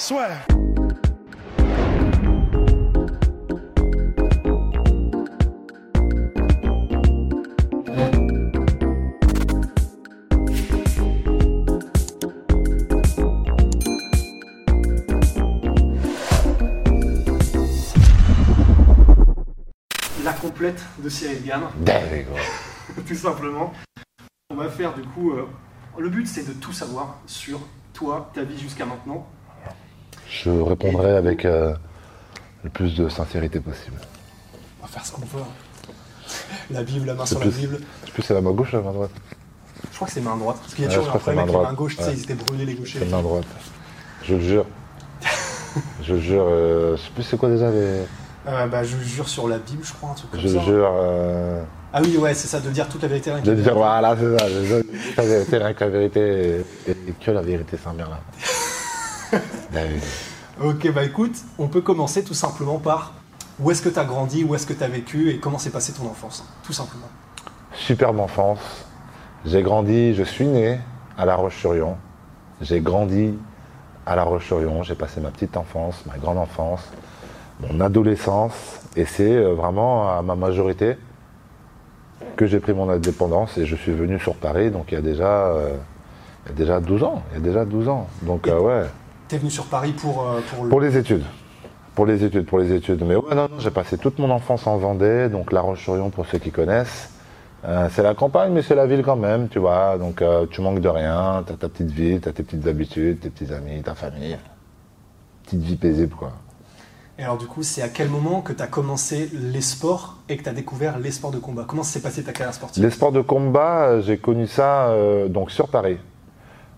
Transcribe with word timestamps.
Soit. 0.00 0.30
La 20.24 20.32
complète 20.32 20.82
de 20.98 21.10
Cyril 21.10 21.44
Gann, 21.44 21.60
tout 23.06 23.14
simplement. 23.14 23.74
On 24.48 24.54
va 24.54 24.70
faire 24.70 24.94
du 24.94 25.02
coup. 25.02 25.32
euh, 25.32 25.46
le 25.98 26.08
but 26.08 26.26
c'est 26.26 26.48
de 26.48 26.54
tout 26.54 26.72
savoir 26.72 27.18
sur 27.26 27.60
toi, 27.92 28.30
ta 28.32 28.44
vie 28.44 28.58
jusqu'à 28.58 28.86
maintenant. 28.86 29.28
Je 30.30 30.50
répondrai 30.50 31.16
avec 31.16 31.44
euh, 31.44 31.74
le 32.64 32.70
plus 32.70 32.94
de 32.96 33.08
sincérité 33.08 33.60
possible. 33.60 33.96
On 34.80 34.86
va 34.86 34.88
faire 34.88 35.04
ce 35.04 35.12
qu'on 35.12 35.22
veut. 35.22 35.42
La 36.70 36.82
Bible, 36.82 37.06
la 37.06 37.14
main 37.14 37.26
sur 37.26 37.38
la 37.40 37.46
plus- 37.46 37.50
Bible. 37.58 37.78
Je 38.02 38.06
sais 38.06 38.12
plus 38.12 38.22
c'est 38.22 38.34
la 38.34 38.40
main 38.40 38.52
gauche 38.52 38.72
ou 38.72 38.76
la 38.76 38.82
main 38.82 38.92
droite. 38.92 39.10
Je 39.90 39.96
crois 39.96 40.06
que 40.06 40.14
c'est 40.14 40.20
main 40.20 40.36
droite. 40.36 40.58
Parce 40.60 40.74
qu'il 40.74 40.84
y 40.84 40.86
a 40.86 40.90
Ouais, 40.90 40.94
toujours 40.96 41.10
je 41.12 41.16
un 41.16 41.18
crois 41.18 41.34
que 41.34 41.36
c'est 41.36 41.36
problème 41.36 41.38
avec 41.44 41.52
main 41.52 41.58
les 41.58 41.64
mains 41.66 41.72
droite. 41.72 41.78
gauches, 41.78 41.96
tu 41.96 42.02
sais, 42.02 42.08
Ouais. 42.10 42.14
ils 42.16 42.22
étaient 42.22 42.34
brûlés 42.34 42.64
les 42.64 42.74
gauchers. 42.74 42.98
C'est 43.00 43.04
la 43.06 43.16
main 43.16 43.22
droite. 43.22 43.44
Je 44.22 44.34
le 44.34 44.40
jure. 44.40 44.66
je 46.02 46.14
le 46.14 46.20
jure. 46.20 46.44
euh, 46.48 46.96
je 46.96 47.02
sais 47.02 47.10
plus 47.14 47.22
c'est 47.24 47.36
quoi 47.36 47.48
déjà 47.48 47.70
les. 47.70 48.02
Euh, 48.48 48.66
bah, 48.68 48.84
je 48.84 48.96
jure 48.98 49.28
sur 49.28 49.48
la 49.48 49.58
Bible, 49.58 49.82
je 49.84 49.92
crois, 49.92 50.10
un 50.10 50.14
truc 50.14 50.30
comme 50.30 50.40
Je 50.40 50.48
ça. 50.48 50.54
le 50.54 50.60
jure. 50.60 50.90
euh, 50.94 51.62
Ah 51.92 52.00
oui, 52.02 52.16
ouais, 52.16 52.32
c'est 52.34 52.46
ça, 52.48 52.60
de 52.60 52.70
dire 52.70 52.88
toute 52.88 53.02
la 53.02 53.08
vérité. 53.08 53.32
rien 53.32 53.42
de 53.42 53.50
que- 53.54 53.60
dire 53.60 53.74
voilà, 53.74 54.16
c'est 54.18 54.38
ça. 54.38 54.48
Je 54.48 54.64
jure 54.64 54.82
la 55.16 55.24
vérité, 55.24 55.56
rien 55.58 55.74
que 55.74 55.84
la 55.84 55.90
vérité. 55.90 56.20
Et, 56.86 56.90
et 56.90 57.12
que 57.20 57.30
la 57.32 57.42
vérité, 57.42 57.76
c'est 57.82 57.88
David. 59.72 60.02
Ok, 60.62 60.92
bah 60.92 61.04
écoute, 61.04 61.36
on 61.58 61.68
peut 61.68 61.80
commencer 61.80 62.22
tout 62.22 62.34
simplement 62.34 62.78
par 62.78 63.14
où 63.58 63.70
est-ce 63.70 63.82
que 63.82 63.88
tu 63.88 63.98
as 63.98 64.04
grandi, 64.04 64.44
où 64.44 64.54
est-ce 64.54 64.66
que 64.66 64.72
tu 64.72 64.82
as 64.82 64.88
vécu 64.88 65.30
et 65.30 65.38
comment 65.38 65.58
s'est 65.58 65.70
passée 65.70 65.92
ton 65.92 66.06
enfance, 66.06 66.44
tout 66.62 66.72
simplement. 66.72 67.08
Superbe 67.74 68.20
enfance. 68.20 68.60
J'ai 69.44 69.62
grandi, 69.62 70.14
je 70.14 70.22
suis 70.22 70.46
né 70.46 70.80
à 71.16 71.24
La 71.24 71.34
Roche-sur-Yon. 71.34 71.96
J'ai 72.60 72.80
grandi 72.80 73.38
à 74.04 74.16
La 74.16 74.24
Roche-sur-Yon. 74.24 74.82
J'ai 74.82 74.94
passé 74.94 75.20
ma 75.20 75.30
petite 75.30 75.56
enfance, 75.56 76.04
ma 76.06 76.18
grande 76.18 76.38
enfance, 76.38 76.82
mon 77.60 77.80
adolescence. 77.80 78.80
Et 78.96 79.04
c'est 79.04 79.36
euh, 79.36 79.54
vraiment 79.54 80.10
à 80.10 80.20
ma 80.22 80.34
majorité 80.34 80.96
que 82.36 82.46
j'ai 82.46 82.60
pris 82.60 82.74
mon 82.74 82.90
indépendance 82.90 83.56
et 83.56 83.66
je 83.66 83.76
suis 83.76 83.92
venu 83.92 84.18
sur 84.18 84.34
Paris. 84.34 84.70
Donc 84.70 84.92
il 84.92 84.94
y 84.94 84.98
a 84.98 85.02
déjà, 85.02 85.46
euh, 85.48 85.76
il 86.44 86.48
y 86.50 86.52
a 86.52 86.54
déjà 86.54 86.80
12 86.80 87.02
ans. 87.02 87.22
Il 87.30 87.34
y 87.34 87.38
a 87.38 87.44
déjà 87.44 87.64
12 87.64 87.88
ans. 87.88 88.08
Donc 88.22 88.48
euh, 88.48 88.60
ouais. 88.60 88.86
T'es 89.30 89.38
venu 89.38 89.50
sur 89.50 89.66
Paris 89.66 89.92
pour, 89.92 90.26
euh, 90.26 90.40
pour 90.50 90.64
le... 90.64 90.70
Pour 90.70 90.80
les 90.80 90.96
études. 90.96 91.22
Pour 91.94 92.04
les 92.04 92.24
études, 92.24 92.46
pour 92.46 92.58
les 92.58 92.72
études. 92.72 93.00
Mais 93.04 93.14
ouais, 93.14 93.32
non, 93.36 93.48
non, 93.48 93.60
j'ai 93.60 93.70
passé 93.70 93.96
toute 93.96 94.18
mon 94.18 94.28
enfance 94.28 94.66
en 94.66 94.76
Vendée, 94.76 95.28
donc 95.28 95.52
La 95.52 95.60
Roche-sur-Yon 95.60 96.10
pour 96.10 96.26
ceux 96.26 96.38
qui 96.38 96.50
connaissent. 96.50 97.10
Euh, 97.64 97.88
c'est 97.92 98.02
la 98.02 98.14
campagne, 98.14 98.52
mais 98.52 98.62
c'est 98.62 98.74
la 98.74 98.86
ville 98.86 99.02
quand 99.04 99.14
même, 99.14 99.48
tu 99.48 99.60
vois. 99.60 99.98
Donc 99.98 100.20
euh, 100.20 100.46
tu 100.50 100.62
manques 100.62 100.80
de 100.80 100.88
rien, 100.88 101.44
t'as 101.46 101.54
ta 101.54 101.68
petite 101.68 101.92
vie, 101.92 102.18
t'as 102.18 102.32
tes 102.32 102.42
petites 102.42 102.66
habitudes, 102.66 103.20
tes 103.20 103.30
petits 103.30 103.52
amis, 103.54 103.80
ta 103.82 103.94
famille. 103.94 104.36
Petite 105.44 105.60
vie 105.60 105.76
paisible, 105.76 106.16
quoi. 106.16 106.32
Et 107.16 107.22
alors 107.22 107.38
du 107.38 107.46
coup, 107.46 107.62
c'est 107.62 107.82
à 107.82 107.88
quel 107.88 108.08
moment 108.08 108.40
que 108.40 108.52
tu 108.52 108.62
as 108.64 108.66
commencé 108.66 109.30
les 109.32 109.60
sports 109.60 110.16
et 110.28 110.38
que 110.38 110.42
tu 110.42 110.48
as 110.48 110.54
découvert 110.54 110.98
les 110.98 111.12
sports 111.12 111.30
de 111.30 111.38
combat? 111.38 111.64
Comment 111.68 111.84
s'est 111.84 112.00
passée 112.00 112.24
ta 112.24 112.32
carrière 112.32 112.54
sportive? 112.54 112.82
Les 112.82 112.90
sports 112.90 113.12
de 113.12 113.20
combat, 113.20 114.00
j'ai 114.00 114.18
connu 114.18 114.48
ça 114.48 114.88
euh, 114.88 115.28
donc 115.28 115.52
sur 115.52 115.68
Paris. 115.68 115.98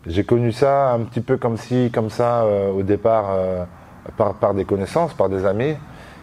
J'ai 0.07 0.25
connu 0.25 0.51
ça 0.51 0.95
un 0.95 1.01
petit 1.01 1.21
peu 1.21 1.37
comme 1.37 1.57
si, 1.57 1.91
comme 1.93 2.11
ça, 2.11 2.43
euh, 2.43 2.73
au 2.73 2.83
départ, 2.83 3.27
euh, 3.31 3.65
par, 4.17 4.53
des 4.53 4.65
connaissances, 4.65 5.15
par 5.15 5.29
des 5.29 5.47
amis. 5.47 5.77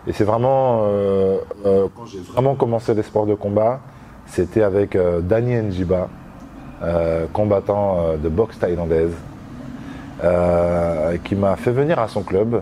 Et 0.06 0.12
c'est 0.12 0.26
vraiment, 0.26 0.82
euh, 0.84 1.38
quand 1.64 2.06
j'ai 2.06 2.20
vraiment 2.20 2.56
commencé 2.56 2.94
les 2.94 3.04
sports 3.04 3.26
de 3.26 3.36
combat, 3.36 3.80
c'était 4.26 4.64
avec 4.64 4.98
Danny 5.24 5.56
Njiba, 5.56 6.08
combattant 7.34 8.16
de 8.22 8.30
boxe 8.30 8.60
thaïlandaise, 8.60 9.14
qui 11.24 11.36
m'a 11.36 11.56
fait 11.56 11.72
venir 11.72 12.00
à 12.00 12.08
son 12.08 12.22
club, 12.22 12.62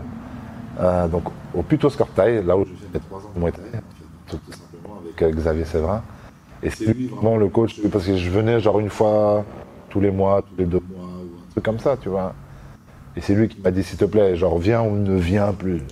donc 1.10 1.24
au 1.54 1.62
Puto 1.62 1.88
là 2.16 2.56
où 2.56 2.64
je 2.64 2.70
fais 2.92 2.98
trois 2.98 3.18
ans 3.18 3.50
tout 4.26 4.38
simplement 4.50 5.00
avec 5.02 5.36
Xavier 5.36 5.64
Séverin. 5.64 6.02
Et 6.62 6.70
c'est 6.70 6.86
lui 6.86 7.08
vraiment 7.08 7.36
le 7.36 7.48
coach, 7.48 7.80
parce 7.92 8.06
que 8.06 8.16
je 8.16 8.30
venais 8.30 8.60
genre 8.60 8.80
une 8.80 8.90
fois 8.90 9.44
tous 9.88 10.00
les 10.00 10.10
mois, 10.10 10.42
tous 10.42 10.56
les 10.58 10.66
deux 10.66 10.82
mois, 10.96 11.07
truc 11.60 11.64
comme 11.64 11.78
ça, 11.80 11.96
tu 11.96 12.08
vois. 12.08 12.34
Et 13.16 13.20
c'est 13.20 13.34
lui 13.34 13.48
qui 13.48 13.60
m'a 13.60 13.70
dit, 13.70 13.82
s'il 13.82 13.98
te 13.98 14.04
plaît, 14.04 14.36
genre 14.36 14.58
viens 14.58 14.82
ou 14.82 14.96
ne 14.96 15.16
viens 15.18 15.52
plus. 15.52 15.82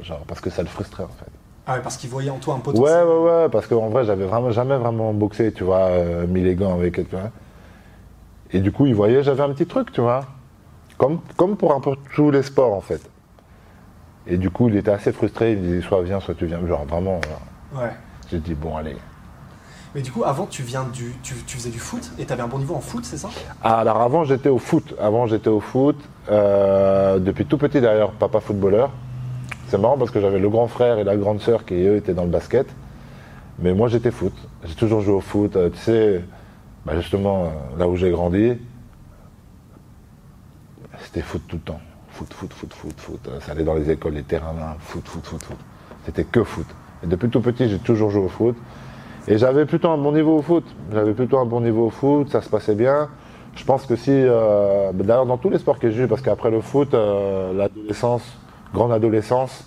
Genre, 0.00 0.20
parce 0.20 0.40
que 0.40 0.50
ça 0.50 0.62
le 0.62 0.68
frustrait 0.68 1.04
en 1.04 1.08
fait. 1.08 1.30
Ah 1.66 1.74
ouais, 1.76 1.80
parce 1.82 1.96
qu'il 1.96 2.10
voyait 2.10 2.30
en 2.30 2.38
toi 2.38 2.54
un 2.54 2.56
Ouais, 2.58 2.62
potentiel. 2.62 3.04
ouais, 3.04 3.18
ouais, 3.24 3.48
parce 3.50 3.66
qu'en 3.66 3.88
vrai, 3.88 4.04
j'avais 4.04 4.26
vraiment 4.26 4.50
jamais 4.50 4.76
vraiment 4.76 5.12
boxé, 5.14 5.52
tu 5.52 5.64
vois, 5.64 5.86
euh, 5.86 6.26
mis 6.26 6.42
les 6.42 6.54
gants 6.54 6.74
avec, 6.74 6.98
vois. 7.10 7.30
Et 8.52 8.60
du 8.60 8.70
coup, 8.70 8.86
il 8.86 8.94
voyait, 8.94 9.22
j'avais 9.22 9.42
un 9.42 9.50
petit 9.50 9.66
truc, 9.66 9.90
tu 9.90 10.00
vois. 10.00 10.26
Comme, 10.98 11.20
comme 11.36 11.56
pour 11.56 11.74
un 11.74 11.80
peu 11.80 11.96
tous 12.14 12.30
les 12.30 12.42
sports, 12.42 12.74
en 12.74 12.80
fait. 12.80 13.00
Et 14.26 14.36
du 14.36 14.50
coup, 14.50 14.68
il 14.68 14.76
était 14.76 14.90
assez 14.90 15.12
frustré, 15.12 15.52
il 15.52 15.58
me 15.58 15.62
disait, 15.62 15.80
soit 15.80 16.02
viens, 16.02 16.20
soit 16.20 16.34
tu 16.34 16.46
viens. 16.46 16.64
Genre, 16.66 16.84
vraiment, 16.84 17.20
genre, 17.22 17.82
Ouais. 17.82 17.90
j'ai 18.30 18.38
dit, 18.38 18.54
bon, 18.54 18.76
allez. 18.76 18.96
Mais 19.94 20.02
du 20.02 20.10
coup, 20.10 20.24
avant, 20.24 20.46
tu 20.46 20.64
tu, 21.22 21.34
faisais 21.34 21.70
du 21.70 21.78
foot 21.78 22.10
et 22.18 22.26
tu 22.26 22.32
avais 22.32 22.42
un 22.42 22.48
bon 22.48 22.58
niveau 22.58 22.74
en 22.74 22.80
foot, 22.80 23.04
c'est 23.04 23.16
ça? 23.16 23.30
Ah, 23.62 23.78
alors 23.78 24.00
avant, 24.00 24.24
j'étais 24.24 24.48
au 24.48 24.58
foot. 24.58 24.94
Avant, 25.00 25.26
j'étais 25.26 25.48
au 25.48 25.60
foot. 25.60 25.96
euh, 26.30 27.18
depuis 27.20 27.46
tout 27.46 27.58
petit, 27.58 27.80
d'ailleurs, 27.80 28.10
papa 28.12 28.40
footballeur. 28.40 28.90
C'est 29.68 29.78
marrant 29.78 29.96
parce 29.96 30.10
que 30.10 30.20
j'avais 30.20 30.40
le 30.40 30.48
grand 30.48 30.66
frère 30.66 30.98
et 30.98 31.04
la 31.04 31.16
grande 31.16 31.40
sœur 31.40 31.64
qui, 31.64 31.74
eux, 31.74 31.96
étaient 31.96 32.14
dans 32.14 32.24
le 32.24 32.30
basket. 32.30 32.66
Mais 33.60 33.72
moi, 33.72 33.86
j'étais 33.86 34.10
foot. 34.10 34.32
J'ai 34.64 34.74
toujours 34.74 35.00
joué 35.00 35.14
au 35.14 35.20
foot. 35.20 35.54
Euh, 35.54 35.70
tu 35.70 35.78
sais, 35.78 36.24
bah, 36.84 36.94
justement, 36.96 37.44
euh, 37.44 37.78
là 37.78 37.86
où 37.88 37.94
j'ai 37.94 38.10
grandi, 38.10 38.54
c'était 41.04 41.22
foot 41.22 41.42
tout 41.46 41.56
le 41.56 41.62
temps. 41.62 41.80
Foot, 42.10 42.32
foot, 42.32 42.52
foot, 42.52 42.72
foot, 42.72 42.94
foot. 42.96 43.30
Ça 43.46 43.52
allait 43.52 43.64
dans 43.64 43.74
les 43.74 43.88
écoles, 43.90 44.14
les 44.14 44.22
terrains, 44.24 44.54
là, 44.54 44.76
foot, 44.80 45.06
foot, 45.06 45.24
foot, 45.24 45.42
foot. 45.42 45.58
C'était 46.04 46.24
que 46.24 46.42
foot. 46.42 46.66
Et 47.04 47.06
depuis 47.06 47.28
tout 47.28 47.40
petit, 47.40 47.68
j'ai 47.68 47.78
toujours 47.78 48.10
joué 48.10 48.24
au 48.24 48.28
foot. 48.28 48.56
Et 49.26 49.38
j'avais 49.38 49.64
plutôt 49.64 49.88
un 49.88 49.96
bon 49.96 50.12
niveau 50.12 50.38
au 50.38 50.42
foot. 50.42 50.64
J'avais 50.92 51.14
plutôt 51.14 51.38
un 51.38 51.46
bon 51.46 51.60
niveau 51.60 51.86
au 51.86 51.90
foot, 51.90 52.30
ça 52.30 52.42
se 52.42 52.48
passait 52.50 52.74
bien. 52.74 53.08
Je 53.56 53.64
pense 53.64 53.86
que 53.86 53.96
si, 53.96 54.10
euh, 54.12 54.90
bah, 54.92 55.04
d'ailleurs 55.04 55.26
dans 55.26 55.38
tous 55.38 55.48
les 55.48 55.58
sports 55.58 55.78
que 55.78 55.90
j'ai 55.90 56.04
eu, 56.04 56.08
parce 56.08 56.20
qu'après 56.20 56.50
le 56.50 56.60
foot, 56.60 56.92
euh, 56.92 57.52
l'adolescence, 57.54 58.22
grande 58.74 58.92
adolescence, 58.92 59.64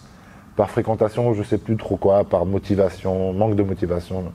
par 0.55 0.69
fréquentation, 0.69 1.33
je 1.33 1.41
sais 1.43 1.57
plus 1.57 1.77
trop 1.77 1.95
quoi, 1.97 2.23
par 2.23 2.45
motivation, 2.45 3.33
manque 3.33 3.55
de 3.55 3.63
motivation, 3.63 4.25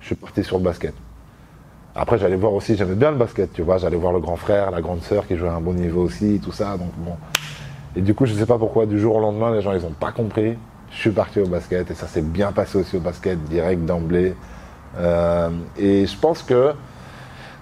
je 0.00 0.06
suis 0.06 0.14
parti 0.14 0.44
sur 0.44 0.58
le 0.58 0.64
basket. 0.64 0.94
Après, 1.94 2.18
j'allais 2.18 2.36
voir 2.36 2.52
aussi, 2.52 2.76
j'aimais 2.76 2.94
bien 2.94 3.10
le 3.10 3.16
basket, 3.16 3.52
tu 3.52 3.62
vois, 3.62 3.78
j'allais 3.78 3.96
voir 3.96 4.12
le 4.12 4.20
grand 4.20 4.36
frère, 4.36 4.70
la 4.70 4.80
grande 4.80 5.02
sœur 5.02 5.26
qui 5.26 5.36
jouait 5.36 5.48
à 5.48 5.54
un 5.54 5.60
bon 5.60 5.74
niveau 5.74 6.02
aussi, 6.02 6.40
tout 6.42 6.52
ça, 6.52 6.76
donc 6.76 6.92
bon. 6.98 7.16
Et 7.96 8.02
du 8.02 8.14
coup, 8.14 8.26
je 8.26 8.34
sais 8.34 8.46
pas 8.46 8.58
pourquoi, 8.58 8.86
du 8.86 9.00
jour 9.00 9.16
au 9.16 9.20
lendemain, 9.20 9.52
les 9.52 9.62
gens, 9.62 9.72
ils 9.72 9.84
ont 9.84 9.94
pas 9.98 10.12
compris. 10.12 10.56
Je 10.90 10.96
suis 10.96 11.10
parti 11.10 11.40
au 11.40 11.46
basket 11.46 11.90
et 11.90 11.94
ça 11.94 12.06
s'est 12.06 12.22
bien 12.22 12.52
passé 12.52 12.78
aussi 12.78 12.96
au 12.96 13.00
basket, 13.00 13.42
direct 13.44 13.84
d'emblée. 13.84 14.34
Euh, 14.98 15.50
et 15.78 16.06
je 16.06 16.18
pense 16.18 16.42
que, 16.42 16.72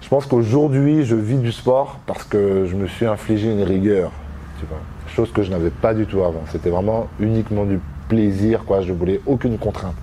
je 0.01 0.09
pense 0.09 0.25
qu'aujourd'hui, 0.25 1.05
je 1.05 1.15
vis 1.15 1.37
du 1.37 1.51
sport 1.51 1.99
parce 2.05 2.23
que 2.23 2.65
je 2.65 2.75
me 2.75 2.87
suis 2.87 3.05
infligé 3.05 3.51
une 3.51 3.63
rigueur, 3.63 4.11
tu 4.59 4.65
vois. 4.65 4.79
Chose 5.07 5.31
que 5.31 5.43
je 5.43 5.51
n'avais 5.51 5.69
pas 5.69 5.93
du 5.93 6.05
tout 6.05 6.23
avant. 6.23 6.43
C'était 6.51 6.69
vraiment 6.69 7.07
uniquement 7.19 7.65
du 7.65 7.79
plaisir, 8.07 8.65
quoi. 8.65 8.81
Je 8.81 8.93
voulais 8.93 9.21
aucune 9.25 9.57
contrainte. 9.57 9.95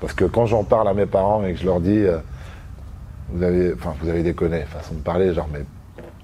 Parce 0.00 0.12
que 0.12 0.24
quand 0.24 0.46
j'en 0.46 0.64
parle 0.64 0.88
à 0.88 0.94
mes 0.94 1.06
parents 1.06 1.44
et 1.44 1.52
que 1.52 1.58
je 1.58 1.64
leur 1.64 1.80
dis, 1.80 1.98
euh, 1.98 2.18
vous 3.30 3.42
avez, 3.42 3.72
enfin, 3.74 3.94
vous 4.00 4.08
avez 4.08 4.22
déconné, 4.22 4.62
façon 4.62 4.94
de 4.94 5.00
parler, 5.00 5.32
genre, 5.32 5.48
mais, 5.52 5.64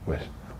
ouais, 0.06 0.18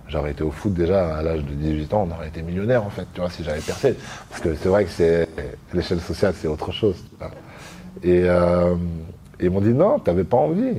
j'aurais 0.09 0.31
été 0.33 0.43
au 0.43 0.51
foot 0.51 0.73
déjà 0.75 1.17
à 1.19 1.23
l'âge 1.23 1.45
de 1.45 1.55
18 1.55 1.93
ans, 1.95 2.09
on 2.11 2.15
aurait 2.15 2.29
été 2.29 2.43
millionnaire 2.43 2.85
en 2.85 2.91
fait, 2.91 3.07
tu 3.15 3.21
vois, 3.21 3.31
si 3.31 3.45
j'avais 3.45 3.61
percé. 3.61 3.95
Parce 4.31 4.41
que 4.41 4.55
c'est 4.55 4.69
vrai 4.69 4.85
que 4.85 4.91
c'est, 4.91 5.29
l'échelle 5.75 6.01
sociale, 6.01 6.35
c'est 6.37 6.49
autre 6.49 6.73
chose. 6.73 6.97
tu 7.11 7.17
vois. 7.19 7.31
Et, 8.03 8.23
euh, 8.29 8.75
ils 9.41 9.51
m'ont 9.51 9.61
dit, 9.61 9.71
non, 9.75 9.99
t'avais 9.99 10.25
pas 10.25 10.37
envie. 10.37 10.79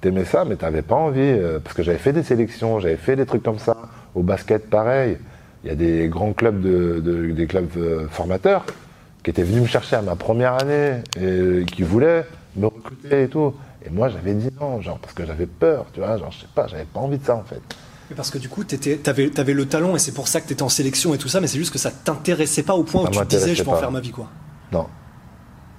t'aimais 0.00 0.24
ça, 0.24 0.44
mais 0.44 0.56
t'avais 0.56 0.82
pas 0.82 0.94
envie. 0.94 1.20
euh, 1.20 1.58
parce 1.58 1.74
que 1.74 1.82
j'avais 1.82 1.98
fait 1.98 2.12
des 2.12 2.22
sélections, 2.22 2.78
j'avais 2.80 2.96
fait 2.96 3.16
des 3.16 3.26
trucs 3.26 3.42
comme 3.42 3.58
ça. 3.58 3.76
Au 4.14 4.22
basket, 4.22 4.68
pareil. 4.70 5.18
Il 5.64 5.68
y 5.70 5.72
a 5.72 5.74
des 5.74 6.08
grands 6.08 6.32
clubs, 6.32 6.60
de, 6.60 7.00
de- 7.00 7.32
des 7.32 7.46
clubs 7.46 7.68
euh, 7.76 8.06
formateurs 8.08 8.64
qui 9.24 9.30
étaient 9.30 9.42
venus 9.42 9.62
me 9.62 9.66
chercher 9.66 9.96
à 9.96 10.02
ma 10.02 10.14
première 10.14 10.54
année 10.54 11.02
et 11.20 11.64
qui 11.66 11.82
voulaient 11.82 12.24
me 12.56 12.66
recruter 12.66 13.24
et 13.24 13.28
tout. 13.28 13.52
Et 13.84 13.90
moi, 13.90 14.08
j'avais 14.08 14.34
dit 14.34 14.50
non, 14.60 14.80
genre, 14.80 14.98
parce 14.98 15.14
que 15.14 15.26
j'avais 15.26 15.46
peur, 15.46 15.86
tu 15.92 16.00
vois, 16.00 16.16
genre, 16.16 16.30
je 16.30 16.40
sais 16.40 16.46
pas, 16.54 16.66
j'avais 16.68 16.84
pas 16.84 17.00
envie 17.00 17.18
de 17.18 17.24
ça, 17.24 17.34
en 17.36 17.42
fait. 17.42 17.60
Parce 18.16 18.30
que 18.30 18.38
du 18.38 18.48
coup, 18.48 18.64
tu 18.64 18.76
avais, 19.06 19.52
le 19.52 19.66
talent 19.66 19.94
et 19.94 19.98
c'est 19.98 20.12
pour 20.12 20.28
ça 20.28 20.40
que 20.40 20.46
tu 20.46 20.52
étais 20.52 20.62
en 20.62 20.68
sélection 20.68 21.14
et 21.14 21.18
tout 21.18 21.28
ça, 21.28 21.40
mais 21.40 21.46
c'est 21.46 21.58
juste 21.58 21.72
que 21.72 21.78
ça 21.78 21.90
t'intéressait 21.90 22.62
pas 22.62 22.74
au 22.74 22.82
point 22.82 23.02
Ça 23.02 23.08
où 23.08 23.12
tu 23.12 23.18
te 23.18 23.36
disais 23.36 23.54
je 23.54 23.62
vais 23.62 23.68
en 23.68 23.76
faire 23.76 23.90
ma 23.90 24.00
vie 24.00 24.10
quoi. 24.10 24.28
Non. 24.72 24.86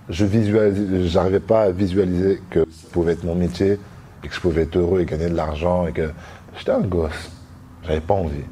Je 0.10 0.26
visualise, 0.26 1.12
j'arrivais 1.12 1.40
pas 1.40 1.64
à 1.64 1.72
visualiser 1.72 2.42
que 2.50 2.60
ça 2.60 2.88
pouvait 2.92 3.14
être 3.14 3.24
mon 3.24 3.36
métier 3.36 3.80
et 4.24 4.28
que 4.28 4.34
je 4.34 4.40
pouvais 4.40 4.64
être 4.64 4.76
heureux 4.76 5.02
et 5.02 5.06
gagner 5.06 5.30
de 5.30 5.36
l'argent 5.36 5.88
et 5.88 5.92
que 5.92 6.10
j'étais 6.58 6.72
un 6.72 6.82
gosse. 6.82 7.30
J'avais 7.86 8.02
pas 8.02 8.16
envie. 8.16 8.44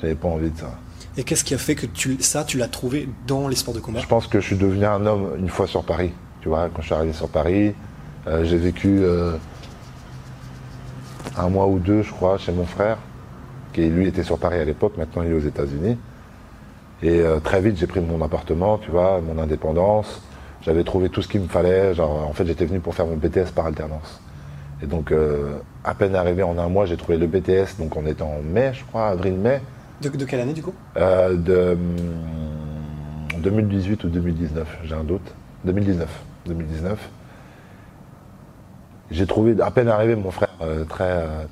J'avais 0.00 0.14
pas 0.14 0.28
envie 0.28 0.50
de 0.50 0.58
ça. 0.58 0.72
Et 1.16 1.24
qu'est-ce 1.24 1.44
qui 1.44 1.54
a 1.54 1.58
fait 1.58 1.74
que 1.74 1.86
tu, 1.86 2.16
ça, 2.20 2.42
tu 2.44 2.58
l'as 2.58 2.68
trouvé 2.68 3.08
dans 3.26 3.48
les 3.48 3.56
sports 3.56 3.74
de 3.74 3.80
combat? 3.80 4.00
Je 4.00 4.06
pense 4.06 4.26
que 4.26 4.40
je 4.40 4.46
suis 4.46 4.56
devenu 4.56 4.84
un 4.86 5.04
homme 5.06 5.34
une 5.38 5.48
fois 5.48 5.66
sur 5.66 5.84
Paris. 5.84 6.12
Tu 6.40 6.48
vois, 6.48 6.68
quand 6.70 6.80
je 6.80 6.86
suis 6.86 6.94
arrivé 6.94 7.12
sur 7.12 7.28
Paris, 7.28 7.74
euh, 8.26 8.44
j'ai 8.44 8.56
vécu 8.56 9.00
euh, 9.02 9.36
un 11.42 11.48
mois 11.48 11.66
ou 11.66 11.78
deux, 11.78 12.02
je 12.02 12.12
crois, 12.12 12.38
chez 12.38 12.52
mon 12.52 12.64
frère, 12.64 12.98
qui 13.72 13.88
lui 13.88 14.06
était 14.06 14.22
sur 14.22 14.38
Paris 14.38 14.58
à 14.58 14.64
l'époque, 14.64 14.96
maintenant 14.96 15.22
il 15.22 15.30
est 15.30 15.34
aux 15.34 15.40
États-Unis. 15.40 15.98
Et 17.02 17.20
euh, 17.20 17.40
très 17.40 17.60
vite, 17.60 17.76
j'ai 17.76 17.86
pris 17.86 18.00
mon 18.00 18.22
appartement, 18.24 18.78
tu 18.78 18.90
vois, 18.90 19.20
mon 19.20 19.42
indépendance. 19.42 20.22
J'avais 20.62 20.84
trouvé 20.84 21.08
tout 21.08 21.20
ce 21.20 21.28
qu'il 21.28 21.40
me 21.40 21.48
fallait. 21.48 21.94
Genre, 21.94 22.28
en 22.28 22.32
fait, 22.32 22.46
j'étais 22.46 22.64
venu 22.64 22.78
pour 22.78 22.94
faire 22.94 23.06
mon 23.06 23.16
BTS 23.16 23.50
par 23.54 23.66
alternance. 23.66 24.20
Et 24.82 24.86
donc, 24.86 25.10
euh, 25.10 25.58
à 25.84 25.94
peine 25.94 26.14
arrivé 26.14 26.44
en 26.44 26.56
un 26.58 26.68
mois, 26.68 26.86
j'ai 26.86 26.96
trouvé 26.96 27.18
le 27.18 27.26
BTS. 27.26 27.78
Donc, 27.80 27.96
on 27.96 28.06
était 28.06 28.22
en 28.22 28.40
mai, 28.44 28.70
je 28.72 28.84
crois, 28.84 29.08
avril-mai. 29.08 29.60
de, 30.00 30.08
de 30.08 30.24
quelle 30.24 30.40
année 30.40 30.52
du 30.52 30.62
coup? 30.62 30.74
Euh, 30.96 31.34
de 31.34 31.72
hum, 31.72 33.40
2018 33.42 34.04
ou 34.04 34.08
2019, 34.08 34.78
j'ai 34.84 34.94
un 34.94 35.04
doute. 35.04 35.34
2019. 35.64 36.08
2019. 36.46 37.10
J'ai 39.10 39.26
trouvé, 39.26 39.60
à 39.60 39.70
peine 39.72 39.88
arrivé, 39.88 40.14
mon 40.14 40.30
frère, 40.30 40.48
euh, 40.62 40.84
très. 40.84 41.04
euh, 41.04 41.44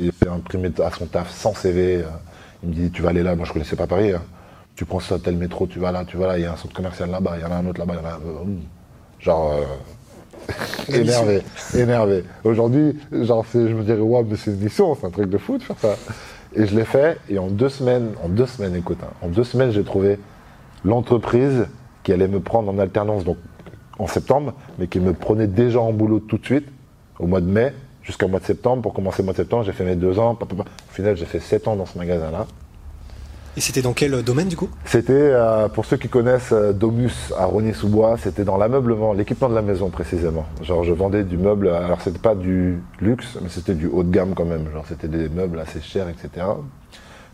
il 0.00 0.12
fait 0.12 0.28
imprimer 0.28 0.70
à 0.84 0.90
son 0.90 1.06
taf 1.06 1.30
sans 1.30 1.54
CV. 1.54 1.96
euh, 1.96 2.02
il 2.62 2.68
me 2.70 2.74
dit 2.74 2.90
Tu 2.90 3.02
vas 3.02 3.10
aller 3.10 3.22
là. 3.22 3.34
Moi, 3.34 3.44
je 3.46 3.52
connaissais 3.52 3.76
pas 3.76 3.86
Paris. 3.86 4.12
hein. 4.12 4.22
Tu 4.76 4.84
prends 4.84 5.00
ça, 5.00 5.18
tel 5.18 5.36
métro, 5.36 5.66
tu 5.66 5.80
vas 5.80 5.90
là, 5.90 6.04
tu 6.04 6.16
vas 6.16 6.28
là. 6.28 6.38
Il 6.38 6.42
y 6.42 6.46
a 6.46 6.52
un 6.52 6.56
centre 6.56 6.74
commercial 6.74 7.10
là-bas, 7.10 7.34
il 7.36 7.42
y 7.42 7.44
en 7.44 7.50
a 7.50 7.56
un 7.56 7.66
autre 7.66 7.80
là-bas. 7.80 7.94
il 7.94 8.02
y 8.02 8.06
en 8.06 8.08
a 8.08 8.12
un- 8.14 8.42
hum. 8.42 8.60
Genre. 9.18 9.52
euh, 9.52 9.64
énervé, 10.92 11.42
énervé. 11.74 12.24
Aujourd'hui, 12.44 12.96
genre, 13.12 13.44
c'est- 13.50 13.68
je 13.68 13.74
me 13.74 13.82
dirais, 13.82 14.00
waouh, 14.00 14.24
mais 14.24 14.36
c'est 14.36 14.50
une 14.52 14.58
mission, 14.60 14.94
c'est 14.94 15.06
un 15.06 15.10
truc 15.10 15.28
de 15.28 15.36
fou 15.38 15.58
de 15.58 15.62
faire 15.62 15.76
ça. 15.78 15.94
Et 16.54 16.64
je 16.66 16.74
l'ai 16.74 16.84
fait, 16.84 17.18
et 17.28 17.38
en 17.38 17.48
deux 17.48 17.68
semaines, 17.68 18.12
en 18.24 18.28
deux 18.28 18.46
semaines, 18.46 18.74
écoute, 18.76 18.98
hein, 19.02 19.10
en 19.20 19.28
deux 19.28 19.44
semaines, 19.44 19.70
j'ai 19.72 19.84
trouvé 19.84 20.18
l'entreprise 20.84 21.66
qui 22.02 22.12
allait 22.12 22.28
me 22.28 22.40
prendre 22.40 22.70
en 22.72 22.78
alternance, 22.78 23.24
donc 23.24 23.36
en 23.98 24.06
septembre, 24.06 24.54
mais 24.78 24.86
qui 24.86 25.00
me 25.00 25.12
prenait 25.12 25.48
déjà 25.48 25.80
en 25.80 25.92
boulot 25.92 26.20
tout 26.20 26.38
de 26.38 26.44
suite, 26.46 26.66
au 27.18 27.26
mois 27.26 27.40
de 27.40 27.46
mai, 27.46 27.72
jusqu'au 28.02 28.28
mois 28.28 28.40
de 28.40 28.44
septembre. 28.44 28.82
Pour 28.82 28.94
commencer 28.94 29.22
le 29.22 29.24
mois 29.24 29.32
de 29.32 29.38
septembre, 29.38 29.64
j'ai 29.64 29.72
fait 29.72 29.84
mes 29.84 29.96
deux 29.96 30.18
ans. 30.18 30.38
Au 30.40 30.92
final, 30.92 31.16
j'ai 31.16 31.26
fait 31.26 31.40
sept 31.40 31.68
ans 31.68 31.76
dans 31.76 31.86
ce 31.86 31.98
magasin-là. 31.98 32.46
Et 33.56 33.60
c'était 33.60 33.82
dans 33.82 33.92
quel 33.92 34.22
domaine 34.22 34.46
du 34.46 34.56
coup? 34.56 34.68
C'était, 34.84 35.12
euh, 35.14 35.68
pour 35.68 35.84
ceux 35.84 35.96
qui 35.96 36.08
connaissent 36.08 36.52
euh, 36.52 36.72
Domus 36.72 37.32
à 37.36 37.46
Rogny-sous-Bois, 37.46 38.16
c'était 38.16 38.44
dans 38.44 38.56
l'ameublement, 38.56 39.12
l'équipement 39.12 39.48
de 39.48 39.54
la 39.54 39.62
maison 39.62 39.90
précisément. 39.90 40.46
Genre 40.62 40.84
je 40.84 40.92
vendais 40.92 41.24
du 41.24 41.36
meuble, 41.36 41.68
alors 41.68 42.00
c'était 42.00 42.20
pas 42.20 42.36
du 42.36 42.78
luxe, 43.00 43.36
mais 43.42 43.48
c'était 43.48 43.74
du 43.74 43.88
haut 43.88 44.04
de 44.04 44.12
gamme 44.12 44.34
quand 44.36 44.44
même. 44.44 44.70
Genre 44.72 44.84
c'était 44.86 45.08
des 45.08 45.28
meubles 45.28 45.58
assez 45.58 45.80
chers, 45.80 46.08
etc. 46.08 46.46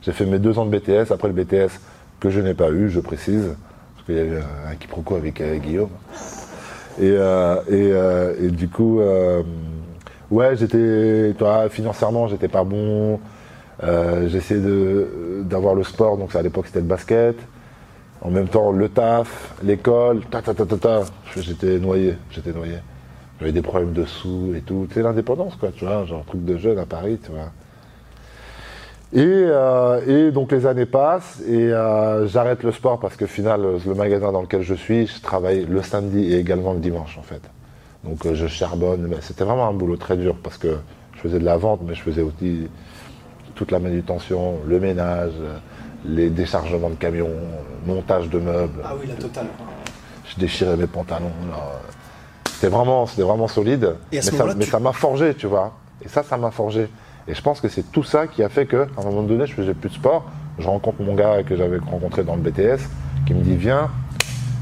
J'ai 0.01 0.13
fait 0.13 0.25
mes 0.25 0.39
deux 0.39 0.59
ans 0.59 0.65
de 0.65 0.75
BTS, 0.75 1.13
après 1.13 1.29
le 1.29 1.35
BTS 1.35 1.79
que 2.21 2.31
je 2.31 2.41
n'ai 2.41 2.55
pas 2.55 2.71
eu, 2.71 2.89
je 2.89 3.01
précise, 3.01 3.55
parce 3.95 4.07
qu'il 4.07 4.17
y 4.17 4.21
a 4.21 4.25
eu 4.25 4.37
un, 4.39 4.77
quiproquo 4.77 5.17
avec 5.17 5.43
euh, 5.43 5.59
Guillaume. 5.59 5.91
Et, 6.99 7.11
euh, 7.11 7.57
et, 7.69 7.91
euh, 7.93 8.35
et 8.41 8.49
du 8.49 8.69
coup, 8.69 9.01
euh, 9.01 9.43
ouais, 10.31 10.56
j'étais, 10.56 11.32
tu 11.37 11.44
vois, 11.44 11.69
financièrement, 11.69 12.29
j'étais 12.29 12.49
pas 12.49 12.65
bon. 12.65 13.21
Euh, 13.82 14.29
J'essayais 14.29 14.61
de- 14.61 15.43
d'avoir 15.44 15.75
le 15.75 15.82
sport, 15.85 16.17
donc 16.17 16.35
à 16.37 16.43
l'époque 16.43 16.67
c'était 16.67 16.81
le 16.81 16.87
basket. 16.87 17.37
En 18.23 18.31
même 18.31 18.49
temps, 18.49 18.73
le 18.73 18.88
taf, 18.88 19.55
l'école, 19.62 20.23
ta 20.31 20.43
ta 20.43 20.55
ta 20.55 20.67
ta 20.67 20.76
ta. 20.79 21.00
J'étais 21.37 21.79
noyé, 21.79 22.17
j'étais 22.31 22.53
noyé. 22.53 22.76
J'avais 23.41 23.53
des 23.53 23.62
problèmes 23.62 23.93
de 23.93 24.05
sous 24.05 24.55
et 24.56 24.61
tout. 24.62 24.88
C'est 24.93 25.03
l'indépendance, 25.03 25.56
quoi, 25.56 25.71
tu 25.73 25.85
vois, 25.85 26.05
genre 26.06 26.25
truc 26.25 26.44
de 26.44 26.56
jeune 26.56 26.79
à 26.79 26.87
Paris, 26.87 27.19
tu 27.25 27.32
vois. 27.32 27.50
Et, 29.12 29.20
euh, 29.23 30.29
et 30.29 30.32
donc 30.32 30.50
les 30.50 30.67
années 30.67 30.87
passent 30.87 31.41
et 31.47 31.73
euh, 31.73 32.27
j'arrête 32.27 32.65
le 32.65 32.73
sport 32.73 32.99
parce 32.99 33.15
que 33.17 33.27
final, 33.27 33.62
le 33.87 33.94
magasin 33.94 34.32
dans 34.32 34.43
lequel 34.43 34.62
je 34.62 34.75
suis, 34.75 35.06
je 35.06 35.20
travaille 35.20 35.67
le 35.67 35.82
samedi 35.82 36.32
et 36.32 36.38
également 36.38 36.73
le 36.73 36.81
dimanche 36.81 37.17
en 37.19 37.23
fait. 37.23 37.41
Donc 38.05 38.25
euh, 38.27 38.35
je 38.35 38.47
charbonne, 38.47 39.06
mais 39.09 39.17
c'était 39.21 39.45
vraiment 39.45 39.69
un 39.69 39.73
boulot 39.73 39.97
très 39.97 40.17
dur 40.17 40.37
parce 40.43 40.59
que 40.59 40.77
je 41.15 41.21
faisais 41.21 41.39
de 41.39 41.45
la 41.45 41.56
vente, 41.56 41.81
mais 41.87 41.95
je 41.95 42.03
faisais 42.03 42.23
aussi 42.23 42.69
toute 43.55 43.71
la 43.71 43.79
manutention, 43.79 44.59
le 44.67 44.81
ménage, 44.81 45.33
les 46.05 46.29
déchargements 46.29 46.91
de 46.91 46.97
camions, 46.97 47.31
montage 47.87 48.29
de 48.29 48.39
meubles. 48.39 48.81
Ah 48.85 48.93
oui, 49.01 49.06
la 49.09 49.15
totale. 49.15 49.47
Je 50.27 50.39
déchirais 50.41 50.77
mes 50.77 50.87
pantalons. 50.87 51.31
C'était 52.51 52.69
vraiment, 52.69 53.06
solide. 53.49 53.97
Et 54.12 54.19
à 54.19 54.23
ce 54.23 54.31
mais 54.56 54.65
ça 54.65 54.79
tu- 54.79 54.83
m'a 54.83 54.93
forgé, 54.93 55.35
tu 55.35 55.47
vois. 55.47 55.73
Et 56.05 56.09
ça, 56.09 56.23
ça 56.23 56.37
m'a 56.37 56.51
forgé. 56.51 56.89
Et 57.29 57.35
je 57.35 57.43
pense 57.43 57.61
que 57.61 57.69
c'est 57.69 57.91
tout 57.91 58.03
ça 58.03 58.27
qui 58.27 58.43
a 58.43 58.49
fait 58.49 58.67
que, 58.67 58.87
à 58.97 59.01
un 59.01 59.05
moment 59.05 59.23
donné, 59.23 59.47
je 59.47 59.55
faisais 59.55 59.75
plus 59.75 59.91
de 59.91 59.95
sport. 59.95 60.25
Je 60.59 60.67
rencontre 60.67 61.03
mon 61.03 61.15
gars 61.15 61.43
que 61.43 61.56
j'avais 61.56 61.79
rencontré 61.79 62.23
dans 62.25 62.37
le 62.37 62.43
BTS, 62.43 62.81
qui 63.27 63.35
me 63.35 63.43
dit 63.43 63.56
viens. 63.56 63.91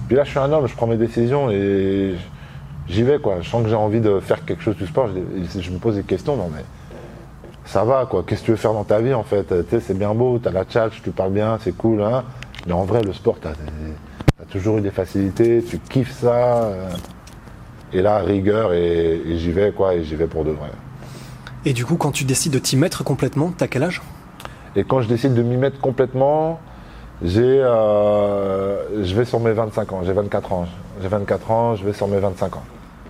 Puis 0.06 0.16
là, 0.16 0.24
je 0.24 0.30
suis 0.30 0.38
un 0.38 0.50
homme, 0.52 0.66
je 0.66 0.74
prends 0.74 0.86
mes 0.86 0.96
décisions 0.96 1.50
et 1.50 2.14
j'y 2.88 3.02
vais 3.02 3.18
quoi. 3.18 3.40
Je 3.40 3.48
sens 3.48 3.62
que 3.62 3.68
j'ai 3.68 3.74
envie 3.74 4.00
de 4.00 4.20
faire 4.20 4.44
quelque 4.44 4.62
chose 4.62 4.76
du 4.76 4.86
sport. 4.86 5.08
Je, 5.08 5.60
je 5.60 5.70
me 5.70 5.78
pose 5.78 5.96
des 5.96 6.02
questions. 6.02 6.36
Non 6.36 6.50
mais 6.54 6.64
ça 7.64 7.84
va 7.84 8.06
quoi. 8.06 8.24
Qu'est-ce 8.26 8.40
que 8.40 8.46
tu 8.46 8.50
veux 8.52 8.56
faire 8.56 8.72
dans 8.74 8.84
ta 8.84 9.00
vie 9.00 9.14
en 9.14 9.22
fait? 9.22 9.46
Tu 9.48 9.70
sais, 9.70 9.80
c'est 9.80 9.98
bien 9.98 10.14
beau, 10.14 10.38
t'as 10.38 10.50
la 10.50 10.64
tchatch, 10.64 11.00
tu 11.02 11.10
parles 11.10 11.32
bien, 11.32 11.58
c'est 11.62 11.76
cool. 11.76 12.02
Hein 12.02 12.24
mais 12.66 12.72
en 12.72 12.84
vrai, 12.84 13.02
le 13.02 13.12
sport, 13.12 13.36
t'as 13.40 13.50
as 13.50 14.44
toujours 14.50 14.78
eu 14.78 14.80
des 14.80 14.90
facilités, 14.90 15.62
tu 15.68 15.78
kiffes 15.78 16.12
ça. 16.12 16.64
euh. 16.64 16.88
et 17.92 18.02
là, 18.02 18.18
rigueur 18.18 18.72
et, 18.72 19.20
et 19.26 19.38
j'y 19.38 19.52
vais 19.52 19.72
quoi. 19.72 19.94
Et 19.94 20.04
j'y 20.04 20.14
vais 20.14 20.26
pour 20.26 20.44
de 20.44 20.50
vrai. 20.50 20.68
Et 21.64 21.72
du 21.72 21.84
coup, 21.84 21.96
quand 21.96 22.10
tu 22.10 22.24
décides 22.24 22.52
de 22.52 22.58
t'y 22.58 22.76
mettre 22.76 23.04
complètement, 23.04 23.52
t'as 23.56 23.68
quel 23.68 23.84
âge? 23.84 24.02
Et 24.74 24.84
quand 24.84 25.00
je 25.02 25.08
décide 25.08 25.34
de 25.34 25.42
m'y 25.42 25.56
mettre 25.56 25.80
complètement, 25.80 26.58
j'ai, 27.22 27.42
euh, 27.42 29.04
je 29.04 29.14
vais 29.14 29.24
sur 29.24 29.40
mes 29.40 29.52
25 29.52 29.92
ans. 29.92 30.00
J'ai 30.04 30.12
24 30.12 30.52
ans. 30.52 30.66
J'ai 31.00 31.08
24 31.08 31.50
ans, 31.50 31.74
je 31.76 31.84
vais 31.84 31.92
sur 31.92 32.08
mes 32.08 32.18
25 32.18 32.56
ans. 32.56 32.62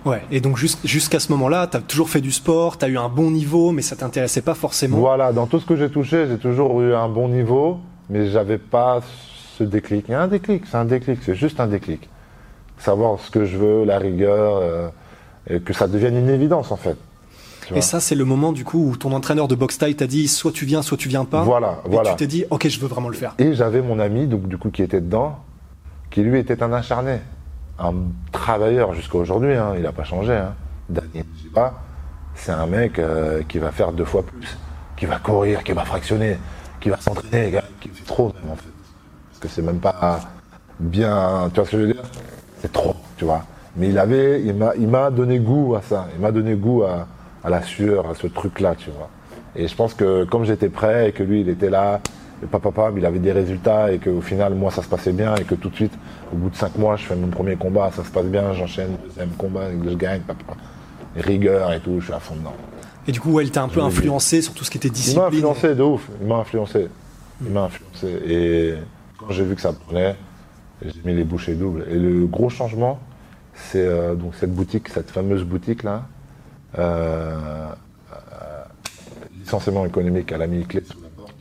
Ouais. 0.05 0.21
Et 0.31 0.41
donc 0.41 0.57
jus- 0.57 0.77
jusqu'à 0.83 1.19
ce 1.19 1.31
moment-là, 1.31 1.67
t'as 1.67 1.79
toujours 1.79 2.09
fait 2.09 2.21
du 2.21 2.31
sport, 2.31 2.77
t'as 2.77 2.89
eu 2.89 2.97
un 2.97 3.09
bon 3.09 3.31
niveau, 3.31 3.71
mais 3.71 3.81
ça 3.81 3.95
t'intéressait 3.95 4.41
pas 4.41 4.53
forcément. 4.53 4.97
Voilà, 4.97 5.31
dans 5.31 5.45
tout 5.47 5.59
ce 5.59 5.65
que 5.65 5.75
j'ai 5.75 5.89
touché, 5.89 6.27
j'ai 6.27 6.37
toujours 6.37 6.81
eu 6.81 6.93
un 6.93 7.07
bon 7.07 7.29
niveau, 7.29 7.79
mais 8.09 8.27
j'avais 8.27 8.57
pas 8.57 8.99
ce 9.57 9.63
déclic. 9.63 10.05
Il 10.09 10.11
y 10.11 10.15
a 10.15 10.21
un 10.21 10.27
déclic, 10.27 10.63
c'est 10.69 10.77
un 10.77 10.85
déclic, 10.85 11.19
c'est 11.23 11.35
juste 11.35 11.59
un 11.59 11.67
déclic. 11.67 12.09
Savoir 12.79 13.19
ce 13.19 13.31
que 13.31 13.45
je 13.45 13.57
veux, 13.57 13.85
la 13.85 13.97
rigueur, 13.97 14.57
euh, 14.57 14.89
et 15.49 15.59
que 15.61 15.71
ça 15.73 15.87
devienne 15.87 16.17
une 16.17 16.29
évidence 16.29 16.71
en 16.71 16.75
fait. 16.77 16.97
Et 17.75 17.81
ça, 17.81 17.99
c'est 17.99 18.15
le 18.15 18.25
moment 18.25 18.51
du 18.51 18.63
coup 18.63 18.89
où 18.91 18.97
ton 18.97 19.11
entraîneur 19.13 19.47
de 19.47 19.55
boxe 19.55 19.77
taille 19.77 19.95
t'a 19.95 20.07
dit 20.07 20.27
soit 20.27 20.51
tu 20.51 20.65
viens, 20.65 20.81
soit 20.81 20.97
tu 20.97 21.09
viens 21.09 21.25
pas. 21.25 21.43
Voilà, 21.43 21.79
Et 21.85 21.89
voilà. 21.89 22.11
tu 22.11 22.15
t'es 22.17 22.27
dit 22.27 22.45
ok, 22.49 22.67
je 22.67 22.79
veux 22.79 22.87
vraiment 22.87 23.09
le 23.09 23.15
faire. 23.15 23.35
Et 23.39 23.53
j'avais 23.53 23.81
mon 23.81 23.99
ami, 23.99 24.27
donc 24.27 24.47
du 24.47 24.57
coup, 24.57 24.69
qui 24.71 24.81
était 24.83 25.01
dedans, 25.01 25.37
qui 26.11 26.21
lui 26.21 26.39
était 26.39 26.61
un 26.63 26.73
acharné, 26.73 27.19
un 27.79 27.93
travailleur 28.31 28.93
jusqu'à 28.93 29.17
aujourd'hui. 29.17 29.53
hein, 29.55 29.73
il 29.75 29.83
n'a 29.83 29.91
pas 29.91 30.03
changé. 30.03 30.33
Hein. 30.33 30.53
Daniel 30.89 31.25
Giba, 31.41 31.73
c'est 32.35 32.51
un 32.51 32.65
mec 32.67 32.99
euh, 32.99 33.41
qui 33.47 33.57
va 33.59 33.71
faire 33.71 33.91
deux 33.91 34.05
fois 34.05 34.23
plus, 34.23 34.57
qui 34.97 35.05
va 35.05 35.17
courir, 35.17 35.63
qui 35.63 35.71
va 35.71 35.85
fractionner, 35.85 36.37
qui 36.79 36.89
va 36.89 36.97
s'entraîner, 36.99 37.51
gars, 37.51 37.63
qui 37.79 37.89
fait 37.89 38.05
trop 38.05 38.33
même 38.41 38.51
en 38.51 38.55
fait. 38.55 38.69
Parce 39.31 39.39
que 39.41 39.47
c'est 39.47 39.61
même 39.61 39.79
pas 39.79 40.19
bien, 40.79 41.49
tu 41.53 41.55
vois 41.59 41.65
ce 41.65 41.71
que 41.71 41.77
je 41.77 41.83
veux 41.83 41.93
dire? 41.93 42.03
C'est 42.61 42.71
trop, 42.71 42.95
tu 43.17 43.25
vois. 43.25 43.43
Mais 43.75 43.89
il 43.89 43.97
avait, 43.97 44.41
il 44.41 44.87
m'a 44.87 45.09
donné 45.09 45.39
goût 45.39 45.75
à 45.75 45.81
ça. 45.81 46.07
Il 46.15 46.21
m'a 46.21 46.31
donné 46.31 46.55
goût 46.55 46.83
à, 46.83 47.07
à 47.43 47.49
la 47.49 47.61
sueur, 47.61 48.09
à 48.09 48.15
ce 48.15 48.27
truc-là, 48.27 48.75
tu 48.77 48.89
vois. 48.91 49.09
Et 49.55 49.67
je 49.67 49.75
pense 49.75 49.93
que 49.93 50.23
comme 50.25 50.45
j'étais 50.45 50.69
prêt 50.69 51.09
et 51.09 51.11
que 51.11 51.23
lui, 51.23 51.41
il 51.41 51.49
était 51.49 51.69
là, 51.69 52.01
et 52.41 52.45
papa, 52.45 52.71
papa, 52.71 52.91
il 52.97 53.05
avait 53.05 53.19
des 53.19 53.31
résultats 53.31 53.91
et 53.91 53.99
qu'au 53.99 54.21
final, 54.21 54.53
moi, 54.55 54.71
ça 54.71 54.81
se 54.81 54.87
passait 54.89 55.13
bien 55.13 55.35
et 55.35 55.43
que 55.43 55.55
tout 55.55 55.69
de 55.69 55.75
suite, 55.75 55.93
au 56.33 56.35
bout 56.35 56.49
de 56.49 56.55
cinq 56.55 56.77
mois, 56.77 56.95
je 56.95 57.05
fais 57.05 57.15
mon 57.15 57.27
premier 57.27 57.55
combat, 57.55 57.91
ça 57.95 58.03
se 58.03 58.09
passe 58.09 58.25
bien, 58.25 58.53
j'enchaîne 58.53 58.97
deuxième 59.05 59.29
combat, 59.31 59.69
je 59.71 59.95
gagne, 59.95 60.21
papa, 60.21 60.55
rigueur 61.15 61.71
et 61.73 61.79
tout, 61.79 61.99
je 61.99 62.05
suis 62.05 62.13
à 62.13 62.19
fond 62.19 62.35
dedans. 62.35 62.55
Et 63.07 63.11
du 63.11 63.19
coup, 63.19 63.31
ouais, 63.33 63.43
il 63.43 63.51
t'a 63.51 63.63
un 63.63 63.67
peu 63.67 63.81
influencé 63.81 64.41
sur 64.41 64.53
tout 64.53 64.63
ce 64.63 64.71
qui 64.71 64.77
était 64.77 64.87
Il 64.87 64.91
m'a 64.91 64.95
discipline. 64.95 65.25
influencé 65.27 65.75
de 65.75 65.83
ouf, 65.83 66.09
il 66.21 66.27
m'a 66.27 66.37
influencé. 66.37 66.87
Il 67.45 67.51
m'a 67.51 67.63
influencé. 67.63 68.07
Et 68.27 68.73
quand 69.17 69.31
j'ai 69.31 69.43
vu 69.43 69.55
que 69.55 69.61
ça 69.61 69.73
prenait, 69.73 70.15
j'ai 70.81 71.01
mis 71.05 71.13
les 71.13 71.23
bouchées 71.25 71.55
doubles. 71.55 71.85
Et 71.89 71.95
le 71.95 72.25
gros 72.25 72.49
changement, 72.49 72.99
c'est 73.53 73.85
euh, 73.85 74.15
donc 74.15 74.35
cette 74.35 74.53
boutique, 74.53 74.87
cette 74.89 75.11
fameuse 75.11 75.43
boutique 75.43 75.83
là, 75.83 76.05
euh, 76.77 77.69
euh, 78.11 78.63
licenciement 79.39 79.85
économique 79.85 80.31
à 80.31 80.37
la 80.37 80.47
clé 80.47 80.83
sous 80.85 81.01
la 81.01 81.09
porte. 81.09 81.33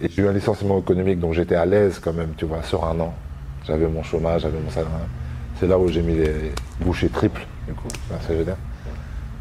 Et 0.00 0.08
j'ai 0.08 0.22
eu 0.22 0.28
un 0.28 0.32
licenciement 0.32 0.78
économique, 0.78 1.20
donc 1.20 1.34
j'étais 1.34 1.54
à 1.54 1.64
l'aise 1.64 2.00
quand 2.02 2.12
même, 2.12 2.32
tu 2.36 2.44
vois, 2.44 2.62
sur 2.62 2.84
un 2.84 2.98
an. 3.00 3.14
J'avais 3.66 3.86
mon 3.86 4.02
chômage, 4.02 4.42
j'avais 4.42 4.58
mon 4.58 4.70
salaire. 4.70 4.90
C'est 5.60 5.66
là 5.66 5.78
où 5.78 5.88
j'ai 5.88 6.02
mis 6.02 6.16
les 6.16 6.52
bouchées 6.80 7.08
triples, 7.08 7.46
du 7.68 7.74
coup. 7.74 7.88
Tu 7.88 7.98
vois 8.08 8.18
ce 8.20 8.28
que 8.28 8.32
je 8.32 8.38
veux 8.38 8.44
dire 8.44 8.56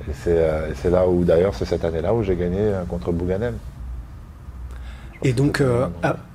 Et 0.07 0.13
c'est 0.23 0.37
euh, 0.37 0.69
et 0.69 0.73
c'est 0.75 0.91
là 0.91 1.07
où, 1.07 1.23
d'ailleurs, 1.23 1.55
c'est 1.55 1.65
cette 1.65 1.83
année-là 1.83 2.13
où 2.13 2.21
j'ai 2.21 2.35
gagné 2.35 2.59
euh, 2.59 2.83
contre 2.83 3.11
Bouganem. 3.11 3.55
Et 5.23 5.33
donc, 5.33 5.61
euh, 5.61 5.87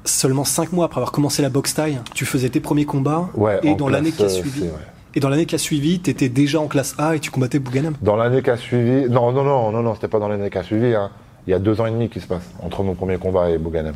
seulement 0.05 0.45
5 0.45 0.73
mois 0.73 0.87
après 0.87 0.99
avoir 0.99 1.13
commencé 1.13 1.43
la 1.43 1.49
boxe 1.49 1.75
taille, 1.75 2.01
tu 2.15 2.25
faisais 2.25 2.49
tes 2.49 2.61
premiers 2.61 2.85
combats. 2.85 3.29
Ouais, 3.35 3.59
et 3.63 3.71
en 3.73 3.77
dans 3.77 3.89
l'année 3.89 4.13
qui 4.13 4.25
a 4.25 4.29
suivi, 4.29 4.63
ouais. 4.63 4.71
Et 5.17 5.21
dans 5.21 5.29
l'année 5.31 5.47
qui 5.47 5.55
a 5.55 5.59
suivi, 5.59 5.99
tu 5.99 6.11
étais 6.11 6.29
déjà 6.29 6.61
en 6.61 6.69
classe 6.69 6.95
A 6.99 7.17
et 7.17 7.21
tu 7.21 7.31
combattais 7.31 7.59
Bouganem? 7.59 7.95
Dans 8.03 8.17
l'année 8.17 8.43
qui 8.43 8.51
a 8.51 8.57
suivi, 8.57 9.09
non, 9.11 9.33
non, 9.33 9.43
non, 9.43 9.73
non, 9.73 9.83
non, 9.83 9.95
c'était 9.95 10.09
pas 10.09 10.19
dans 10.21 10.29
l'année 10.29 10.51
qui 10.51 10.59
a 10.59 10.63
suivi. 10.63 10.95
hein. 10.95 11.11
Il 11.47 11.51
y 11.51 11.55
a 11.55 11.59
deux 11.59 11.81
ans 11.81 11.87
et 11.87 11.91
demi 11.91 12.09
qui 12.09 12.21
se 12.21 12.27
passe 12.27 12.43
entre 12.63 12.83
mon 12.83 12.95
premier 12.95 13.17
combat 13.19 13.51
et 13.51 13.57
Bouganem. 13.59 13.95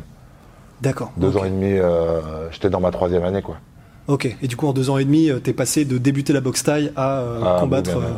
D'accord. 0.81 1.11
Deux 1.17 1.37
ans 1.37 1.43
et 1.45 1.49
demi, 1.49 1.73
euh, 1.77 2.49
j'étais 2.51 2.69
dans 2.71 2.79
ma 2.79 2.89
troisième 2.91 3.23
année, 3.23 3.41
quoi. 3.43 3.57
Ok. 4.07 4.35
Et 4.41 4.47
du 4.47 4.55
coup, 4.57 4.67
en 4.67 4.73
deux 4.73 4.89
ans 4.89 4.97
et 4.97 5.05
demi, 5.05 5.29
euh, 5.29 5.39
t'es 5.39 5.53
passé 5.53 5.85
de 5.85 5.97
débuter 5.99 6.33
la 6.33 6.41
boxe 6.41 6.63
taille 6.63 6.91
à 6.95 7.19
euh, 7.19 7.41
Ah, 7.45 7.57
combattre. 7.59 7.93
Bouganem. 7.93 8.17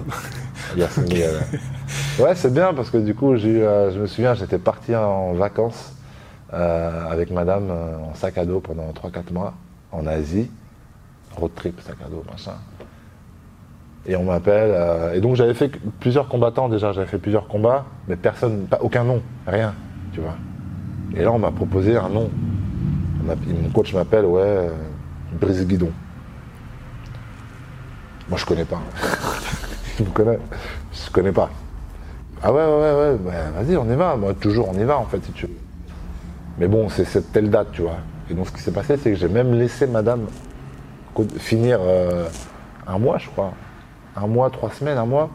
euh, 0.78 1.40
Ouais, 2.24 2.36
c'est 2.36 2.54
bien 2.54 2.74
parce 2.74 2.90
que 2.90 2.98
du 2.98 3.14
coup, 3.16 3.36
j'ai 3.36 3.60
je 3.60 4.00
me 4.00 4.08
souviens, 4.08 4.34
j'étais 4.34 4.58
parti 4.60 4.96
en 4.96 5.34
vacances 5.34 5.92
avec 6.52 7.32
madame 7.32 7.70
en 7.72 8.14
sac 8.16 8.38
à 8.38 8.46
dos 8.46 8.60
pendant 8.60 8.92
3-4 8.92 9.34
mois 9.34 9.54
en 9.92 10.06
Asie. 10.08 10.50
Road 11.36 11.52
trip, 11.56 11.82
sac 11.82 11.96
à 12.06 12.10
dos, 12.10 12.24
machin. 12.32 12.54
Et 14.06 14.16
on 14.16 14.24
m'appelle. 14.24 14.72
euh, 14.74 15.14
et 15.14 15.22
donc 15.22 15.36
j'avais 15.36 15.54
fait 15.54 15.72
plusieurs 16.00 16.28
combattants 16.28 16.68
déjà, 16.68 16.92
j'avais 16.92 17.08
fait 17.08 17.18
plusieurs 17.18 17.48
combats, 17.48 17.86
mais 18.08 18.16
personne, 18.16 18.66
pas, 18.68 18.80
aucun 18.82 19.04
nom, 19.04 19.22
rien, 19.48 19.74
tu 20.14 20.20
vois. 20.20 20.36
Et 21.16 21.24
là, 21.24 21.32
on 21.32 21.40
m'a 21.40 21.52
proposé 21.52 21.96
un 21.96 22.10
nom. 22.10 22.30
Mon 23.26 23.70
coach 23.70 23.94
m'appelle, 23.94 24.26
ouais, 24.26 24.42
euh, 24.42 25.64
Guidon. 25.64 25.92
Moi, 28.30 28.38
je 28.38 28.46
connais 28.46 28.66
pas. 28.66 28.82
Je 30.00 30.04
connais. 30.06 30.40
Je 30.92 31.12
connais 31.12 31.32
pas. 31.32 31.52
Ah 32.42 32.52
ouais, 32.52 32.64
ouais, 32.64 32.66
ouais, 32.66 32.94
ouais, 32.94 33.18
bah, 33.24 33.32
vas-y, 33.62 33.78
on 33.78 33.86
y 33.86 33.96
va. 33.96 34.16
Moi, 34.16 34.34
toujours, 34.34 34.70
on 34.70 34.74
y 34.74 34.84
va, 34.84 34.98
en 34.98 35.06
fait, 35.06 35.24
si 35.24 35.32
tu 35.34 35.46
veux. 35.46 35.54
Mais 36.58 36.68
bon, 36.68 36.90
c'est 36.90 37.06
cette 37.06 37.32
telle 37.32 37.52
date, 37.52 37.68
tu 37.74 37.84
vois. 37.84 37.98
Et 38.30 38.34
donc, 38.34 38.48
ce 38.48 38.52
qui 38.52 38.62
s'est 38.62 38.72
passé, 38.72 38.98
c'est 38.98 39.12
que 39.12 39.16
j'ai 39.18 39.28
même 39.28 39.54
laissé 39.54 39.86
madame 39.86 40.26
finir 41.38 41.78
euh, 41.82 42.28
un 42.88 42.98
mois, 42.98 43.20
je 43.20 43.30
crois. 43.30 43.54
Un 44.16 44.28
mois, 44.28 44.50
trois 44.50 44.72
semaines, 44.72 44.98
un 44.98 45.06
mois. 45.06 45.30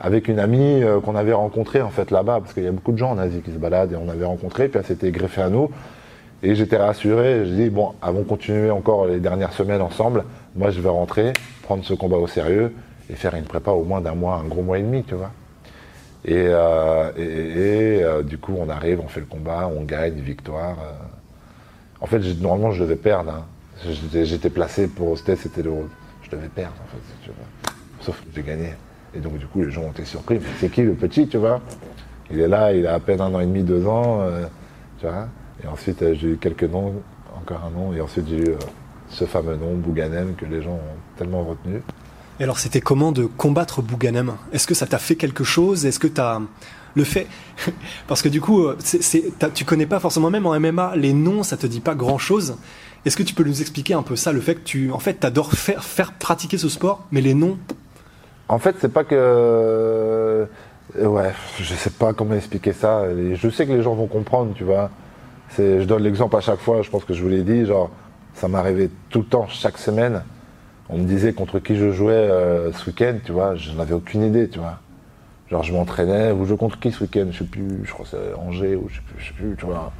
Avec 0.00 0.28
une 0.28 0.38
amie 0.40 0.82
euh, 0.82 1.00
qu'on 1.00 1.14
avait 1.16 1.32
rencontrée, 1.32 1.80
en 1.80 1.90
fait, 1.90 2.10
là-bas. 2.10 2.40
Parce 2.40 2.52
qu'il 2.52 2.64
y 2.64 2.66
a 2.66 2.72
beaucoup 2.72 2.92
de 2.92 2.98
gens 2.98 3.10
en 3.12 3.18
Asie 3.18 3.40
qui 3.40 3.52
se 3.52 3.58
baladent. 3.58 3.92
Et 3.92 3.96
on 3.96 4.08
avait 4.08 4.24
rencontré, 4.24 4.68
puis 4.68 4.78
elle 4.78 4.86
s'était 4.86 5.10
greffée 5.10 5.42
à 5.42 5.48
nous. 5.48 5.70
Et 6.42 6.54
j'étais 6.54 6.76
rassuré. 6.76 7.46
J'ai 7.46 7.54
dit, 7.54 7.70
bon, 7.70 7.92
avant 8.02 8.18
de 8.20 8.24
continuer 8.24 8.70
encore 8.70 9.06
les 9.06 9.20
dernières 9.20 9.52
semaines 9.52 9.80
ensemble, 9.80 10.24
moi, 10.56 10.70
je 10.70 10.80
vais 10.80 10.88
rentrer, 10.88 11.32
prendre 11.62 11.84
ce 11.84 11.94
combat 11.94 12.16
au 12.18 12.26
sérieux 12.26 12.72
et 13.08 13.14
faire 13.14 13.34
une 13.34 13.44
prépa 13.44 13.70
au 13.70 13.84
moins 13.84 14.00
d'un 14.00 14.14
mois, 14.14 14.36
un 14.36 14.48
gros 14.48 14.62
mois 14.62 14.78
et 14.78 14.82
demi, 14.82 15.04
tu 15.04 15.14
vois. 15.14 15.30
Et, 16.26 16.32
euh, 16.36 17.10
euh, 17.18 18.22
du 18.22 18.38
coup, 18.38 18.54
on 18.58 18.68
arrive, 18.70 19.00
on 19.00 19.08
fait 19.08 19.20
le 19.20 19.26
combat, 19.26 19.70
on 19.74 19.82
gagne, 19.84 20.14
victoire. 20.14 20.76
En 22.00 22.06
fait, 22.06 22.18
normalement, 22.40 22.72
je 22.72 22.82
devais 22.82 22.96
perdre. 22.96 23.30
hein. 23.30 23.44
J'étais- 24.12 24.50
placé 24.50 24.86
pour 24.86 25.18
c'était 25.18 25.36
c'était 25.36 25.62
le 25.62 25.72
Je 26.22 26.30
devais 26.30 26.48
perdre, 26.48 26.74
en 26.82 26.88
fait, 26.90 27.02
si 27.06 27.24
tu 27.24 27.28
veux. 27.30 27.63
Sauf 28.04 28.20
que 28.20 28.26
j'ai 28.34 28.42
gagné. 28.42 28.74
Et 29.14 29.20
donc, 29.20 29.38
du 29.38 29.46
coup, 29.46 29.62
les 29.62 29.70
gens 29.70 29.82
ont 29.82 29.90
été 29.92 30.04
surpris. 30.04 30.38
C'est 30.60 30.70
qui 30.70 30.82
le 30.82 30.94
petit, 30.94 31.26
tu 31.26 31.38
vois? 31.38 31.60
Il 32.30 32.40
est 32.40 32.48
là, 32.48 32.72
il 32.72 32.86
a 32.86 32.94
à 32.94 33.00
peine 33.00 33.20
un 33.20 33.32
an 33.32 33.40
et 33.40 33.46
demi, 33.46 33.62
deux 33.62 33.86
ans, 33.86 34.20
euh, 34.20 34.46
tu 34.98 35.06
vois. 35.06 35.28
Et 35.62 35.66
ensuite, 35.66 36.02
euh, 36.02 36.14
j'ai 36.14 36.28
eu 36.28 36.36
quelques 36.36 36.64
noms, 36.64 36.94
encore 37.36 37.62
un 37.64 37.70
nom. 37.70 37.92
Et 37.94 38.00
ensuite, 38.00 38.26
j'ai 38.28 38.38
eu 38.38 38.48
euh, 38.50 38.56
ce 39.08 39.24
fameux 39.24 39.56
nom, 39.56 39.74
Bouganem, 39.74 40.34
que 40.34 40.44
les 40.44 40.62
gens 40.62 40.72
ont 40.72 41.16
tellement 41.16 41.44
retenu. 41.44 41.80
Et 42.40 42.42
alors, 42.42 42.58
c'était 42.58 42.80
comment 42.80 43.12
de 43.12 43.24
combattre 43.24 43.80
Bouganem? 43.82 44.32
Est-ce 44.52 44.66
que 44.66 44.74
ça 44.74 44.86
t'a 44.86 44.98
fait 44.98 45.16
quelque 45.16 45.44
chose? 45.44 45.86
Est-ce 45.86 46.00
que 46.00 46.08
t'as 46.08 46.40
le 46.94 47.04
fait 47.04 47.26
Parce 48.08 48.20
que 48.20 48.28
du 48.28 48.40
coup, 48.40 48.66
tu 49.54 49.64
connais 49.64 49.86
pas 49.86 50.00
forcément 50.00 50.30
même 50.30 50.46
en 50.46 50.58
MMA 50.58 50.96
les 50.96 51.12
noms, 51.12 51.42
ça 51.42 51.56
te 51.56 51.66
dit 51.66 51.80
pas 51.80 51.94
grand-chose. 51.94 52.56
Est-ce 53.04 53.16
que 53.16 53.22
tu 53.22 53.34
peux 53.34 53.44
nous 53.44 53.60
expliquer 53.60 53.94
un 53.94 54.02
peu 54.02 54.16
ça, 54.16 54.32
le 54.32 54.40
fait 54.40 54.56
que 54.56 54.64
tu, 54.64 54.90
en 54.90 54.98
fait, 54.98 55.14
t'adores 55.14 55.52
faire 55.52 56.12
pratiquer 56.14 56.58
ce 56.58 56.68
sport, 56.68 57.06
mais 57.12 57.20
les 57.20 57.34
noms, 57.34 57.58
En 58.48 58.58
fait, 58.58 58.76
c'est 58.80 58.92
pas 58.92 59.04
que. 59.04 59.14
euh, 59.14 60.46
Ouais, 60.96 61.32
je 61.58 61.74
sais 61.74 61.90
pas 61.90 62.12
comment 62.12 62.34
expliquer 62.34 62.72
ça. 62.72 63.02
Je 63.34 63.48
sais 63.50 63.66
que 63.66 63.72
les 63.72 63.82
gens 63.82 63.94
vont 63.94 64.06
comprendre, 64.06 64.52
tu 64.54 64.62
vois. 64.64 64.90
C'est, 65.48 65.80
je 65.80 65.86
donne 65.86 66.02
l'exemple 66.02 66.36
à 66.36 66.40
chaque 66.40 66.60
fois, 66.60 66.82
je 66.82 66.90
pense 66.90 67.04
que 67.04 67.14
je 67.14 67.22
vous 67.22 67.28
l'ai 67.28 67.42
dit, 67.42 67.64
genre, 67.66 67.90
ça 68.34 68.46
m'arrivait 68.48 68.90
tout 69.10 69.20
le 69.20 69.24
temps, 69.24 69.46
chaque 69.48 69.78
semaine. 69.78 70.22
On 70.88 70.98
me 70.98 71.04
disait 71.04 71.32
contre 71.32 71.58
qui 71.58 71.76
je 71.76 71.90
jouais 71.90 72.12
euh, 72.12 72.72
ce 72.72 72.86
week-end, 72.86 73.14
tu 73.24 73.32
vois, 73.32 73.54
je 73.56 73.72
n'avais 73.72 73.94
aucune 73.94 74.22
idée, 74.22 74.48
tu 74.48 74.58
vois. 74.58 74.78
Genre, 75.50 75.62
je 75.62 75.72
m'entraînais, 75.72 76.32
vous 76.32 76.44
jouez 76.46 76.56
contre 76.56 76.78
qui 76.78 76.92
ce 76.92 77.02
week-end 77.02 77.26
Je 77.32 77.38
sais 77.38 77.44
plus, 77.44 77.80
je 77.84 77.92
crois 77.92 78.04
que 78.04 78.10
c'est 78.12 78.34
Angers, 78.38 78.76
ou 78.76 78.88
je 78.88 78.96
sais 78.96 79.02
plus, 79.06 79.20
je 79.22 79.28
sais 79.28 79.34
plus, 79.34 79.56
tu 79.56 79.66
vois. 79.66 79.90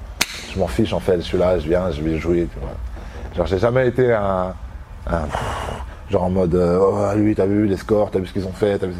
Je 0.52 0.58
m'en 0.58 0.68
fiche, 0.68 0.92
en 0.92 1.00
fait, 1.00 1.16
je 1.16 1.22
suis 1.22 1.38
là, 1.38 1.58
je 1.58 1.68
viens, 1.68 1.90
je 1.90 2.02
vais 2.02 2.18
jouer, 2.18 2.46
tu 2.52 2.60
vois. 2.60 2.74
Genre, 3.36 3.46
j'ai 3.46 3.58
jamais 3.58 3.88
été 3.88 4.12
un. 4.12 4.54
un 5.06 5.22
genre 6.11 6.25
en 6.25 6.30
mode, 6.30 6.54
euh, 6.54 6.78
oh, 6.80 7.16
lui, 7.16 7.34
t'as 7.34 7.46
vu 7.46 7.66
les 7.66 7.76
scores, 7.76 8.11
t'as 8.11 8.18
vu 8.18 8.26
ce 8.26 8.32
qu'ils 8.32 8.46
ont 8.46 8.52
fait, 8.52 8.78
t'as 8.78 8.87
vu 8.87 8.94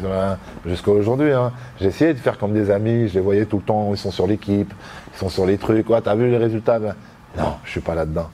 jusqu'à 0.65 0.91
aujourd'hui. 0.91 1.31
Hein. 1.31 1.51
J'ai 1.79 1.87
essayé 1.87 2.13
de 2.13 2.19
faire 2.19 2.37
comme 2.37 2.53
des 2.53 2.71
amis, 2.71 3.07
je 3.07 3.15
les 3.15 3.19
voyais 3.19 3.45
tout 3.45 3.57
le 3.57 3.63
temps, 3.63 3.89
ils 3.91 3.97
sont 3.97 4.11
sur 4.11 4.27
l'équipe, 4.27 4.73
ils 5.13 5.17
sont 5.17 5.29
sur 5.29 5.45
les 5.45 5.57
trucs, 5.57 5.89
ouais, 5.89 6.01
t'as 6.01 6.15
vu 6.15 6.29
les 6.29 6.37
résultats 6.37 6.79
Ben, 6.79 6.95
Non, 7.37 7.55
je 7.63 7.71
suis 7.71 7.81
pas 7.81 7.95
là-dedans. 7.95 8.29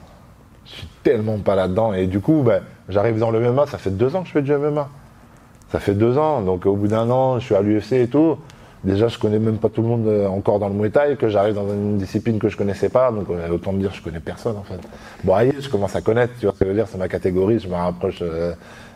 Je 0.66 0.72
suis 0.72 0.88
tellement 1.04 1.38
pas 1.40 1.56
là-dedans. 1.56 1.94
Et 1.94 2.08
du 2.08 2.20
coup, 2.20 2.44
ben, 2.46 2.62
j'arrive 2.88 3.18
dans 3.20 3.32
le 3.32 3.40
MMA, 3.40 3.68
ça 3.68 3.78
fait 3.78 3.90
deux 3.90 4.16
ans 4.16 4.22
que 4.22 4.28
je 4.28 4.34
fais 4.34 4.42
du 4.42 4.54
MMA. 4.54 4.90
Ça 5.72 5.80
fait 5.80 5.94
deux 5.94 6.18
ans, 6.18 6.42
donc 6.42 6.66
au 6.66 6.76
bout 6.76 6.88
d'un 6.88 7.10
an, 7.10 7.40
je 7.40 7.46
suis 7.46 7.56
à 7.56 7.62
l'UFC 7.62 7.94
et 7.94 8.08
tout. 8.08 8.38
Déjà, 8.84 9.08
je 9.08 9.20
connais 9.20 9.38
même 9.38 9.58
pas 9.58 9.70
tout 9.70 9.82
le 9.84 9.88
monde 9.88 10.08
euh, 10.08 10.28
encore 10.28 10.58
dans 10.58 10.68
le 10.68 10.74
Muay 10.74 10.90
Thai, 10.90 11.16
que 11.16 11.30
j'arrive 11.30 11.54
dans 11.54 11.68
une 11.72 11.98
discipline 11.98 12.40
que 12.40 12.50
je 12.50 12.58
connaissais 12.58 12.90
pas, 12.90 13.12
donc 13.12 13.28
euh, 13.30 13.50
autant 13.50 13.74
me 13.74 13.80
dire, 13.80 13.92
je 13.94 14.02
connais 14.02 14.20
personne 14.20 14.58
en 14.58 14.64
fait. 14.64 14.80
Bon, 15.24 15.36
aïe, 15.36 15.54
je 15.60 15.70
commence 15.70 15.96
à 15.96 16.02
connaître, 16.02 16.34
tu 16.40 16.48
vois 16.48 16.54
ce 16.56 16.60
que 16.60 16.66
je 16.66 16.70
veux 16.72 16.76
dire, 16.76 16.88
c'est 16.92 16.98
ma 16.98 17.08
catégorie, 17.08 17.60
je 17.60 17.68
me 17.68 17.76
rapproche, 17.76 18.20
euh, 18.24 18.54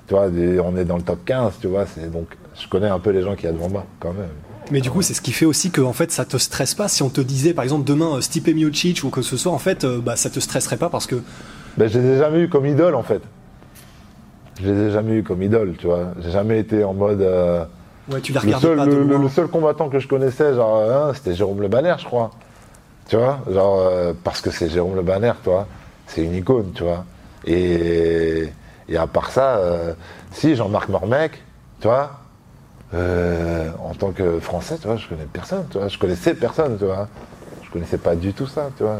tu 0.07 0.15
vois, 0.15 0.29
des- 0.29 0.59
on 0.59 0.75
est 0.75 0.85
dans 0.85 0.97
le 0.97 1.03
top 1.03 1.19
15, 1.23 1.53
tu 1.61 1.67
vois, 1.67 1.85
c'est 1.85 2.11
donc, 2.11 2.27
je 2.59 2.67
connais 2.67 2.87
un 2.87 2.97
peu 2.97 3.11
les 3.11 3.21
gens 3.21 3.35
qui 3.35 3.45
y 3.45 3.47
a 3.47 3.51
devant 3.51 3.69
moi, 3.69 3.85
quand 3.99 4.13
même. 4.13 4.29
mais 4.71 4.81
du 4.81 4.89
coup, 4.89 5.03
c'est 5.03 5.13
ce 5.13 5.21
qui 5.21 5.31
fait 5.31 5.45
aussi 5.45 5.69
que, 5.69 5.81
en 5.81 5.93
fait, 5.93 6.11
ça 6.11 6.25
te 6.25 6.37
stresse 6.37 6.73
pas. 6.73 6.87
Si 6.87 7.03
on 7.03 7.09
te 7.09 7.21
disait, 7.21 7.53
par 7.53 7.63
exemple, 7.63 7.83
demain, 7.85 8.19
Stipe 8.21 8.47
Miocic 8.47 9.03
ou 9.03 9.11
que 9.11 9.21
ce 9.21 9.37
soit, 9.37 9.51
en 9.51 9.59
fait, 9.59 9.85
bah, 9.85 10.15
ça 10.15 10.31
te 10.31 10.39
stresserait 10.39 10.77
pas 10.77 10.89
parce 10.89 11.05
que, 11.05 11.17
Ben, 11.77 11.87
je 11.87 11.99
les 11.99 12.07
ai 12.15 12.17
jamais 12.17 12.39
eu 12.39 12.49
comme 12.49 12.65
idole 12.65 12.95
en 12.95 13.03
fait. 13.03 13.21
Je 14.59 14.71
les 14.71 14.87
ai 14.87 14.91
jamais 14.91 15.17
eu 15.17 15.23
comme 15.23 15.43
idole, 15.43 15.75
tu 15.77 15.85
vois. 15.85 16.13
J'ai 16.23 16.31
jamais 16.31 16.57
été 16.59 16.83
en 16.83 16.93
mode. 16.95 17.21
euh, 17.21 17.65
ouais, 18.07 18.21
tu 18.21 18.33
les 18.33 18.39
le, 18.39 18.53
seul, 18.59 18.77
pas 18.77 18.85
de 18.87 18.97
le, 18.97 19.03
le- 19.03 19.17
loin. 19.17 19.19
le 19.23 19.29
seul 19.29 19.47
combattant 19.47 19.89
que 19.89 19.99
je 19.99 20.07
connaissais, 20.07 20.53
genre, 20.55 20.81
hein, 20.81 21.11
c'était 21.13 21.33
Jérôme 21.33 21.61
Le 21.61 21.67
Banner, 21.67 21.95
je 21.97 22.05
crois. 22.05 22.31
Tu 23.07 23.17
vois, 23.17 23.39
genre, 23.51 23.79
euh, 23.81 24.13
parce 24.23 24.41
que 24.41 24.51
c'est 24.51 24.69
Jérôme 24.69 24.95
Le 24.95 25.01
Banner, 25.03 25.33
tu 25.43 25.49
vois. 25.49 25.67
C'est 26.07 26.23
une 26.23 26.35
icône, 26.35 26.71
tu 26.73 26.83
vois. 26.83 27.05
Et, 27.45 28.49
et 28.89 28.97
à 28.97 29.07
part 29.07 29.29
ça, 29.31 29.57
euh, 29.57 29.93
si 30.31 30.55
Jean-Marc 30.55 30.89
Mormec, 30.89 31.43
tu 31.81 31.87
vois, 31.87 32.11
euh, 32.93 33.69
en 33.83 33.93
tant 33.93 34.11
que 34.11 34.39
Français, 34.39 34.77
tu 34.79 34.87
vois, 34.87 34.95
je 34.97 35.07
connais 35.07 35.25
personne, 35.31 35.65
tu 35.71 35.77
vois. 35.77 35.87
Je 35.87 35.97
connaissais 35.97 36.33
personne, 36.35 36.77
tu 36.77 36.85
vois. 36.85 37.07
Je 37.63 37.69
connaissais 37.71 37.97
pas 37.97 38.15
du 38.15 38.33
tout 38.33 38.47
ça, 38.47 38.69
tu 38.77 38.83
vois. 38.83 38.97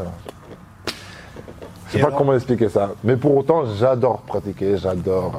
Je 1.88 1.92
sais 1.92 1.98
Et 1.98 2.00
pas 2.00 2.08
alors 2.08 2.18
comment 2.18 2.34
expliquer 2.34 2.68
ça. 2.68 2.90
Mais 3.04 3.16
pour 3.16 3.36
autant, 3.36 3.64
j'adore 3.74 4.22
pratiquer, 4.22 4.76
j'adore. 4.76 5.32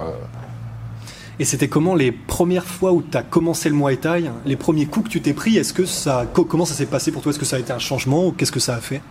Et 1.39 1.45
c'était 1.45 1.67
comment 1.67 1.93
les 1.93 2.11
premières 2.11 2.65
fois 2.65 2.93
où 2.93 3.03
tu 3.03 3.15
as 3.15 3.21
commencé 3.21 3.69
le 3.69 3.75
Muay 3.75 3.97
Thai, 3.97 4.31
les 4.45 4.55
premiers 4.55 4.87
coups 4.87 5.05
que 5.05 5.11
tu 5.11 5.21
t'es 5.21 5.33
pris, 5.33 5.55
est-ce 5.57 5.71
que 5.71 5.85
ça, 5.85 6.25
co- 6.33 6.45
comment 6.45 6.65
ça 6.65 6.73
s'est 6.73 6.87
passé 6.87 7.11
pour 7.11 7.21
toi? 7.21 7.29
Est-ce 7.29 7.37
que 7.39 7.45
ça 7.45 7.57
a 7.57 7.59
été 7.59 7.71
un 7.71 7.79
changement 7.79 8.25
ou 8.25 8.31
qu'est-ce 8.31 8.51
que 8.51 8.59
ça 8.59 8.75
a 8.75 8.79
fait? 8.81 9.01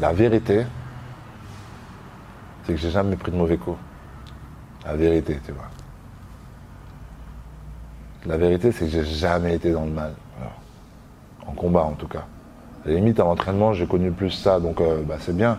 La 0.00 0.12
vérité, 0.12 0.66
c'est 2.64 2.72
que 2.74 2.78
j'ai 2.78 2.90
jamais 2.90 3.16
pris 3.16 3.30
de 3.30 3.36
mauvais 3.36 3.56
coups. 3.56 3.78
La 4.84 4.96
vérité, 4.96 5.38
tu 5.46 5.52
vois. 5.52 5.68
La 8.26 8.36
vérité, 8.36 8.72
c'est 8.72 8.86
que 8.86 8.90
j'ai 8.90 9.04
jamais 9.04 9.54
été 9.54 9.70
dans 9.70 9.84
le 9.84 9.92
mal. 9.92 10.14
En 11.46 11.52
combat, 11.52 11.82
en 11.84 11.92
tout 11.92 12.08
cas. 12.08 12.26
À 12.84 12.88
la 12.88 12.94
limite, 12.96 13.20
à 13.20 13.24
l'entraînement, 13.24 13.72
j'ai 13.74 13.86
connu 13.86 14.10
plus 14.10 14.30
ça, 14.30 14.60
donc 14.60 14.80
euh, 14.80 15.02
bah, 15.02 15.16
c'est 15.20 15.36
bien. 15.36 15.58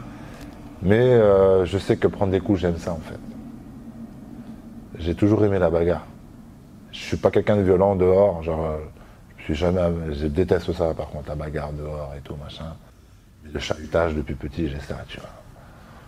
Mais 0.82 1.00
euh, 1.00 1.66
je 1.66 1.78
sais 1.78 1.98
que 1.98 2.08
prendre 2.08 2.32
des 2.32 2.40
coups, 2.42 2.60
j'aime 2.60 2.78
ça, 2.78 2.92
en 2.92 3.00
fait. 3.00 3.20
J'ai 5.00 5.16
toujours 5.16 5.44
aimé 5.46 5.60
la 5.60 5.70
bagarre. 5.70 6.06
Je 6.92 7.00
suis 7.00 7.18
pas 7.18 7.32
quelqu'un 7.32 7.56
de 7.56 7.62
violent 7.62 7.96
dehors, 7.96 8.44
genre, 8.44 8.66
euh, 8.66 8.78
je 9.38 9.44
suis 9.44 9.56
jamais, 9.56 9.82
déteste 10.30 10.74
ça, 10.74 10.94
par 10.94 11.08
contre, 11.10 11.30
la 11.30 11.36
bagarre 11.36 11.72
dehors 11.72 12.14
et 12.18 12.22
tout, 12.22 12.36
machin. 12.36 12.76
Mais 13.44 13.52
le 13.52 13.60
chahutage, 13.60 14.14
depuis 14.14 14.36
petit, 14.36 14.68
j'ai 14.68 14.80
ça, 14.80 14.98
tu 15.08 15.20
vois. 15.20 15.30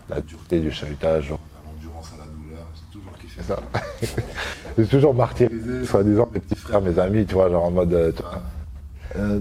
La 0.10 0.20
dureté 0.20 0.60
du 0.60 0.72
chahutage, 0.72 1.28
genre, 1.28 1.40
l'endurance 1.66 2.12
à 2.14 2.18
la 2.18 2.26
douleur, 2.26 2.68
j'ai 2.76 3.00
toujours 3.00 3.18
kiffé 3.18 3.42
ça. 3.42 3.60
j'ai 4.78 4.88
toujours 4.88 5.14
martyrisé, 5.14 5.86
soi-disant, 5.86 6.30
mes 6.34 6.40
petits 6.42 6.60
frères, 6.60 6.82
mes 6.82 7.00
amis, 7.00 7.26
tu 7.26 7.36
vois, 7.36 7.50
genre 7.50 7.64
en 7.64 7.72
mode, 7.72 7.94
euh, 7.94 8.12
euh, 9.16 9.40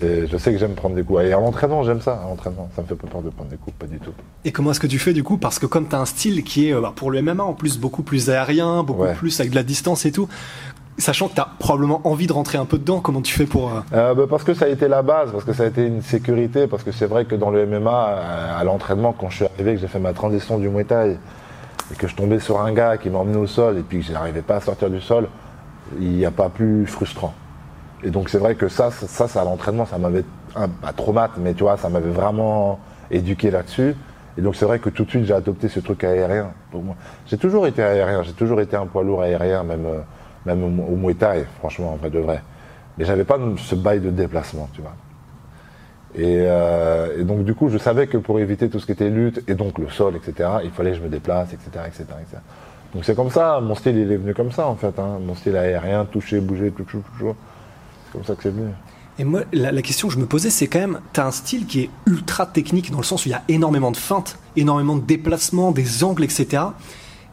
je 0.00 0.36
sais 0.38 0.52
que 0.52 0.58
j'aime 0.58 0.74
prendre 0.74 0.94
des 0.94 1.02
coups. 1.02 1.22
Et 1.22 1.32
à 1.32 1.40
l'entraînement, 1.40 1.82
j'aime 1.82 2.00
ça, 2.00 2.20
à 2.24 2.28
l'entraînement. 2.28 2.68
Ça 2.76 2.82
me 2.82 2.86
fait 2.86 2.94
pas 2.94 3.06
peur 3.06 3.22
de 3.22 3.30
prendre 3.30 3.50
des 3.50 3.56
coups, 3.56 3.76
pas 3.78 3.86
du 3.86 3.98
tout. 3.98 4.12
Et 4.44 4.52
comment 4.52 4.70
est-ce 4.70 4.80
que 4.80 4.86
tu 4.86 4.98
fais 4.98 5.12
du 5.12 5.22
coup? 5.22 5.36
Parce 5.38 5.58
que 5.58 5.66
comme 5.66 5.88
tu 5.88 5.94
as 5.94 6.00
un 6.00 6.04
style 6.04 6.42
qui 6.44 6.68
est 6.68 6.72
euh, 6.74 6.80
bah, 6.80 6.92
pour 6.94 7.10
le 7.10 7.22
MMA 7.22 7.42
en 7.44 7.52
plus 7.54 7.78
beaucoup 7.78 8.02
plus 8.02 8.30
aérien, 8.30 8.82
beaucoup 8.82 9.02
Ouais. 9.02 9.14
plus 9.14 9.38
avec 9.40 9.50
de 9.50 9.56
la 9.56 9.62
distance 9.62 10.04
et 10.06 10.12
tout, 10.12 10.28
sachant 10.98 11.28
que 11.28 11.34
tu 11.34 11.40
as 11.40 11.48
probablement 11.58 12.00
envie 12.04 12.26
de 12.26 12.32
rentrer 12.32 12.58
un 12.58 12.64
peu 12.64 12.78
dedans, 12.78 13.00
comment 13.00 13.22
tu 13.22 13.32
fais 13.32 13.46
pour... 13.46 13.68
euh, 13.68 13.80
Euh, 13.92 14.14
bah, 14.14 14.24
parce 14.28 14.42
que 14.44 14.52
ça 14.54 14.64
a 14.64 14.68
été 14.68 14.88
la 14.88 15.02
base, 15.02 15.30
parce 15.32 15.44
que 15.44 15.52
ça 15.52 15.62
a 15.62 15.66
été 15.66 15.86
une 15.86 16.02
sécurité, 16.02 16.66
parce 16.66 16.82
que 16.82 16.90
c'est 16.92 17.06
vrai 17.06 17.24
que 17.24 17.34
dans 17.36 17.50
le 17.50 17.64
MMA, 17.66 17.90
à 18.58 18.64
l'entraînement, 18.64 19.12
quand 19.18 19.30
je 19.30 19.36
suis 19.36 19.44
arrivé, 19.44 19.74
que 19.74 19.80
j'ai 19.80 19.86
fait 19.88 20.00
ma 20.00 20.12
transition 20.12 20.58
du 20.58 20.68
Muay 20.68 20.84
Thai, 20.84 21.16
et 21.92 21.94
que 21.96 22.06
je 22.08 22.14
tombais 22.16 22.40
sur 22.40 22.60
un 22.60 22.72
gars 22.72 22.96
qui 22.98 23.10
m'a 23.10 23.18
emmené 23.18 23.36
au 23.38 23.46
sol, 23.46 23.78
et 23.78 23.82
puis 23.82 24.00
que 24.00 24.06
j'arrivais 24.12 24.42
pas 24.42 24.56
à 24.56 24.60
sortir 24.60 24.90
du 24.90 25.00
sol, 25.00 25.28
il 26.00 26.10
n'y 26.10 26.26
a 26.26 26.30
pas 26.32 26.48
plus 26.48 26.84
frustrant. 26.86 27.32
Et 28.04 28.10
donc 28.10 28.28
c'est 28.28 28.38
vrai 28.38 28.54
que 28.54 28.68
ça, 28.68 28.90
ça, 28.90 29.28
ça, 29.28 29.44
l'entraînement, 29.44 29.86
ça 29.86 29.98
m'avait, 29.98 30.24
pas 30.54 30.92
traumate, 30.96 31.32
mais 31.38 31.54
tu 31.54 31.64
vois, 31.64 31.76
ça 31.76 31.88
m'avait 31.88 32.10
vraiment 32.10 32.78
éduqué 33.10 33.50
là-dessus. 33.50 33.94
Et 34.36 34.40
donc 34.40 34.54
c'est 34.54 34.66
vrai 34.66 34.78
que 34.78 34.88
tout 34.88 35.04
de 35.04 35.10
suite 35.10 35.24
j'ai 35.24 35.34
adopté 35.34 35.68
ce 35.68 35.80
truc 35.80 36.04
aérien. 36.04 36.52
Pour 36.70 36.82
moi, 36.82 36.94
j'ai 37.26 37.38
toujours 37.38 37.66
été 37.66 37.82
aérien, 37.82 38.22
j'ai 38.22 38.32
toujours 38.32 38.60
été 38.60 38.76
un 38.76 38.86
poids 38.86 39.02
lourd 39.02 39.22
aérien, 39.22 39.64
même, 39.64 39.86
même 40.46 40.62
au, 40.62 41.08
au 41.08 41.12
franchement, 41.58 41.92
en 41.92 41.96
vrai 41.96 42.10
de 42.10 42.20
vrai. 42.20 42.42
Mais 42.96 43.04
j'avais 43.04 43.24
pas 43.24 43.38
ce 43.56 43.74
bail 43.74 44.00
de 44.00 44.10
déplacement, 44.10 44.68
tu 44.72 44.80
vois. 44.80 44.94
Et, 46.14 46.44
euh, 46.46 47.20
et 47.20 47.24
donc 47.24 47.44
du 47.44 47.54
coup, 47.54 47.68
je 47.68 47.78
savais 47.78 48.06
que 48.06 48.16
pour 48.16 48.40
éviter 48.40 48.68
tout 48.68 48.80
ce 48.80 48.86
qui 48.86 48.92
était 48.92 49.10
lutte 49.10 49.42
et 49.48 49.54
donc 49.54 49.78
le 49.78 49.88
sol, 49.88 50.16
etc., 50.16 50.48
il 50.64 50.70
fallait 50.70 50.90
que 50.90 50.96
je 50.96 51.02
me 51.02 51.08
déplace, 51.08 51.52
etc., 51.52 51.84
etc., 51.86 52.04
etc. 52.20 52.38
Donc 52.94 53.04
c'est 53.04 53.14
comme 53.14 53.30
ça, 53.30 53.60
mon 53.60 53.74
style 53.74 53.96
il 53.96 54.10
est 54.10 54.16
venu 54.16 54.34
comme 54.34 54.50
ça 54.50 54.66
en 54.66 54.74
fait. 54.74 54.98
Hein. 54.98 55.18
Mon 55.20 55.34
style 55.34 55.56
aérien, 55.56 56.06
toucher, 56.06 56.40
bouger, 56.40 56.70
tout, 56.70 56.84
tout, 56.84 57.02
tout. 57.18 57.34
C'est 58.08 58.18
comme 58.18 58.24
ça 58.24 58.34
que 58.34 58.42
c'est 58.42 58.50
venu. 58.50 58.70
Et 59.20 59.24
moi, 59.24 59.42
la, 59.52 59.82
question 59.82 60.06
que 60.06 60.14
je 60.14 60.18
me 60.20 60.26
posais, 60.26 60.48
c'est 60.48 60.68
quand 60.68 60.78
même, 60.78 61.00
tu 61.12 61.18
as 61.18 61.26
un 61.26 61.32
style 61.32 61.66
qui 61.66 61.80
est 61.80 61.90
ultra 62.06 62.46
technique 62.46 62.92
dans 62.92 62.98
le 62.98 63.04
sens 63.04 63.26
où 63.26 63.28
il 63.28 63.32
y 63.32 63.34
a 63.34 63.42
énormément 63.48 63.90
de 63.90 63.96
feintes, 63.96 64.38
énormément 64.56 64.94
de 64.94 65.02
déplacements, 65.02 65.72
des 65.72 66.04
angles, 66.04 66.22
etc. 66.22 66.62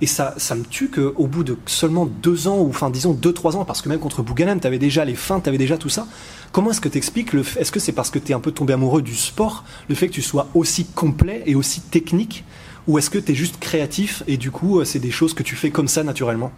Et 0.01 0.07
ça, 0.07 0.33
ça 0.37 0.55
me 0.55 0.63
tue 0.63 0.89
qu'au 0.89 1.27
bout 1.27 1.43
de 1.43 1.57
seulement 1.67 2.07
deux 2.07 2.47
ans, 2.47 2.57
ou 2.57 2.69
enfin 2.69 2.89
disons 2.89 3.13
deux, 3.13 3.33
trois 3.33 3.55
ans, 3.55 3.65
parce 3.65 3.83
que 3.83 3.89
même 3.89 3.99
contre 3.99 4.23
Bouganem, 4.23 4.59
tu 4.59 4.65
avais 4.65 4.79
déjà 4.79 5.05
les 5.05 5.13
feintes, 5.13 5.43
tu 5.43 5.49
avais 5.49 5.59
déjà 5.59 5.77
tout 5.77 5.89
ça. 5.89 6.07
Comment 6.51 6.71
est-ce 6.71 6.81
que 6.81 6.89
tu 6.89 6.97
expliques 6.97 7.33
Est-ce 7.35 7.71
que 7.71 7.79
c'est 7.79 7.91
parce 7.91 8.09
que 8.09 8.17
tu 8.17 8.31
es 8.31 8.35
un 8.35 8.39
peu 8.39 8.51
tombé 8.51 8.73
amoureux 8.73 9.03
du 9.03 9.15
sport, 9.15 9.63
le 9.87 9.93
fait 9.93 10.07
que 10.07 10.13
tu 10.13 10.23
sois 10.23 10.47
aussi 10.55 10.85
complet 10.85 11.43
et 11.45 11.53
aussi 11.53 11.81
technique 11.81 12.43
Ou 12.87 12.97
est-ce 12.97 13.11
que 13.11 13.19
tu 13.19 13.31
es 13.33 13.35
juste 13.35 13.59
créatif 13.59 14.23
et 14.27 14.37
du 14.37 14.49
coup, 14.49 14.79
euh, 14.79 14.85
c'est 14.85 14.99
des 14.99 15.11
choses 15.11 15.35
que 15.35 15.43
tu 15.43 15.55
fais 15.55 15.69
comme 15.69 15.87
ça 15.87 16.03
naturellement? 16.03 16.51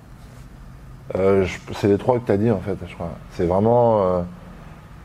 Euh, 1.16 1.46
c'est 1.74 1.88
les 1.88 1.98
trois 1.98 2.20
que 2.20 2.26
tu 2.26 2.32
as 2.32 2.38
dit 2.38 2.52
en 2.52 2.60
fait, 2.60 2.78
je 2.88 2.94
crois. 2.94 3.12
C'est 3.32 3.46
vraiment. 3.46 4.02
euh, 4.02 4.22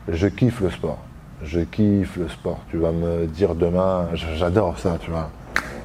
je 0.09 0.27
kiffe 0.27 0.59
le 0.61 0.69
sport. 0.69 0.99
Je 1.43 1.61
kiffe 1.61 2.17
le 2.17 2.27
sport. 2.27 2.59
Tu 2.69 2.77
vas 2.77 2.91
me 2.91 3.25
dire 3.25 3.55
demain, 3.55 4.07
j'adore 4.13 4.77
ça, 4.79 4.97
tu 4.99 5.11
vois. 5.11 5.29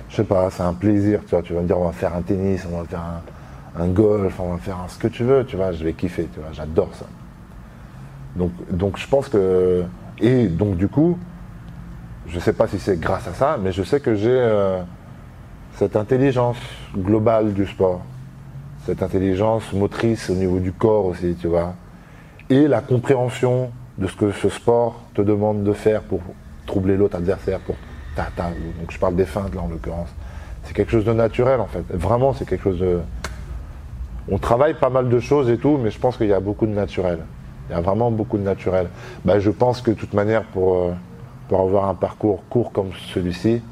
Je 0.09 0.17
sais 0.17 0.25
pas, 0.25 0.51
c'est 0.51 0.63
un 0.63 0.75
plaisir, 0.75 1.21
tu 1.25 1.31
vois. 1.31 1.43
Tu 1.43 1.53
vas 1.53 1.61
me 1.61 1.67
dire, 1.67 1.79
on 1.79 1.85
va 1.85 1.93
faire 1.93 2.15
un 2.15 2.23
tennis, 2.23 2.67
on 2.71 2.79
va 2.79 2.85
faire 2.85 3.03
un, 3.79 3.89
golf, 3.89 4.41
on 4.41 4.53
va 4.53 4.59
faire 4.59 4.79
ce 4.89 4.99
que 4.99 5.09
tu 5.09 5.23
veux, 5.23 5.45
tu 5.45 5.57
vois. 5.57 5.73
Je 5.73 5.85
vais 5.85 5.93
kiffer, 5.93 6.29
tu 6.33 6.41
vois. 6.41 6.51
J'adore 6.53 6.91
ça. 6.95 7.07
Donc, 8.37 8.53
donc 8.71 8.99
je 8.99 9.07
pense 9.07 9.29
que. 9.29 9.85
Et 10.21 10.49
donc, 10.49 10.77
du 10.77 10.89
coup, 10.89 11.17
je 12.27 12.41
sais 12.41 12.53
pas 12.53 12.67
si 12.67 12.79
c'est 12.79 12.99
grâce 12.99 13.29
à 13.29 13.35
ça, 13.35 13.57
mais 13.61 13.71
je 13.71 13.83
sais 13.83 14.01
que 14.01 14.15
j'ai 14.15 14.31
euh, 14.31 14.81
cette 15.75 15.95
intelligence 15.95 16.59
globale 16.97 17.53
du 17.53 17.67
sport 17.67 18.03
cette 18.87 19.03
intelligence 19.03 19.73
motrice 19.73 20.31
au 20.31 20.35
niveau 20.35 20.59
du 20.59 20.73
corps 20.73 21.07
aussi, 21.07 21.37
tu 21.41 21.47
vois, 21.47 21.75
et 22.51 22.67
la 22.69 22.81
compréhension 22.81 23.71
de 23.99 24.07
ce 24.07 24.17
que 24.17 24.33
ce 24.33 24.49
sport 24.49 25.03
te 25.15 25.23
demande 25.23 25.65
de 25.65 25.73
faire 25.73 26.03
pour 26.03 26.21
troubler 26.67 26.97
l'autre 26.97 27.17
adversaire, 27.17 27.59
pour 27.61 27.77
donc 28.81 28.91
je 28.91 28.99
parle 28.99 29.17
des 29.17 29.25
feintes 29.25 29.55
là 29.55 29.62
en 29.62 29.69
l'occurrence. 29.69 30.09
C'est 30.64 30.75
quelque 30.75 30.91
chose 30.91 31.05
de 31.05 31.12
naturel 31.12 31.61
en 31.61 31.67
fait. 31.67 31.85
Vraiment, 31.91 32.33
c'est 32.33 32.47
quelque 32.47 32.64
chose 32.64 32.81
de. 32.81 33.01
On 34.31 34.38
travaille 34.38 34.75
pas 34.75 34.91
mal 34.91 35.09
de 35.09 35.21
choses 35.21 35.49
et 35.49 35.57
tout, 35.57 35.79
mais 35.83 35.91
je 35.91 35.99
pense 35.99 36.17
qu'il 36.17 36.27
y 36.27 36.33
a 36.33 36.41
beaucoup 36.41 36.67
de 36.67 36.73
naturel. 36.73 37.21
Il 37.69 37.73
y 37.73 37.77
a 37.77 37.81
vraiment 37.81 38.11
beaucoup 38.11 38.37
de 38.38 38.43
naturel. 38.43 38.88
Bah, 39.25 39.38
je 39.38 39.51
pense 39.51 39.81
que 39.81 39.91
de 39.91 39.97
toute 39.97 40.14
manière, 40.14 40.43
pour, 40.45 40.75
euh, 40.75 40.93
pour 41.49 41.61
avoir 41.61 41.88
un 41.88 41.95
parcours 41.95 42.43
court 42.51 42.73
comme 42.73 42.91
celui-ci, 43.14 43.62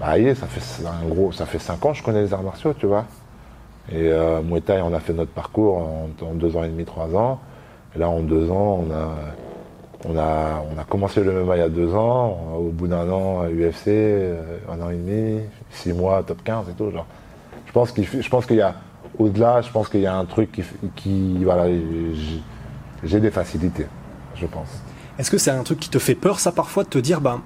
bah, 0.00 0.14
ça 0.34 0.46
ça 1.32 1.46
fait 1.46 1.58
cinq 1.58 1.84
ans 1.84 1.92
que 1.92 1.98
je 1.98 2.02
connais 2.02 2.22
les 2.22 2.34
arts 2.34 2.42
martiaux, 2.42 2.74
tu 2.74 2.86
vois. 2.86 3.06
Et 3.90 4.10
euh, 4.12 4.40
Muay 4.42 4.62
on 4.82 4.94
a 4.94 5.00
fait 5.00 5.12
notre 5.12 5.32
parcours 5.32 5.78
en, 5.78 6.34
deux 6.34 6.56
ans 6.56 6.64
et 6.64 6.68
demi, 6.68 6.84
trois 6.84 7.14
ans. 7.16 7.40
Et 7.94 7.98
là, 7.98 8.08
en 8.08 8.20
deux 8.20 8.50
ans, 8.50 8.84
on 8.86 8.90
a, 8.92 9.16
on 10.08 10.16
a, 10.18 10.64
on 10.74 10.78
a 10.80 10.84
commencé 10.84 11.22
le 11.22 11.44
MMA 11.44 11.56
il 11.56 11.58
y 11.58 11.62
a 11.62 11.68
deux 11.68 11.94
ans. 11.94 12.38
Au 12.56 12.70
bout 12.70 12.86
d'un 12.86 13.10
an, 13.10 13.44
UFC, 13.44 13.88
euh, 13.88 14.58
un 14.70 14.80
an 14.80 14.90
et 14.90 14.96
demi, 14.96 15.40
six 15.70 15.92
mois, 15.92 16.22
top 16.22 16.42
15 16.44 16.68
et 16.70 16.72
tout. 16.72 16.90
Genre. 16.90 17.06
Je 17.66 17.72
pense 17.72 17.90
qu'il, 17.92 18.06
qu'il 18.08 18.56
y 18.56 18.60
a, 18.60 18.74
au-delà, 19.18 19.62
je 19.62 19.70
pense 19.70 19.88
qu'il 19.88 20.00
y 20.00 20.06
a 20.06 20.14
un 20.14 20.24
truc 20.24 20.52
qui, 20.52 20.62
qui 20.94 21.44
voilà, 21.44 21.66
j'ai- 23.04 23.20
des 23.20 23.30
facilités, 23.30 23.86
je 24.36 24.46
pense. 24.46 24.68
Est-ce 25.18 25.30
que 25.30 25.38
c'est 25.38 25.50
un 25.50 25.62
truc 25.62 25.80
qui 25.80 25.90
te 25.90 25.98
fait 25.98 26.14
peur, 26.14 26.38
ça, 26.38 26.52
parfois, 26.52 26.84
de 26.84 26.88
te 26.88 26.98
dire, 26.98 27.20
bah, 27.20 27.40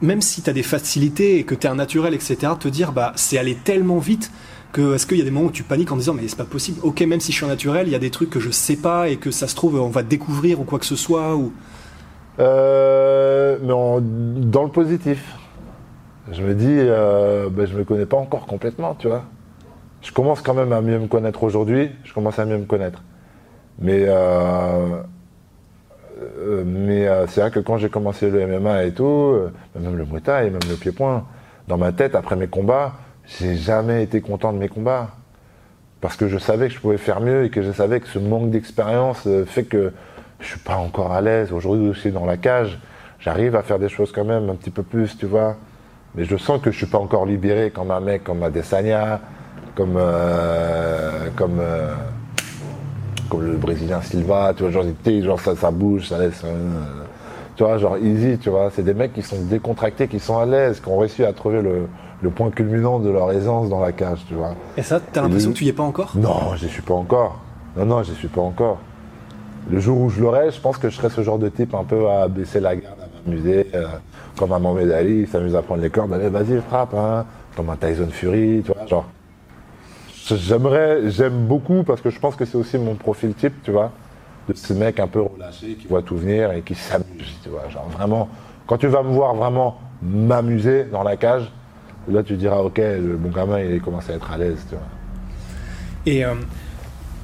même 0.00 0.20
si 0.20 0.42
tu 0.42 0.50
as 0.50 0.52
des 0.52 0.62
facilités 0.62 1.38
et 1.38 1.44
que 1.44 1.54
tu 1.54 1.66
es 1.66 1.70
un 1.70 1.76
naturel, 1.76 2.14
etc., 2.14 2.36
te 2.58 2.68
dire, 2.68 2.92
bah, 2.92 3.12
c'est 3.16 3.38
aller 3.38 3.54
tellement 3.54 3.98
vite 3.98 4.32
est-ce 4.80 5.06
qu'il 5.06 5.18
y 5.18 5.20
a 5.20 5.24
des 5.24 5.30
moments 5.30 5.48
où 5.48 5.52
tu 5.52 5.62
paniques 5.62 5.92
en 5.92 5.96
disant, 5.96 6.14
mais 6.14 6.26
c'est 6.26 6.36
pas 6.36 6.44
possible, 6.44 6.80
ok, 6.82 7.00
même 7.02 7.20
si 7.20 7.32
je 7.32 7.36
suis 7.36 7.46
naturel, 7.46 7.88
il 7.88 7.92
y 7.92 7.96
a 7.96 7.98
des 7.98 8.10
trucs 8.10 8.30
que 8.30 8.40
je 8.40 8.50
sais 8.50 8.76
pas 8.76 9.08
et 9.08 9.16
que 9.16 9.30
ça 9.30 9.46
se 9.46 9.54
trouve, 9.54 9.80
on 9.80 9.88
va 9.88 10.02
découvrir 10.02 10.60
ou 10.60 10.64
quoi 10.64 10.78
que 10.78 10.86
ce 10.86 10.96
soit, 10.96 11.36
ou. 11.36 11.52
Euh, 12.38 13.58
mais 13.62 14.42
dans 14.46 14.64
le 14.64 14.70
positif. 14.70 15.36
Je 16.30 16.42
me 16.42 16.54
dis, 16.54 16.66
euh, 16.68 17.50
ben, 17.50 17.66
je 17.66 17.76
me 17.76 17.84
connais 17.84 18.06
pas 18.06 18.16
encore 18.16 18.46
complètement, 18.46 18.94
tu 18.94 19.08
vois. 19.08 19.24
Je 20.02 20.12
commence 20.12 20.40
quand 20.40 20.54
même 20.54 20.72
à 20.72 20.80
mieux 20.80 20.98
me 20.98 21.06
connaître 21.06 21.42
aujourd'hui. 21.42 21.90
Je 22.04 22.12
commence 22.12 22.38
à 22.38 22.44
mieux 22.44 22.58
me 22.58 22.64
connaître. 22.64 23.02
Mais, 23.78 24.04
euh, 24.06 25.02
euh, 26.20 26.64
mais 26.66 27.08
euh, 27.08 27.26
c'est 27.26 27.40
vrai 27.40 27.50
que 27.50 27.60
quand 27.60 27.78
j'ai 27.78 27.88
commencé 27.88 28.30
le 28.30 28.46
MMA 28.46 28.84
et 28.84 28.92
tout, 28.92 29.04
euh, 29.04 29.52
même 29.78 29.96
le 29.96 30.04
Muay 30.04 30.20
Thai, 30.20 30.50
même 30.50 30.60
le 30.68 30.76
pied-point, 30.76 31.24
dans 31.68 31.78
ma 31.78 31.92
tête, 31.92 32.14
après 32.14 32.36
mes 32.36 32.48
combats, 32.48 32.94
j'ai 33.26 33.56
jamais 33.56 34.02
été 34.02 34.20
content 34.20 34.52
de 34.52 34.58
mes 34.58 34.68
combats. 34.68 35.10
Parce 36.00 36.16
que 36.16 36.26
je 36.26 36.36
savais 36.36 36.66
que 36.68 36.74
je 36.74 36.80
pouvais 36.80 36.98
faire 36.98 37.20
mieux 37.20 37.44
et 37.44 37.50
que 37.50 37.62
je 37.62 37.70
savais 37.70 38.00
que 38.00 38.08
ce 38.08 38.18
manque 38.18 38.50
d'expérience 38.50 39.22
euh, 39.26 39.44
fait 39.44 39.62
que 39.62 39.92
je 40.40 40.46
suis 40.48 40.58
pas 40.58 40.76
encore 40.76 41.12
à 41.12 41.20
l'aise. 41.20 41.52
Aujourd'hui 41.52 41.88
aussi 41.88 42.10
dans 42.10 42.26
la 42.26 42.36
cage, 42.36 42.80
j'arrive 43.20 43.54
à 43.54 43.62
faire 43.62 43.78
des 43.78 43.88
choses 43.88 44.10
quand 44.10 44.24
même 44.24 44.50
un 44.50 44.56
petit 44.56 44.70
peu 44.70 44.82
plus, 44.82 45.16
tu 45.16 45.26
vois. 45.26 45.56
Mais 46.14 46.24
je 46.24 46.36
sens 46.36 46.60
que 46.60 46.70
je 46.70 46.76
suis 46.76 46.86
pas 46.86 46.98
encore 46.98 47.24
libéré 47.24 47.70
comme 47.70 47.90
un 47.90 48.00
mec 48.00 48.24
comme 48.24 48.42
Adesanya, 48.42 49.20
comme 49.74 49.94
euh, 49.96 51.28
comme 51.36 51.58
euh, 51.60 51.94
comme 53.30 53.46
le 53.46 53.56
Brésilien 53.56 54.02
Silva, 54.02 54.52
tu 54.54 54.64
vois, 54.64 54.72
genre, 54.72 54.84
genre 55.22 55.40
ça, 55.40 55.56
ça 55.56 55.70
bouge, 55.70 56.08
ça 56.08 56.18
laisse, 56.18 56.42
euh, 56.44 57.04
tu 57.56 57.64
vois, 57.64 57.78
genre 57.78 57.96
easy, 57.96 58.36
tu 58.38 58.50
vois. 58.50 58.70
C'est 58.74 58.82
des 58.82 58.92
mecs 58.92 59.14
qui 59.14 59.22
sont 59.22 59.40
décontractés, 59.42 60.06
qui 60.06 60.18
sont 60.18 60.36
à 60.36 60.44
l'aise, 60.44 60.80
qui 60.80 60.88
ont 60.88 60.98
réussi 60.98 61.24
à 61.24 61.32
trouver 61.32 61.62
le, 61.62 61.86
le 62.22 62.30
point 62.30 62.50
culminant 62.50 63.00
de 63.00 63.10
leur 63.10 63.30
aisance 63.32 63.68
dans 63.68 63.80
la 63.80 63.92
cage, 63.92 64.20
tu 64.28 64.34
vois. 64.34 64.54
Et 64.76 64.82
ça, 64.82 65.00
t'as 65.00 65.22
l'impression 65.22 65.50
que 65.50 65.56
tu 65.56 65.64
y 65.64 65.68
es 65.68 65.72
pas 65.72 65.82
encore? 65.82 66.12
Non, 66.14 66.54
j'y 66.56 66.68
suis 66.68 66.82
pas 66.82 66.94
encore. 66.94 67.40
Non, 67.76 67.84
non, 67.84 68.02
j'y 68.02 68.14
suis 68.14 68.28
pas 68.28 68.40
encore. 68.40 68.78
Le 69.70 69.80
jour 69.80 69.98
où 69.98 70.08
je 70.08 70.20
l'aurai, 70.20 70.50
je 70.50 70.60
pense 70.60 70.78
que 70.78 70.88
je 70.88 70.96
serai 70.96 71.10
ce 71.10 71.22
genre 71.22 71.38
de 71.38 71.48
type 71.48 71.74
un 71.74 71.84
peu 71.84 72.08
à 72.08 72.28
baisser 72.28 72.60
la 72.60 72.76
garde, 72.76 72.96
à 73.00 73.28
m'amuser, 73.28 73.66
euh, 73.74 73.86
comme 74.36 74.52
un 74.52 74.58
Mohamed 74.58 74.90
Ali, 74.90 75.20
il 75.20 75.28
s'amuse 75.28 75.54
à 75.56 75.62
prendre 75.62 75.82
les 75.82 75.90
cordes, 75.90 76.12
allez, 76.12 76.28
vas-y, 76.28 76.60
frappe, 76.60 76.94
hein, 76.94 77.24
comme 77.56 77.70
un 77.70 77.76
Tyson 77.76 78.08
Fury, 78.10 78.62
tu 78.64 78.72
vois, 78.72 78.86
genre. 78.86 79.04
J'aimerais, 80.24 81.10
j'aime 81.10 81.46
beaucoup 81.46 81.82
parce 81.82 82.00
que 82.00 82.08
je 82.08 82.18
pense 82.18 82.36
que 82.36 82.44
c'est 82.44 82.56
aussi 82.56 82.78
mon 82.78 82.94
profil 82.94 83.34
type, 83.34 83.54
tu 83.64 83.72
vois, 83.72 83.90
de 84.48 84.54
ce 84.54 84.72
mec 84.72 85.00
un 85.00 85.08
peu 85.08 85.20
relâché 85.20 85.74
qui 85.74 85.86
voit 85.88 86.02
tout 86.02 86.16
venir 86.16 86.52
et 86.52 86.62
qui 86.62 86.74
s'amuse, 86.74 87.38
tu 87.42 87.48
vois, 87.48 87.68
genre 87.68 87.88
vraiment. 87.90 88.28
Quand 88.66 88.78
tu 88.78 88.86
vas 88.86 89.02
me 89.02 89.10
voir 89.10 89.34
vraiment 89.34 89.78
m'amuser 90.00 90.84
dans 90.84 91.02
la 91.02 91.16
cage, 91.16 91.50
là 92.08 92.22
tu 92.22 92.36
diras, 92.36 92.58
ok, 92.58 92.78
le 92.78 93.16
bon 93.16 93.30
gamin 93.30 93.60
il 93.60 93.80
commence 93.80 94.08
à 94.10 94.14
être 94.14 94.30
à 94.30 94.38
l'aise, 94.38 94.58
tu 94.68 94.74
vois. 94.74 94.84
Et 96.06 96.24
euh, 96.24 96.34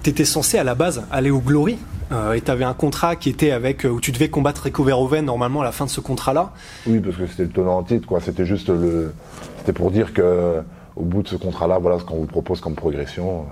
t'étais 0.03 0.25
censé 0.25 0.59
à 0.59 0.65
la 0.65 0.75
base 0.75 1.03
aller 1.11 1.31
au 1.31 1.41
Glory. 1.41 1.79
euh, 2.13 2.33
et 2.35 2.41
t'avais 2.41 2.65
un 2.65 2.75
contrat 2.75 3.17
qui 3.17 3.29
était 3.29 3.51
avec 3.51 3.85
euh, 3.85 3.89
où 3.91 4.01
tu 4.01 4.13
devais 4.13 4.29
combattre 4.31 4.63
Rico 4.63 4.83
Verhoeven 4.85 5.25
normalement 5.25 5.61
à 5.63 5.65
la 5.65 5.73
fin 5.73 5.85
de 5.85 5.91
ce 5.91 6.01
contrat-là. 6.01 6.53
Oui, 6.87 7.01
parce 7.01 7.17
que 7.17 7.27
c'était 7.27 7.43
le 7.45 7.51
tenant 7.51 7.79
en 7.79 7.83
titre, 7.83 8.07
quoi. 8.07 8.21
C'était 8.21 8.47
juste 8.47 8.69
le. 8.69 9.13
C'était 9.59 9.73
pour 9.73 9.91
dire 9.91 10.13
que 10.15 10.63
au 10.97 11.03
bout 11.03 11.23
de 11.23 11.29
ce 11.29 11.37
contrat-là, 11.37 11.79
voilà 11.79 11.99
ce 11.99 12.05
qu'on 12.05 12.17
vous 12.17 12.27
propose 12.27 12.61
comme 12.61 12.75
progression. 12.75 13.41
euh, 13.41 13.43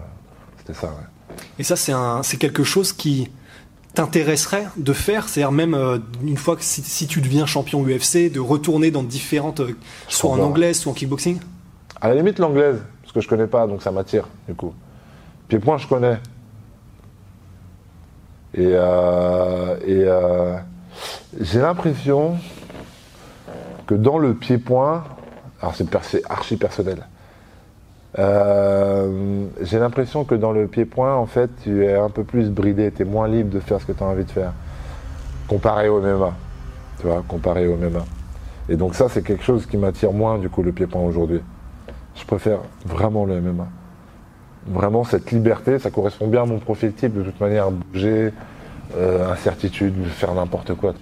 C'était 0.58 0.74
ça, 0.74 0.86
ouais. 0.86 1.34
Et 1.58 1.62
ça, 1.64 1.76
c'est 1.76 1.92
un, 1.92 2.22
c'est 2.22 2.38
quelque 2.38 2.64
chose 2.64 2.92
qui 2.92 3.30
t'intéresserait 3.96 4.66
de 4.76 4.92
faire, 4.92 5.28
c'est-à-dire 5.28 5.52
même 5.52 5.74
euh, 5.74 5.98
une 6.22 6.36
fois 6.36 6.54
que 6.54 6.62
si, 6.62 6.82
si 6.82 7.06
tu 7.06 7.22
deviens 7.22 7.46
champion 7.46 7.82
UFC, 7.82 8.30
de 8.30 8.38
retourner 8.38 8.90
dans 8.90 9.02
différentes, 9.02 9.60
euh, 9.60 9.74
soit 10.06 10.30
en 10.30 10.38
anglaise, 10.38 10.78
soit 10.78 10.92
en 10.92 10.94
kickboxing? 10.94 11.40
À 12.00 12.08
la 12.08 12.14
limite, 12.14 12.38
l'anglaise. 12.38 12.82
Parce 13.02 13.14
que 13.14 13.20
je 13.22 13.28
connais 13.28 13.46
pas, 13.46 13.66
donc 13.66 13.82
ça 13.82 13.90
m'attire, 13.90 14.28
du 14.46 14.54
coup. 14.54 14.74
Pied-point, 15.48 15.78
je 15.78 15.86
connais. 15.86 16.18
Et, 18.54 18.68
euh, 18.74 19.76
et 19.86 20.06
j'ai 21.40 21.60
l'impression 21.60 22.36
que 23.86 23.94
dans 23.94 24.18
le 24.18 24.34
pied-point, 24.34 25.04
alors 25.60 25.74
c'est 25.74 26.22
archi 26.28 26.56
personnel, 26.56 27.06
euh, 28.18 29.46
j'ai 29.60 29.78
l'impression 29.78 30.24
que 30.24 30.34
dans 30.34 30.52
le 30.52 30.66
pied-point, 30.66 31.14
en 31.14 31.26
fait, 31.26 31.50
tu 31.62 31.84
es 31.84 31.94
un 31.94 32.08
peu 32.08 32.24
plus 32.24 32.50
bridé, 32.50 32.90
tu 32.90 33.02
es 33.02 33.04
moins 33.04 33.28
libre 33.28 33.50
de 33.50 33.60
faire 33.60 33.80
ce 33.80 33.86
que 33.86 33.92
tu 33.92 34.02
as 34.02 34.06
envie 34.06 34.24
de 34.24 34.30
faire, 34.30 34.52
comparé 35.48 35.88
au 35.88 36.00
MMA. 36.00 36.32
Tu 37.00 37.06
vois, 37.06 37.22
comparé 37.26 37.66
au 37.66 37.76
MMA. 37.76 38.04
Et 38.68 38.76
donc 38.76 38.94
ça, 38.94 39.08
c'est 39.08 39.22
quelque 39.22 39.44
chose 39.44 39.66
qui 39.66 39.76
m'attire 39.76 40.12
moins, 40.12 40.38
du 40.38 40.48
coup, 40.48 40.62
le 40.62 40.72
pied-point 40.72 41.02
aujourd'hui. 41.02 41.40
Je 42.14 42.24
préfère 42.24 42.60
vraiment 42.86 43.26
le 43.26 43.40
MMA. 43.40 43.66
Vraiment, 44.68 45.04
cette 45.04 45.30
liberté, 45.30 45.78
ça 45.78 45.90
correspond 45.90 46.26
bien 46.26 46.42
à 46.42 46.46
mon 46.46 46.58
profil 46.58 46.92
type, 46.92 47.14
de 47.14 47.22
toute 47.22 47.38
manière, 47.40 47.70
bouger, 47.70 48.32
euh, 48.96 49.30
incertitude, 49.30 49.94
faire 50.06 50.34
n'importe 50.34 50.74
quoi. 50.74 50.94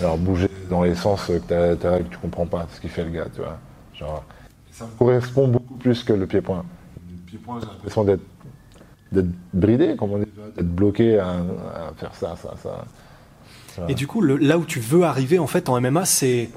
Alors 0.00 0.16
bouger 0.16 0.50
dans 0.70 0.82
les 0.82 0.94
sens 0.94 1.26
que, 1.26 1.38
que 1.38 2.02
tu 2.04 2.18
comprends 2.18 2.46
pas 2.46 2.66
ce 2.72 2.80
qu'il 2.80 2.90
fait 2.90 3.04
le 3.04 3.10
gars, 3.10 3.26
tu 3.32 3.40
vois. 3.40 3.58
Genre, 3.94 4.24
ça 4.78 4.84
me 4.84 4.96
correspond 4.96 5.48
beaucoup 5.48 5.74
plus 5.74 6.04
que 6.04 6.12
le 6.12 6.26
pied-point. 6.26 6.64
Le 7.10 7.16
pied-point, 7.26 7.58
j'ai 7.60 7.66
l'impression 7.66 8.04
d'être, 8.04 8.22
d'être 9.10 9.28
bridé, 9.52 9.96
comme 9.96 10.12
on 10.12 10.18
dit, 10.18 10.26
d'être 10.56 10.72
bloqué 10.72 11.18
à, 11.18 11.34
faire 11.96 12.14
ça, 12.14 12.36
ça, 12.36 12.54
ça. 12.62 12.86
Et 13.88 13.94
du 13.94 14.08
coup, 14.08 14.22
là 14.22 14.58
où 14.58 14.64
tu 14.64 14.80
veux 14.80 15.04
arriver 15.04 15.38
en 15.38 15.46
fait 15.46 15.68
en 15.68 15.80
MMA, 15.80 16.04
c'est 16.04 16.50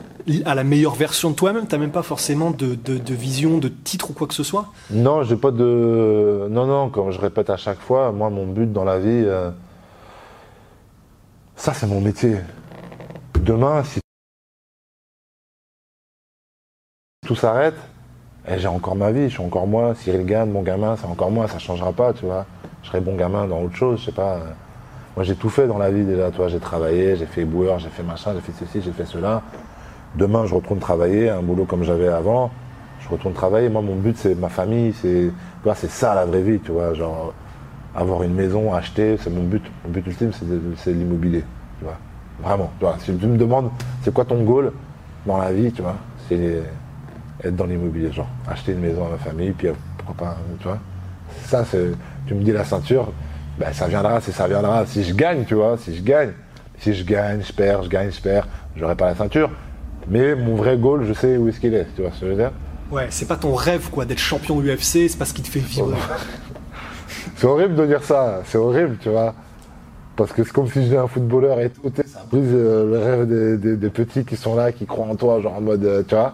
à 0.46 0.56
la 0.56 0.64
meilleure 0.64 0.96
version 0.96 1.30
de 1.30 1.36
toi-même. 1.36 1.68
T'as 1.68 1.78
même 1.78 1.92
pas 1.92 2.02
forcément 2.02 2.50
de, 2.50 2.76
vision, 3.14 3.60
de 3.60 3.68
titre 3.68 4.10
ou 4.10 4.14
quoi 4.14 4.26
que 4.28 4.34
ce 4.34 4.44
soit? 4.44 4.72
Non, 4.90 5.22
j'ai 5.24 5.36
pas 5.36 5.52
de. 5.52 6.48
Non, 6.50 6.66
non. 6.66 6.90
Comme 6.90 7.12
je 7.12 7.20
répète 7.20 7.52
à 7.52 7.58
chaque 7.58 7.80
fois, 7.80 8.12
moi, 8.12 8.32
mon 8.32 8.48
but 8.48 8.72
dans 8.72 8.84
la 8.84 8.98
vie, 8.98 9.08
euh, 9.08 9.52
ça, 11.56 11.76
c'est 11.76 11.86
mon 11.86 12.02
métier. 12.02 12.38
Demain, 13.40 13.84
si 13.84 14.00
tout 17.28 17.36
s'arrête, 17.36 17.76
eh, 18.48 18.58
j'ai 18.58 18.68
encore 18.68 18.96
ma 18.96 19.12
vie, 19.12 19.26
je 19.26 19.36
suis 19.36 19.44
encore 19.44 19.68
moi, 19.68 19.94
Cyril 19.96 20.26
Gann, 20.26 20.50
mon 20.50 20.62
gamin, 20.62 20.96
c'est 20.98 21.08
encore 21.08 21.32
moi, 21.32 21.48
ça 21.48 21.60
changera 21.60 21.94
pas, 21.94 22.14
tu 22.14 22.26
vois. 22.26 22.46
Je 22.84 22.88
serai 22.88 23.00
bon 23.00 23.16
gamin 23.16 23.46
dans 23.48 23.62
autre 23.62 23.76
chose, 23.76 24.00
je 24.00 24.06
sais 24.06 24.12
pas. 24.12 24.40
Moi 25.16 25.24
j'ai 25.26 25.36
tout 25.36 25.50
fait 25.50 25.68
dans 25.68 25.78
la 25.78 25.92
vie 25.92 26.04
déjà, 26.04 26.32
toi, 26.32 26.48
j'ai 26.48 26.60
travaillé, 26.60 27.16
j'ai 27.16 27.26
fait 27.26 27.46
boueur, 27.46 27.80
j'ai 27.80 27.90
fait 27.90 28.04
machin, 28.04 28.34
j'ai 28.34 28.42
fait 28.42 28.54
ceci, 28.58 28.82
j'ai 28.82 28.92
fait 28.92 29.06
cela. 29.06 29.42
Demain 30.16 30.46
je 30.46 30.56
retourne 30.56 30.80
travailler, 30.80 31.30
un 31.30 31.42
boulot 31.42 31.66
comme 31.66 31.84
j'avais 31.84 32.08
avant, 32.08 32.50
je 33.02 33.10
retourne 33.10 33.34
travailler. 33.34 33.70
Moi 33.70 33.82
mon 33.82 33.96
but 33.96 34.18
c'est 34.18 34.36
ma 34.36 34.50
famille, 34.50 34.94
c'est 34.94 35.32
c'est 35.76 35.92
ça 35.92 36.16
la 36.16 36.26
vraie 36.26 36.42
vie, 36.42 36.60
tu 36.60 36.72
vois, 36.72 36.94
genre 36.94 37.34
avoir 37.96 38.24
une 38.24 38.34
maison, 38.34 38.74
acheter, 38.74 39.18
c'est 39.18 39.30
mon 39.30 39.44
but. 39.44 39.64
Mon 39.86 39.92
but 39.92 40.06
ultime 40.08 40.32
c'est 40.78 40.92
l'immobilier, 40.92 41.44
tu 41.80 41.86
vois. 41.86 41.98
Vraiment, 42.42 42.72
tu. 42.80 42.86
Si 43.00 43.16
tu 43.18 43.28
me 43.28 43.38
demandes 43.38 43.70
c'est 44.02 44.14
quoi 44.14 44.26
ton 44.26 44.44
goal 44.44 44.72
dans 45.26 45.38
la 45.38 45.52
vie, 45.52 45.72
tu 45.72 45.82
vois, 45.82 45.96
c'est 46.28 46.64
être 47.44 47.56
dans 47.56 47.66
l'immobilier, 47.66 48.12
genre 48.12 48.30
acheter 48.48 48.74
une 48.74 48.80
maison 48.80 49.06
à 49.06 49.10
ma 49.10 49.18
famille, 49.18 49.52
puis 49.52 49.68
euh, 49.68 49.74
pourquoi 49.98 50.28
pas, 50.28 50.38
tu 50.60 50.68
vois. 50.68 50.80
Ça, 51.46 51.66
tu 52.28 52.34
me 52.34 52.44
dis 52.44 52.52
la 52.52 52.66
ceinture, 52.66 53.12
ben, 53.58 53.72
ça 53.74 53.88
viendra, 53.88 54.20
si 54.22 54.32
ça 54.32 54.48
viendra, 54.48 54.86
si 54.86 55.04
je 55.04 55.14
gagne, 55.14 55.46
tu 55.46 55.56
vois, 55.56 55.78
si 55.78 55.96
je 55.96 56.02
gagne. 56.02 56.32
Si 56.80 56.96
je 56.96 57.04
gagne, 57.04 57.44
je 57.44 57.54
perds, 57.54 57.84
je 57.84 57.90
gagne, 57.90 58.12
je 58.12 58.20
perds, 58.20 58.48
j'aurai 58.76 58.96
pas 58.96 59.06
la 59.06 59.16
ceinture. 59.16 59.52
Mais 60.08 60.34
mon 60.34 60.56
vrai 60.56 60.78
goal, 60.78 61.06
je 61.06 61.14
sais 61.14 61.38
où 61.38 61.48
est-ce 61.48 61.60
qu'il 61.60 61.76
est, 61.76 61.86
tu 61.96 62.02
vois 62.02 62.12
ce 62.12 62.22
que 62.22 62.26
je 62.26 62.32
veux 62.32 62.38
dire 62.38 62.52
Ouais, 62.92 63.06
c'est 63.12 63.28
pas 63.28 63.36
ton 63.36 63.54
rêve, 63.54 63.90
quoi, 63.92 64.04
d'être 64.04 64.20
champion 64.20 64.60
UFC, 64.60 65.08
c'est 65.08 65.18
pas 65.18 65.26
ce 65.26 65.34
qui 65.34 65.44
te 65.44 65.48
fait 65.48 65.60
vivre. 65.60 65.96
c'est 67.36 67.46
horrible 67.46 67.76
de 67.76 67.86
dire 67.86 68.04
ça, 68.04 68.42
c'est 68.46 68.58
horrible, 68.58 68.98
tu 69.00 69.10
vois. 69.10 69.36
Parce 70.16 70.34
que 70.34 70.44
c'est 70.44 70.52
comme 70.52 70.68
si 70.68 70.84
j'étais 70.84 70.98
un 70.98 71.08
footballeur 71.08 71.60
et 71.60 71.70
tout, 71.70 71.92
ça 72.06 72.26
brise 72.30 72.50
euh, 72.52 72.92
le 72.92 72.98
rêve 72.98 73.80
des, 73.80 73.90
petits 73.90 74.26
qui 74.26 74.36
sont 74.36 74.56
là, 74.56 74.72
qui 74.72 74.86
croient 74.86 75.08
en 75.08 75.16
toi, 75.16 75.40
genre 75.40 75.54
en 75.54 75.62
mode, 75.62 75.86
euh, 75.86 76.04
tu 76.04 76.16
vois. 76.16 76.34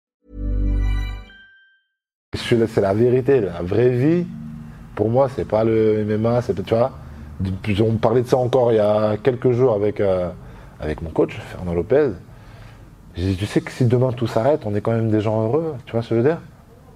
C'est 2.33 2.79
la 2.79 2.93
vérité, 2.93 3.41
la 3.41 3.61
vraie 3.61 3.89
vie. 3.89 4.25
Pour 4.95 5.09
moi, 5.09 5.27
c'est 5.35 5.43
pas 5.43 5.65
le 5.65 6.05
MMA, 6.05 6.41
c'est 6.41 6.63
tu 6.63 6.73
vois. 6.73 6.93
On 7.81 7.95
parlait 7.97 8.21
de 8.21 8.27
ça 8.27 8.37
encore 8.37 8.71
il 8.71 8.75
y 8.75 8.79
a 8.79 9.17
quelques 9.17 9.51
jours 9.51 9.73
avec, 9.73 9.99
euh, 9.99 10.29
avec 10.79 11.01
mon 11.01 11.09
coach, 11.09 11.37
Fernand 11.37 11.73
Lopez. 11.73 12.11
J'ai 13.15 13.31
dit, 13.31 13.35
tu 13.35 13.45
sais 13.45 13.59
que 13.59 13.69
si 13.69 13.83
demain 13.83 14.13
tout 14.13 14.27
s'arrête, 14.27 14.61
on 14.65 14.73
est 14.75 14.79
quand 14.79 14.93
même 14.93 15.11
des 15.11 15.19
gens 15.19 15.43
heureux, 15.43 15.75
tu 15.85 15.91
vois 15.91 16.03
ce 16.03 16.09
que 16.09 16.15
je 16.15 16.21
veux 16.21 16.25
dire? 16.25 16.37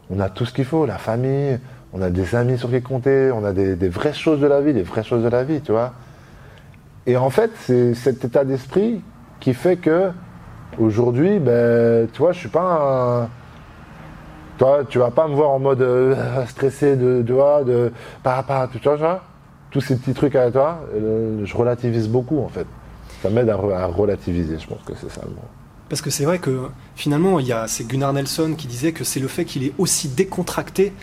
On 0.09 0.21
a 0.21 0.29
tout 0.29 0.45
ce 0.45 0.53
qu'il 0.53 0.63
faut, 0.63 0.85
la 0.85 0.97
famille, 0.97 1.59
on 1.91 2.01
a 2.01 2.09
des 2.09 2.33
amis 2.33 2.57
sur 2.57 2.69
qui 2.69 2.81
compter, 2.81 3.29
on 3.33 3.43
a 3.43 3.51
des, 3.51 3.89
vraies 3.89 4.13
choses 4.13 4.39
de 4.39 4.47
la 4.47 4.61
vie, 4.61 4.71
des 4.71 4.83
vraies 4.83 5.03
choses 5.03 5.23
de 5.23 5.29
la 5.29 5.43
vie, 5.43 5.59
tu 5.59 5.73
vois. 5.73 5.95
Et 7.07 7.17
en 7.17 7.29
fait, 7.29 7.51
c'est 7.59 7.93
cet 7.93 8.23
état 8.23 8.45
d'esprit 8.45 9.01
qui 9.41 9.53
fait 9.53 9.75
que 9.75 10.11
aujourd'hui, 10.79 11.39
ben, 11.39 12.07
tu 12.13 12.19
vois, 12.19 12.31
je 12.31 12.39
suis 12.39 12.47
pas 12.47 13.25
un. 13.25 13.44
Toi, 14.57 14.83
tu 14.87 14.99
vas 14.99 15.11
pas 15.11 15.27
me 15.27 15.35
voir 15.35 15.49
en 15.49 15.59
mode 15.59 15.81
euh, 15.81 16.45
stressé 16.47 16.95
de, 16.95 17.21
de, 17.21 17.63
de, 17.63 17.91
pas, 18.23 18.41
pas, 18.43 18.69
tu 18.71 18.79
vois, 18.79 19.21
tous 19.71 19.81
ces 19.81 19.97
petits 19.97 20.13
trucs 20.13 20.35
à 20.35 20.49
toi, 20.49 20.79
euh, 20.93 21.41
je 21.43 21.57
relativise 21.57 22.07
beaucoup 22.07 22.39
en 22.39 22.47
fait. 22.47 22.65
Ça 23.21 23.29
m'aide 23.29 23.49
à, 23.49 23.55
à, 23.55 23.85
relativiser, 23.87 24.57
je 24.57 24.67
pense 24.67 24.81
que 24.85 24.93
c'est 24.95 25.11
ça 25.11 25.21
le 25.23 25.31
mot. 25.31 25.41
Parce 25.89 26.01
que 26.01 26.09
c'est 26.09 26.25
vrai 26.25 26.39
que 26.39 26.69
finalement, 26.95 27.39
il 27.39 27.45
y 27.45 27.51
a, 27.51 27.67
c'est 27.67 27.85
Gunnar 27.85 28.11
Nelson 28.11 28.55
qui 28.57 28.65
disait 28.65 28.91
que 28.91 29.03
c'est 29.03 29.19
le 29.19 29.27
fait 29.27 29.45
qu'il 29.45 29.63
est 29.63 29.73
aussi 29.77 30.07
décontracté 30.07 30.93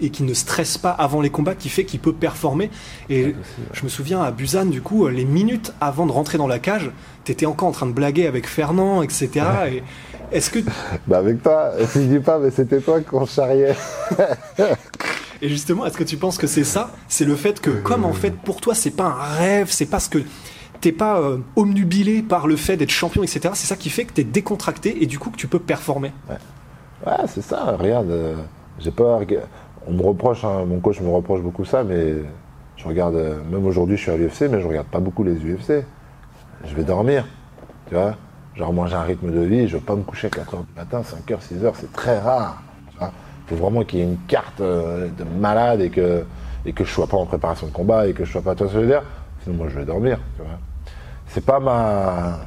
et 0.00 0.10
qu'il 0.10 0.24
ne 0.24 0.34
stresse 0.34 0.78
pas 0.78 0.90
avant 0.90 1.20
les 1.20 1.30
combats 1.30 1.56
qui 1.56 1.68
fait 1.68 1.84
qu'il 1.84 1.98
peut 1.98 2.12
performer. 2.12 2.70
Et 3.08 3.34
je 3.72 3.82
me 3.82 3.88
souviens 3.88 4.22
à 4.22 4.30
Busan, 4.30 4.66
du 4.66 4.82
coup, 4.82 5.08
les 5.08 5.24
minutes 5.24 5.72
avant 5.80 6.06
de 6.06 6.12
rentrer 6.12 6.38
dans 6.38 6.46
la 6.46 6.60
cage, 6.60 6.92
t'étais 7.24 7.46
encore 7.46 7.68
en 7.70 7.72
train 7.72 7.86
de 7.86 7.92
blaguer 7.92 8.28
avec 8.28 8.46
Fernand, 8.46 9.02
etc. 9.02 9.30
Et 9.72 9.82
est-ce 10.32 10.50
que. 10.50 10.58
Bah 11.06 11.18
avec 11.18 11.42
toi, 11.42 11.72
je 11.94 12.00
dis 12.00 12.20
pas, 12.20 12.38
mais 12.38 12.50
c'était 12.50 12.80
toi 12.80 13.00
qu'on 13.00 13.26
charriait. 13.26 13.74
Et 15.42 15.48
justement, 15.48 15.86
est-ce 15.86 15.96
que 15.96 16.04
tu 16.04 16.16
penses 16.16 16.36
que 16.36 16.46
c'est 16.46 16.64
ça? 16.64 16.90
C'est 17.08 17.24
le 17.24 17.34
fait 17.34 17.60
que, 17.60 17.70
comme 17.70 18.04
en 18.04 18.12
fait, 18.12 18.32
pour 18.32 18.60
toi, 18.60 18.74
c'est 18.74 18.90
pas 18.90 19.04
un 19.04 19.22
rêve, 19.38 19.68
c'est 19.70 19.86
pas 19.86 19.98
ce 19.98 20.10
que 20.10 20.18
t'es 20.80 20.92
pas 20.92 21.20
euh, 21.20 21.38
omnubilé 21.56 22.22
par 22.22 22.46
le 22.46 22.56
fait 22.56 22.76
d'être 22.76 22.90
champion, 22.90 23.22
etc. 23.22 23.50
C'est 23.54 23.66
ça 23.66 23.76
qui 23.76 23.90
fait 23.90 24.04
que 24.04 24.12
t'es 24.12 24.24
décontracté 24.24 25.02
et 25.02 25.06
du 25.06 25.18
coup 25.18 25.30
que 25.30 25.36
tu 25.36 25.46
peux 25.46 25.58
performer. 25.58 26.12
Ouais, 26.28 27.12
c'est 27.26 27.42
ça. 27.42 27.76
Regarde, 27.78 28.10
euh, 28.10 28.36
j'ai 28.78 28.90
pas. 28.90 29.20
On 29.86 29.92
me 29.92 30.02
reproche, 30.02 30.44
hein, 30.44 30.64
mon 30.66 30.78
coach 30.80 31.00
me 31.00 31.08
reproche 31.08 31.40
beaucoup 31.40 31.64
ça, 31.64 31.84
mais 31.84 32.16
je 32.76 32.86
regarde. 32.86 33.14
Euh, 33.14 33.42
même 33.50 33.64
aujourd'hui, 33.64 33.96
je 33.96 34.02
suis 34.02 34.10
à 34.10 34.16
l'UFC, 34.16 34.42
mais 34.50 34.60
je 34.60 34.66
regarde 34.66 34.88
pas 34.88 35.00
beaucoup 35.00 35.24
les 35.24 35.36
UFC. 35.36 35.84
Je 36.66 36.74
vais 36.74 36.84
dormir, 36.84 37.24
tu 37.88 37.94
vois. 37.94 38.16
Genre, 38.56 38.72
moi, 38.72 38.86
j'ai 38.88 38.96
un 38.96 39.02
rythme 39.02 39.32
de 39.32 39.40
vie, 39.40 39.68
je 39.68 39.76
veux 39.76 39.82
pas 39.82 39.96
me 39.96 40.02
coucher 40.02 40.26
à 40.26 40.30
4h 40.30 40.66
du 40.66 40.74
matin, 40.76 41.02
5h, 41.02 41.38
6h, 41.38 41.72
c'est 41.74 41.92
très 41.92 42.18
rare. 42.18 42.62
Il 43.00 43.56
faut 43.56 43.56
vraiment 43.56 43.84
qu'il 43.84 43.98
y 43.98 44.02
ait 44.02 44.06
une 44.06 44.18
carte 44.28 44.60
de 44.60 45.24
malade 45.38 45.80
et 45.80 45.90
que, 45.90 46.24
et 46.64 46.72
que 46.72 46.84
je 46.84 46.90
sois 46.90 47.06
pas 47.06 47.16
en 47.16 47.26
préparation 47.26 47.66
de 47.66 47.72
combat 47.72 48.06
et 48.06 48.12
que 48.12 48.24
je 48.24 48.30
sois 48.30 48.42
pas. 48.42 48.54
Toi, 48.54 48.68
ce 48.72 48.78
dire? 48.78 49.02
Sinon, 49.42 49.56
moi, 49.56 49.68
je 49.68 49.78
vais 49.78 49.84
dormir, 49.84 50.18
tu 50.36 50.42
vois 50.42 50.58
c'est 51.30 51.44
pas 51.44 51.60
ma. 51.60 52.40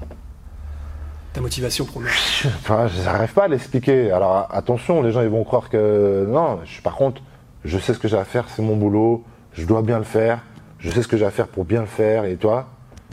Ta 1.31 1.41
motivation 1.41 1.85
première 1.85 2.11
Enfin, 2.45 2.87
j'arrive 2.87 3.33
pas 3.33 3.45
à 3.45 3.47
l'expliquer. 3.47 4.11
Alors 4.11 4.47
attention, 4.51 5.01
les 5.01 5.11
gens 5.11 5.21
ils 5.21 5.29
vont 5.29 5.43
croire 5.43 5.69
que. 5.69 6.25
Non, 6.29 6.59
je, 6.65 6.81
par 6.81 6.95
contre, 6.95 7.21
je 7.63 7.77
sais 7.79 7.93
ce 7.93 7.99
que 7.99 8.07
j'ai 8.07 8.17
à 8.17 8.25
faire, 8.25 8.45
c'est 8.49 8.61
mon 8.61 8.75
boulot, 8.75 9.23
je 9.53 9.65
dois 9.65 9.81
bien 9.81 9.97
le 9.97 10.03
faire, 10.03 10.39
je 10.79 10.89
sais 10.91 11.01
ce 11.01 11.07
que 11.07 11.17
j'ai 11.17 11.25
à 11.25 11.31
faire 11.31 11.47
pour 11.47 11.65
bien 11.65 11.81
le 11.81 11.87
faire, 11.87 12.25
et 12.25 12.35
toi, 12.35 12.67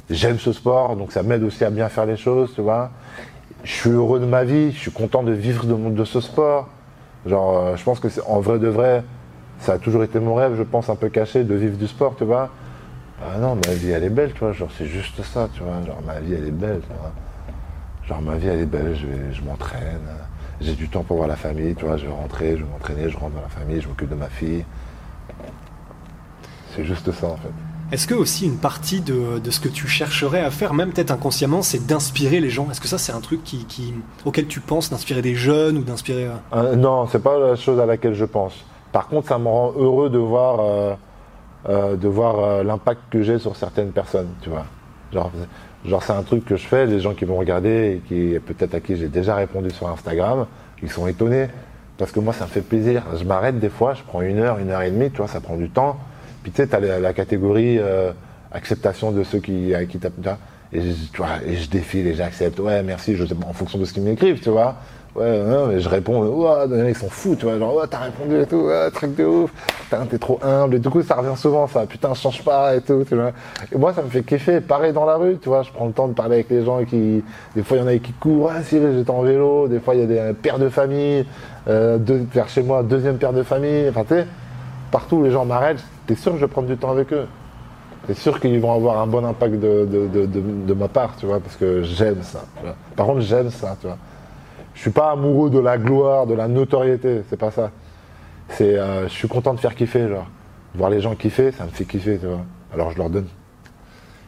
j'aime 0.09 0.39
ce 0.39 0.53
sport, 0.53 0.97
donc 0.97 1.13
ça 1.13 1.23
m'aide 1.23 1.43
aussi 1.43 1.65
à 1.65 1.71
bien 1.71 1.89
faire 1.89 2.07
les 2.07 2.17
choses, 2.17 2.53
tu 2.55 2.61
vois. 2.61 2.91
Je 3.65 3.73
suis 3.73 3.91
heureux 3.91 4.21
de 4.21 4.25
ma 4.25 4.45
vie, 4.45 4.73
je 4.73 4.79
suis 4.79 4.91
content 4.91 5.23
de 5.23 5.33
vivre 5.33 5.67
de, 5.67 6.05
ce 6.05 6.21
sport. 6.21 6.69
Genre, 7.27 7.59
euh, 7.59 7.77
je 7.77 7.85
pense 7.85 8.01
que 8.01 8.09
en 8.27 8.41
vrai 8.41 8.59
de 8.59 8.69
vrai, 8.69 9.05
ça 9.59 9.75
a 9.75 9.79
toujours 9.79 10.03
été 10.03 10.19
mon 10.19 10.35
rêve, 10.35 10.57
je 10.57 10.63
pense 10.63 10.89
un 10.89 10.97
peu 10.97 11.11
caché, 11.11 11.45
de 11.45 11.55
vivre 11.55 11.77
du 11.77 11.87
sport, 11.87 12.15
tu 12.17 12.25
vois. 12.25 12.51
Ah 13.23 13.39
non, 13.39 13.55
ma 13.55 13.75
vie 13.75 13.91
elle 13.91 14.05
est 14.05 14.11
belle, 14.11 14.33
tu 14.33 14.41
vois, 14.41 14.53
genre 14.53 14.71
c'est 14.79 14.87
juste 14.87 15.23
ça, 15.23 15.49
tu 15.53 15.63
vois, 15.63 15.85
genre 15.87 16.01
ma 16.07 16.21
vie 16.21 16.33
elle 16.33 16.49
est 16.49 16.53
belle, 16.53 16.81
tu 16.81 16.95
vois. 16.99 17.13
Genre 18.09 18.23
ma 18.23 18.37
vie 18.37 18.49
elle 18.49 18.61
est 18.61 18.67
belle, 18.67 18.97
je, 18.97 19.37
je 19.37 19.43
m'entraîne, 19.43 20.09
j'ai 20.63 20.75
du 20.75 20.89
temps 20.89 21.03
pour 21.03 21.19
voir 21.19 21.29
la 21.29 21.37
famille, 21.37 21.75
tu 21.75 21.85
vois, 21.85 21.99
je 21.99 22.07
vais 22.07 22.13
rentrer, 22.13 22.57
je 22.57 22.65
vais 22.65 22.71
m'entraîner, 22.71 23.11
je 23.11 23.17
rentre 23.19 23.35
dans 23.35 23.43
la 23.43 23.49
famille, 23.49 23.81
je 23.81 23.89
m'occupe 23.89 24.09
de 24.09 24.15
ma 24.15 24.29
fille. 24.29 24.65
C'est 26.75 26.85
juste 26.85 27.13
ça 27.13 27.27
en 27.27 27.37
fait. 27.37 27.70
Est-ce 27.93 28.07
que 28.07 28.15
aussi 28.15 28.47
une 28.47 28.59
partie 28.59 29.01
de, 29.01 29.41
de, 29.41 29.51
ce 29.51 29.59
que 29.59 29.69
tu 29.69 29.89
chercherais 29.89 30.43
à 30.43 30.53
faire, 30.53 30.75
même 30.75 30.93
peut-être 30.93 31.11
inconsciemment, 31.11 31.61
c'est 31.61 31.85
d'inspirer 31.87 32.39
les 32.39 32.49
gens? 32.49 32.71
Est-ce 32.71 32.81
que 32.81 32.87
ça 32.87 32.99
c'est 32.99 33.11
un 33.13 33.21
truc 33.21 33.43
qui, 33.43 33.65
qui, 33.65 33.93
auquel 34.25 34.47
tu 34.47 34.61
penses, 34.61 34.91
d'inspirer 34.91 35.23
des 35.23 35.35
jeunes 35.35 35.77
ou 35.79 35.83
d'inspirer 35.83 36.27
euh... 36.27 36.35
euh, 36.55 36.77
Non, 36.77 37.09
c'est 37.09 37.23
pas 37.23 37.37
la 37.39 37.57
chose 37.57 37.81
à 37.81 37.87
laquelle 37.87 38.15
je 38.15 38.25
pense. 38.25 38.55
Par 38.93 39.09
contre, 39.09 39.27
ça 39.27 39.39
me 39.39 39.49
rend 39.49 39.73
heureux 39.77 40.09
de 40.09 40.19
voir, 40.19 40.61
euh, 40.61 40.95
euh, 41.69 41.97
de 41.97 42.07
voir 42.07 42.63
l'impact 42.63 43.01
que 43.11 43.23
j'ai 43.23 43.41
sur 43.41 43.57
certaines 43.57 43.91
personnes, 43.91 44.29
tu 44.41 44.51
vois. 44.51 44.67
Genre, 45.13 45.33
genre 45.85 46.03
c'est 46.05 46.13
un 46.13 46.23
truc 46.23 46.45
que 46.45 46.57
je 46.57 46.67
fais, 46.69 46.87
les 46.87 47.01
gens 47.01 47.15
qui 47.15 47.25
vont 47.25 47.39
regarder 47.39 47.97
et 47.97 48.03
qui 48.07 48.39
peut-être 48.39 48.75
à 48.75 48.81
qui 48.81 48.97
j'ai 48.97 49.09
déjà 49.09 49.35
répondu 49.35 49.71
sur 49.71 49.89
Instagram, 49.89 50.47
ils 50.81 50.91
sont 50.91 51.09
étonnés 51.09 51.49
parce 51.99 52.13
que 52.13 52.21
moi 52.21 52.33
ça 52.33 52.45
me 52.45 52.51
fait 52.51 52.61
plaisir. 52.61 53.03
Je 53.19 53.25
m'arrête 53.25 53.59
des 53.59 53.69
fois, 53.69 53.95
je 53.95 54.03
prends 54.05 54.23
une 54.23 54.39
heure, 54.39 54.59
une 54.59 54.71
heure 54.71 54.83
et 54.83 54.93
demie, 54.93 55.11
tu 55.11 55.17
vois, 55.17 55.27
ça 55.27 55.41
prend 55.41 55.57
du 55.57 55.69
temps 55.69 55.99
puis 56.43 56.53
tu 56.53 56.63
sais, 56.63 56.69
tu 56.69 56.75
as 56.75 56.99
la, 56.99 57.13
catégorie 57.13 57.79
euh, 57.79 58.13
acceptation 58.53 59.11
de 59.13 59.25
ceux 59.25 59.41
qui, 59.41 59.73
qui 59.89 59.99
tapent. 59.99 60.39
Et 60.73 60.81
je, 60.83 61.23
et 61.47 61.57
je 61.57 61.69
défile 61.69 62.07
et 62.07 62.15
j'accepte. 62.15 62.61
Ouais, 62.61 62.83
merci, 62.83 63.17
je 63.17 63.25
en 63.25 63.53
fonction 63.53 63.79
de 63.79 63.85
ce 63.85 63.93
qu'ils 63.93 64.05
m'écrivent, 64.05 64.41
tu 64.41 64.51
vois. 64.51 64.77
Ouais, 65.17 65.43
non, 65.43 65.67
mais 65.67 65.81
je 65.81 65.89
réponds, 65.89 66.23
ouais, 66.23 66.89
ils 66.89 66.95
sont 66.95 67.11
fous, 67.11 67.35
tu 67.37 67.45
vois, 67.45 67.59
genre, 67.59 67.75
ouais, 67.75 67.87
t'as 67.91 67.99
répondu 67.99 68.41
et 68.41 68.47
tout, 68.47 68.69
truc 68.95 69.17
de 69.17 69.25
ouf, 69.25 69.51
putain, 69.83 70.07
t'es 70.07 70.19
trop 70.19 70.39
humble, 70.41 70.77
et 70.77 70.79
du 70.79 70.89
coup, 70.89 71.03
ça 71.03 71.17
revient 71.17 71.37
souvent, 71.37 71.67
ça, 71.67 71.85
putain, 71.85 72.15
change 72.15 72.45
pas 72.45 72.77
et 72.77 72.81
tout. 72.81 73.05
Et 73.73 73.77
moi, 73.77 73.93
ça 73.93 74.03
me 74.03 74.09
fait 74.09 74.23
kiffer, 74.23 74.61
pareil 74.61 74.93
dans 74.93 75.05
la 75.05 75.17
rue, 75.17 75.39
tu 75.43 75.49
vois, 75.49 75.63
je 75.65 75.73
prends 75.73 75.87
le 75.87 75.93
temps 75.93 76.07
de 76.07 76.13
parler 76.13 76.37
avec 76.37 76.51
les 76.51 76.65
gens 76.65 76.85
qui, 76.85 77.25
des 77.57 77.63
fois, 77.65 77.79
il 77.79 77.81
y 77.81 77.83
en 77.83 77.89
a 77.89 77.99
qui 77.99 78.13
courent, 78.13 78.47
ouais, 78.47 78.63
Cyril, 78.63 78.99
j'étais 78.99 79.11
en 79.11 79.23
vélo, 79.23 79.67
des 79.67 79.81
fois, 79.81 79.97
il 79.97 80.01
y 80.01 80.05
a 80.05 80.07
des 80.07 80.33
pères 80.33 80.61
de 80.61 80.69
famille, 80.69 81.27
euh, 81.67 81.99
vers 82.33 82.49
chez 82.49 82.63
moi, 82.63 82.85
deuxième 82.85 83.19
père 83.19 83.33
de 83.33 83.43
famille, 83.43 83.89
enfin, 83.89 84.05
tu 84.07 84.15
sais, 84.15 84.27
partout, 84.93 85.25
les 85.25 85.33
gens 85.33 85.45
m'arrêtent, 85.45 85.83
t'es 86.11 86.17
sûr 86.17 86.33
que 86.33 86.39
je 86.39 86.45
vais 86.45 86.51
prendre 86.51 86.67
du 86.67 86.77
temps 86.77 86.91
avec 86.91 87.13
eux? 87.13 87.29
T'es 88.07 88.15
sûr 88.15 88.41
qu'ils 88.41 88.61
vont 88.61 88.73
avoir 88.73 88.99
un 88.99 89.07
bon 89.07 89.25
impact 89.25 89.55
de, 89.55 89.87
de, 89.87 90.75
ma 90.75 90.89
part, 90.89 91.15
tu 91.17 91.27
vois, 91.27 91.39
parce 91.39 91.55
que 91.55 91.85
j'aime 91.85 92.23
ça. 92.23 92.45
Par 92.97 93.07
contre, 93.07 93.21
j'aime 93.21 93.51
ça, 93.51 93.77
tu 93.81 93.87
vois. 93.87 93.97
Je 94.75 94.81
suis 94.81 94.91
pas 94.91 95.13
amoureux 95.13 95.51
de 95.51 95.61
la 95.61 95.79
gloire, 95.79 96.27
de 96.27 96.35
la 96.35 96.49
notoriété, 96.49 97.23
c'est 97.29 97.37
pas 97.37 97.53
ça. 97.53 97.71
C'est, 98.49 98.77
euh, 98.77 99.07
je 99.07 99.13
suis 99.13 99.29
content 99.29 99.55
de 99.55 99.61
faire 99.61 99.77
kiffer, 99.77 100.09
genre. 100.09 100.27
Voir 100.75 100.91
les 100.91 101.01
gens 101.01 101.15
kiffer, 101.15 101.53
ça 101.53 101.65
me 101.65 101.71
fait 101.71 101.85
kiffer, 101.85 102.19
tu 102.19 102.27
vois. 102.27 102.45
Alors 102.75 102.91
je 102.91 102.99
leur 102.99 103.09
donne. 103.09 103.27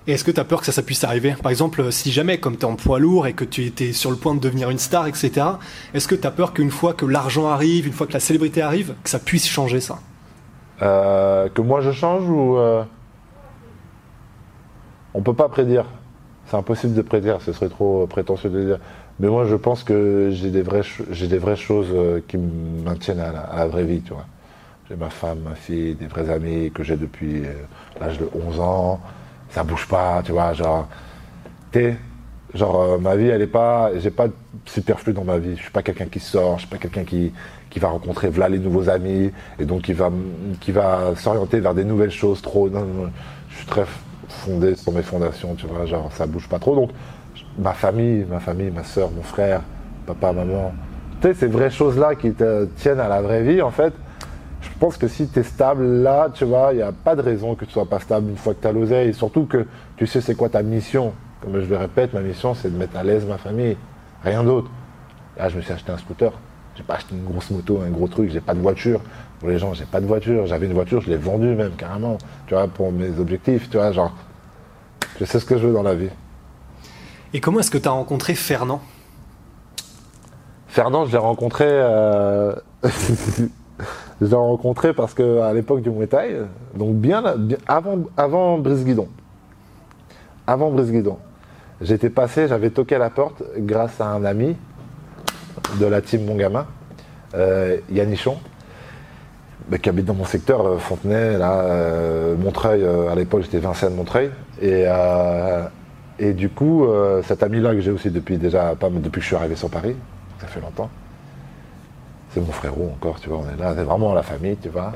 Et 0.06 0.12
est-ce 0.12 0.22
que 0.22 0.30
tu 0.30 0.38
as 0.38 0.44
peur 0.44 0.60
que 0.60 0.66
ça, 0.66 0.72
ça 0.72 0.82
puisse 0.82 1.02
arriver? 1.02 1.34
Par 1.42 1.50
exemple, 1.50 1.90
si 1.90 2.12
jamais, 2.12 2.38
comme 2.38 2.56
tu 2.56 2.62
es 2.62 2.64
en 2.66 2.76
poids 2.76 3.00
lourd 3.00 3.26
et 3.26 3.32
que 3.32 3.44
tu 3.44 3.64
étais 3.64 3.92
sur 3.92 4.10
le 4.10 4.16
point 4.16 4.36
de 4.36 4.40
devenir 4.40 4.70
une 4.70 4.78
star, 4.78 5.08
etc., 5.08 5.46
est-ce 5.94 6.06
que 6.06 6.14
tu 6.14 6.26
as 6.26 6.30
peur 6.30 6.52
qu'une 6.52 6.70
fois 6.70 6.92
que 6.92 7.06
l'argent 7.06 7.48
arrive, 7.48 7.88
une 7.88 7.92
fois 7.92 8.06
que 8.06 8.12
la 8.12 8.20
célébrité 8.20 8.62
arrive, 8.62 8.94
que 9.02 9.10
ça 9.10 9.18
puisse 9.18 9.48
changer 9.48 9.80
ça? 9.80 9.98
Euh, 10.82 11.48
que 11.48 11.60
moi 11.60 11.80
je 11.80 11.92
change 11.92 12.28
ou 12.28 12.56
euh... 12.56 12.82
on 15.14 15.22
peut 15.22 15.34
pas 15.34 15.48
prédire. 15.48 15.84
C'est 16.46 16.56
impossible 16.56 16.94
de 16.94 17.02
prédire, 17.02 17.40
ce 17.40 17.52
serait 17.52 17.68
trop 17.68 18.06
prétentieux 18.06 18.50
de 18.50 18.64
dire. 18.64 18.78
Mais 19.20 19.28
moi 19.28 19.46
je 19.46 19.54
pense 19.54 19.84
que 19.84 20.30
j'ai 20.32 20.50
des 20.50 20.62
vraies 20.62 20.82
j'ai 21.10 21.28
des 21.28 21.38
vraies 21.38 21.56
choses 21.56 21.90
euh, 21.92 22.20
qui 22.26 22.36
me 22.36 22.82
maintiennent 22.82 23.20
à 23.20 23.32
la, 23.32 23.66
vraie 23.66 23.84
vie, 23.84 24.00
tu 24.00 24.12
vois. 24.12 24.26
J'ai 24.88 24.96
ma 24.96 25.10
femme, 25.10 25.40
ma 25.40 25.54
fille, 25.54 25.94
des 25.94 26.06
vrais 26.08 26.28
amis 26.28 26.72
que 26.72 26.82
j'ai 26.82 26.96
depuis 26.96 27.44
euh, 27.44 27.52
l'âge 28.00 28.18
de 28.18 28.28
11 28.34 28.60
ans. 28.60 29.00
Ça 29.50 29.62
bouge 29.62 29.86
pas, 29.86 30.22
tu 30.24 30.32
vois, 30.32 30.52
genre 30.52 30.88
t'es 31.70 31.96
genre 32.54 33.00
ma 33.00 33.16
vie 33.16 33.28
elle 33.28 33.40
est 33.40 33.46
pas 33.46 33.90
j'ai 33.96 34.10
pas 34.10 34.28
de 34.28 34.34
superflu 34.66 35.12
dans 35.12 35.24
ma 35.24 35.38
vie. 35.38 35.56
Je 35.56 35.62
suis 35.62 35.70
pas 35.70 35.82
quelqu'un 35.82 36.06
qui 36.06 36.20
sort, 36.20 36.56
je 36.56 36.62
suis 36.62 36.70
pas 36.70 36.78
quelqu'un 36.78 37.04
qui 37.04 37.32
qui 37.72 37.78
va 37.78 37.88
rencontrer 37.88 38.28
voilà 38.28 38.50
les 38.50 38.58
nouveaux 38.58 38.90
amis 38.90 39.32
et 39.58 39.64
donc 39.64 39.82
qui 39.82 39.94
va 39.94 40.10
qui 40.60 40.72
va 40.72 41.14
s'orienter 41.16 41.58
vers 41.58 41.74
des 41.74 41.84
nouvelles 41.84 42.10
choses 42.10 42.42
trop 42.42 42.68
je 42.68 43.56
suis 43.56 43.66
très 43.66 43.84
fondé 44.28 44.74
sur 44.76 44.92
mes 44.92 45.02
fondations 45.02 45.54
tu 45.54 45.66
vois 45.66 45.86
genre 45.86 46.10
ça 46.12 46.26
bouge 46.26 46.48
pas 46.48 46.58
trop. 46.58 46.74
Donc 46.74 46.90
ma 47.58 47.72
famille 47.72 48.26
ma 48.30 48.40
famille 48.40 48.70
ma 48.70 48.84
soeur 48.84 49.10
mon 49.10 49.22
frère 49.22 49.62
papa 50.06 50.32
maman 50.32 50.72
tu 51.22 51.28
sais 51.28 51.34
ces 51.34 51.46
vraies 51.46 51.70
choses 51.70 51.98
là 51.98 52.14
qui 52.14 52.34
tiennent 52.76 53.00
à 53.00 53.08
la 53.08 53.22
vraie 53.22 53.42
vie 53.42 53.62
en 53.62 53.70
fait 53.70 53.94
je 54.60 54.68
pense 54.78 54.98
que 54.98 55.08
si 55.08 55.26
tu 55.28 55.40
es 55.40 55.42
stable 55.42 55.84
là 56.02 56.28
tu 56.32 56.44
vois 56.44 56.72
il 56.72 56.76
n'y 56.76 56.82
a 56.82 56.92
pas 56.92 57.16
de 57.16 57.22
raison 57.22 57.54
que 57.54 57.64
tu 57.64 57.72
sois 57.72 57.86
pas 57.86 58.00
stable 58.00 58.28
une 58.28 58.36
fois 58.36 58.52
que 58.52 58.60
tu 58.60 58.68
as 58.68 58.72
l'oseille. 58.72 59.08
Et 59.08 59.12
surtout 59.12 59.46
que 59.46 59.66
tu 59.96 60.06
sais 60.06 60.20
c'est 60.20 60.34
quoi 60.34 60.48
ta 60.48 60.62
mission. 60.62 61.14
Comme 61.40 61.60
je 61.60 61.66
le 61.66 61.76
répète 61.76 62.12
ma 62.12 62.20
mission 62.20 62.54
c'est 62.54 62.70
de 62.70 62.76
mettre 62.76 62.96
à 62.96 63.02
l'aise 63.02 63.24
ma 63.24 63.38
famille. 63.38 63.76
Rien 64.22 64.44
d'autre. 64.44 64.70
Là 65.38 65.48
je 65.48 65.56
me 65.56 65.62
suis 65.62 65.72
acheté 65.72 65.90
un 65.90 65.98
scooter 65.98 66.32
j'ai 66.74 66.82
pas 66.82 66.94
acheté 66.94 67.14
une 67.14 67.24
grosse 67.24 67.50
moto, 67.50 67.80
un 67.86 67.90
gros 67.90 68.08
truc, 68.08 68.30
j'ai 68.30 68.40
pas 68.40 68.54
de 68.54 68.60
voiture. 68.60 69.00
Pour 69.40 69.48
les 69.48 69.58
gens, 69.58 69.74
j'ai 69.74 69.84
pas 69.84 70.00
de 70.00 70.06
voiture. 70.06 70.46
J'avais 70.46 70.66
une 70.66 70.72
voiture, 70.72 71.00
je 71.00 71.10
l'ai 71.10 71.16
vendue 71.16 71.54
même 71.54 71.72
carrément, 71.72 72.18
tu 72.46 72.54
vois, 72.54 72.68
pour 72.68 72.92
mes 72.92 73.18
objectifs, 73.18 73.68
tu 73.68 73.76
vois, 73.76 73.92
genre, 73.92 74.14
je 75.18 75.24
sais 75.24 75.38
ce 75.38 75.44
que 75.44 75.58
je 75.58 75.66
veux 75.66 75.72
dans 75.72 75.82
la 75.82 75.94
vie. 75.94 76.10
Et 77.34 77.40
comment 77.40 77.60
est-ce 77.60 77.70
que 77.70 77.78
tu 77.78 77.88
as 77.88 77.92
rencontré 77.92 78.34
Fernand? 78.34 78.80
Fernand, 80.68 81.06
je 81.06 81.12
l'ai 81.12 81.18
rencontré, 81.18 81.66
euh... 81.68 82.54
je 84.20 84.26
l'ai 84.26 84.34
rencontré 84.34 84.94
parce 84.94 85.12
que 85.12 85.40
à 85.40 85.52
l'époque 85.52 85.82
du 85.82 85.90
Muay 85.90 86.06
Thai, 86.06 86.36
donc 86.74 86.94
bien, 86.96 87.22
avant, 87.66 87.98
avant 88.16 88.58
Brise-Guidon. 88.58 89.08
Avant 90.46 90.70
Brise-Guidon. 90.70 91.18
J'étais 91.82 92.10
passé, 92.10 92.48
j'avais 92.48 92.70
toqué 92.70 92.94
à 92.94 92.98
la 92.98 93.10
porte 93.10 93.42
grâce 93.58 94.00
à 94.00 94.06
un 94.06 94.24
ami 94.24 94.56
de 95.78 95.86
la 95.86 96.00
team 96.00 96.24
Mon 96.24 96.36
Gamin, 96.36 96.66
euh, 97.34 97.78
Yannichon, 97.90 98.38
qui 99.80 99.88
habite 99.88 100.04
dans 100.04 100.14
mon 100.14 100.24
secteur, 100.24 100.66
euh, 100.66 100.78
Fontenay, 100.78 101.38
là, 101.38 101.60
euh, 101.60 102.36
Montreuil, 102.36 102.84
à 102.84 103.14
l'époque 103.14 103.42
j'étais 103.42 103.58
Vincennes 103.58 103.94
Montreuil. 103.94 104.30
Et, 104.60 104.84
et 106.18 106.32
du 106.34 106.48
coup, 106.50 106.86
cet 107.24 107.42
ami-là 107.42 107.72
que 107.72 107.80
j'ai 107.80 107.90
aussi 107.90 108.10
depuis 108.10 108.36
déjà, 108.36 108.74
pas 108.74 108.88
depuis 108.90 109.18
que 109.18 109.20
je 109.20 109.26
suis 109.26 109.36
arrivé 109.36 109.56
sur 109.56 109.70
Paris, 109.70 109.96
ça 110.40 110.46
fait 110.46 110.60
longtemps. 110.60 110.90
C'est 112.30 112.40
mon 112.40 112.52
frérot 112.52 112.92
encore, 112.94 113.20
tu 113.20 113.28
vois, 113.28 113.38
on 113.38 113.54
est 113.54 113.60
là, 113.60 113.74
c'est 113.76 113.82
vraiment 113.82 114.14
la 114.14 114.22
famille, 114.22 114.56
tu 114.56 114.68
vois. 114.68 114.92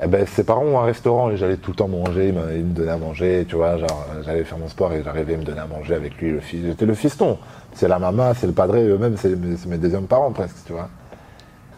Eh 0.00 0.06
ben, 0.06 0.24
ses 0.26 0.44
parents 0.44 0.64
ont 0.64 0.78
un 0.78 0.84
restaurant 0.84 1.30
et 1.30 1.36
j'allais 1.36 1.56
tout 1.56 1.72
le 1.72 1.76
temps 1.76 1.88
manger, 1.88 2.28
il 2.28 2.34
me, 2.34 2.72
donnait 2.72 2.92
à 2.92 2.98
manger, 2.98 3.44
tu 3.48 3.56
vois, 3.56 3.78
genre, 3.78 4.06
j'allais 4.24 4.44
faire 4.44 4.58
mon 4.58 4.68
sport 4.68 4.92
et 4.92 5.02
j'arrivais 5.02 5.34
à 5.34 5.38
me 5.38 5.42
donner 5.42 5.58
à 5.58 5.66
manger 5.66 5.94
avec 5.94 6.16
lui, 6.18 6.30
le 6.30 6.40
fils. 6.40 6.64
J'étais 6.64 6.86
le 6.86 6.94
fiston. 6.94 7.36
C'est 7.72 7.88
la 7.88 7.98
maman, 7.98 8.32
c'est 8.34 8.46
le 8.46 8.52
padré, 8.52 8.86
eux-mêmes, 8.86 9.16
c'est 9.16 9.34
mes 9.66 9.76
deuxièmes 9.76 10.06
parents 10.06 10.30
presque, 10.30 10.56
tu 10.66 10.72
vois. 10.72 10.88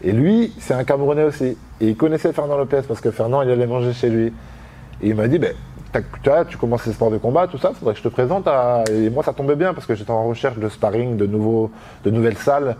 Et 0.03 0.11
lui, 0.11 0.53
c'est 0.59 0.73
un 0.75 0.83
Camerounais 0.83 1.23
aussi. 1.23 1.57
Et 1.79 1.89
il 1.89 1.97
connaissait 1.97 2.31
Fernand 2.31 2.57
Lopez 2.57 2.81
parce 2.87 3.01
que 3.01 3.11
Fernand, 3.11 3.41
il 3.41 3.49
allait 3.49 3.67
manger 3.67 3.93
chez 3.93 4.09
lui. 4.09 4.27
Et 5.01 5.09
il 5.09 5.15
m'a 5.15 5.27
dit, 5.27 5.39
ben, 5.39 5.53
tu 5.91 6.29
vois, 6.29 6.45
tu 6.45 6.57
commences 6.57 6.85
les 6.85 6.93
sports 6.93 7.11
de 7.11 7.17
combat, 7.17 7.47
tout 7.47 7.57
ça, 7.57 7.71
faudrait 7.73 7.93
que 7.93 7.99
je 7.99 8.03
te 8.03 8.09
présente 8.09 8.47
à... 8.47 8.83
Et 8.91 9.09
moi, 9.09 9.23
ça 9.23 9.33
tombait 9.33 9.55
bien 9.55 9.73
parce 9.73 9.87
que 9.87 9.95
j'étais 9.95 10.11
en 10.11 10.27
recherche 10.27 10.57
de 10.57 10.69
sparring, 10.69 11.17
de, 11.17 11.25
nouveaux, 11.25 11.71
de 12.03 12.11
nouvelles 12.11 12.37
salles 12.37 12.75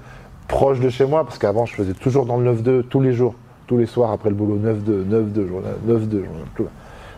proches 0.47 0.79
de 0.79 0.89
chez 0.89 1.05
moi, 1.05 1.23
parce 1.23 1.37
qu'avant, 1.37 1.65
je 1.65 1.73
faisais 1.73 1.93
toujours 1.93 2.25
dans 2.25 2.37
le 2.37 2.53
9-2, 2.53 2.83
tous 2.83 3.01
les 3.01 3.13
jours 3.13 3.35
tous 3.71 3.77
les 3.77 3.85
soirs 3.85 4.11
après 4.11 4.27
le 4.27 4.35
boulot, 4.35 4.57
9-2, 4.57 5.05
9-2, 5.05 5.47
9-2, 5.87 6.23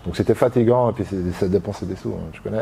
Donc 0.05 0.15
c'était 0.15 0.35
fatigant, 0.35 0.91
et 0.91 0.93
puis 0.93 1.03
ça 1.39 1.47
dépensait 1.47 1.87
des 1.87 1.95
sous, 1.95 2.09
hein, 2.09 2.29
je 2.31 2.41
connais. 2.41 2.61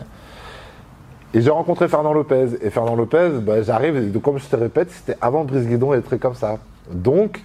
Et 1.33 1.41
j'ai 1.41 1.49
rencontré 1.49 1.89
Fernand 1.89 2.13
Lopez. 2.13 2.51
Et 2.61 2.69
Fernand 2.69 2.95
Lopez, 2.95 3.31
bah, 3.41 3.61
j'arrive, 3.63 4.17
comme 4.21 4.39
je 4.39 4.45
te 4.45 4.55
répète, 4.55 4.91
c'était 4.91 5.17
avant 5.19 5.43
Brice 5.43 5.67
Guidon 5.67 5.93
et 5.93 6.01
très 6.01 6.19
comme 6.19 6.35
ça. 6.35 6.59
Donc, 6.89 7.41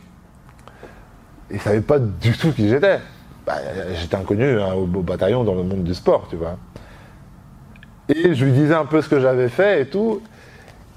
il 1.50 1.60
savait 1.60 1.80
pas 1.80 1.98
du 1.98 2.30
tout 2.38 2.52
qui 2.52 2.68
j'étais. 2.68 3.00
Bah, 3.44 3.54
j'étais 4.00 4.16
inconnu 4.16 4.60
hein, 4.60 4.72
au, 4.74 4.86
bataillon 4.86 5.42
dans 5.42 5.54
le 5.56 5.64
monde 5.64 5.82
du 5.82 5.94
sport, 5.94 6.28
tu 6.30 6.36
vois. 6.36 6.58
Et 8.08 8.34
je 8.34 8.44
lui 8.44 8.52
disais 8.52 8.74
un 8.74 8.86
peu 8.86 9.02
ce 9.02 9.08
que 9.08 9.18
j'avais 9.18 9.48
fait 9.48 9.82
et 9.82 9.86
tout. 9.86 10.22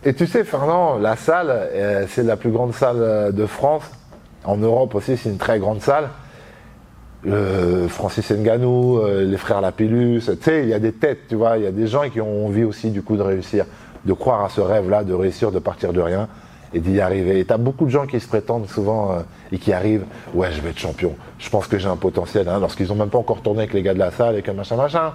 Et 0.03 0.13
tu 0.13 0.27
sais, 0.27 0.43
Fernand, 0.43 0.99
la 0.99 1.15
salle, 1.15 1.49
euh, 1.49 2.05
c'est 2.07 2.21
la 2.21 2.38
plus 2.38 2.51
grande 2.51 2.75
salle 2.75 3.33
de 3.33 3.45
France 3.47 3.89
en 4.45 4.58
Europe 4.58 4.95
aussi, 4.95 5.17
c'est 5.17 5.30
une 5.30 5.38
très 5.38 5.60
grande 5.60 5.82
salle. 5.82 6.10
Francis 7.89 8.32
Nganou, 8.32 8.99
euh, 8.99 9.25
les 9.25 9.38
frères 9.38 9.60
Lapillus, 9.60 10.21
tu 10.21 10.38
sais, 10.41 10.63
il 10.63 10.69
y 10.69 10.73
a 10.73 10.80
des 10.80 10.93
têtes, 10.93 11.28
tu 11.28 11.36
vois, 11.36 11.58
il 11.58 11.63
y 11.63 11.67
a 11.67 11.71
des 11.71 11.88
gens 11.88 12.10
qui 12.10 12.21
ont 12.21 12.47
envie 12.47 12.63
aussi 12.63 12.91
du 12.91 13.02
coup 13.02 13.17
de 13.17 13.21
réussir, 13.21 13.65
de 14.06 14.13
croire 14.13 14.43
à 14.45 14.49
ce 14.49 14.62
rêve-là, 14.62 15.04
de 15.04 15.13
réussir, 15.13 15.52
de 15.52 15.60
partir 15.60 15.91
de 15.91 15.99
rien 15.99 16.30
et 16.73 16.80
d'y 16.80 17.02
arriver. 17.02 17.39
Et 17.39 17.45
tu 17.45 17.52
as 17.52 17.58
beaucoup 17.58 17.86
de 17.86 17.89
gens 17.89 18.06
qui 18.06 18.19
se 18.19 18.28
prétendent 18.28 18.69
souvent 18.69 19.12
euh, 19.12 19.19
et 19.52 19.58
qui 19.58 19.73
arrivent, 19.73 20.06
ouais, 20.34 20.52
je 20.52 20.62
vais 20.62 20.69
être 20.69 20.80
champion, 20.80 21.15
je 21.39 21.49
pense 21.49 21.67
que 21.67 21.78
j'ai 21.78 21.89
un 21.89 21.97
potentiel, 21.97 22.47
hein, 22.47 22.60
lorsqu'ils 22.60 22.88
n'ont 22.88 22.95
même 22.95 23.10
pas 23.10 23.17
encore 23.17 23.41
tourné 23.41 23.63
avec 23.63 23.73
les 23.73 23.82
gars 23.82 23.93
de 23.93 23.99
la 23.99 24.12
salle 24.12 24.38
et 24.38 24.41
que 24.41 24.52
machin, 24.52 24.78
machin. 24.78 25.12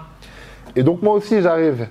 Et 0.76 0.82
donc 0.82 1.00
moi 1.02 1.14
aussi, 1.14 1.40
j'arrive. 1.40 1.87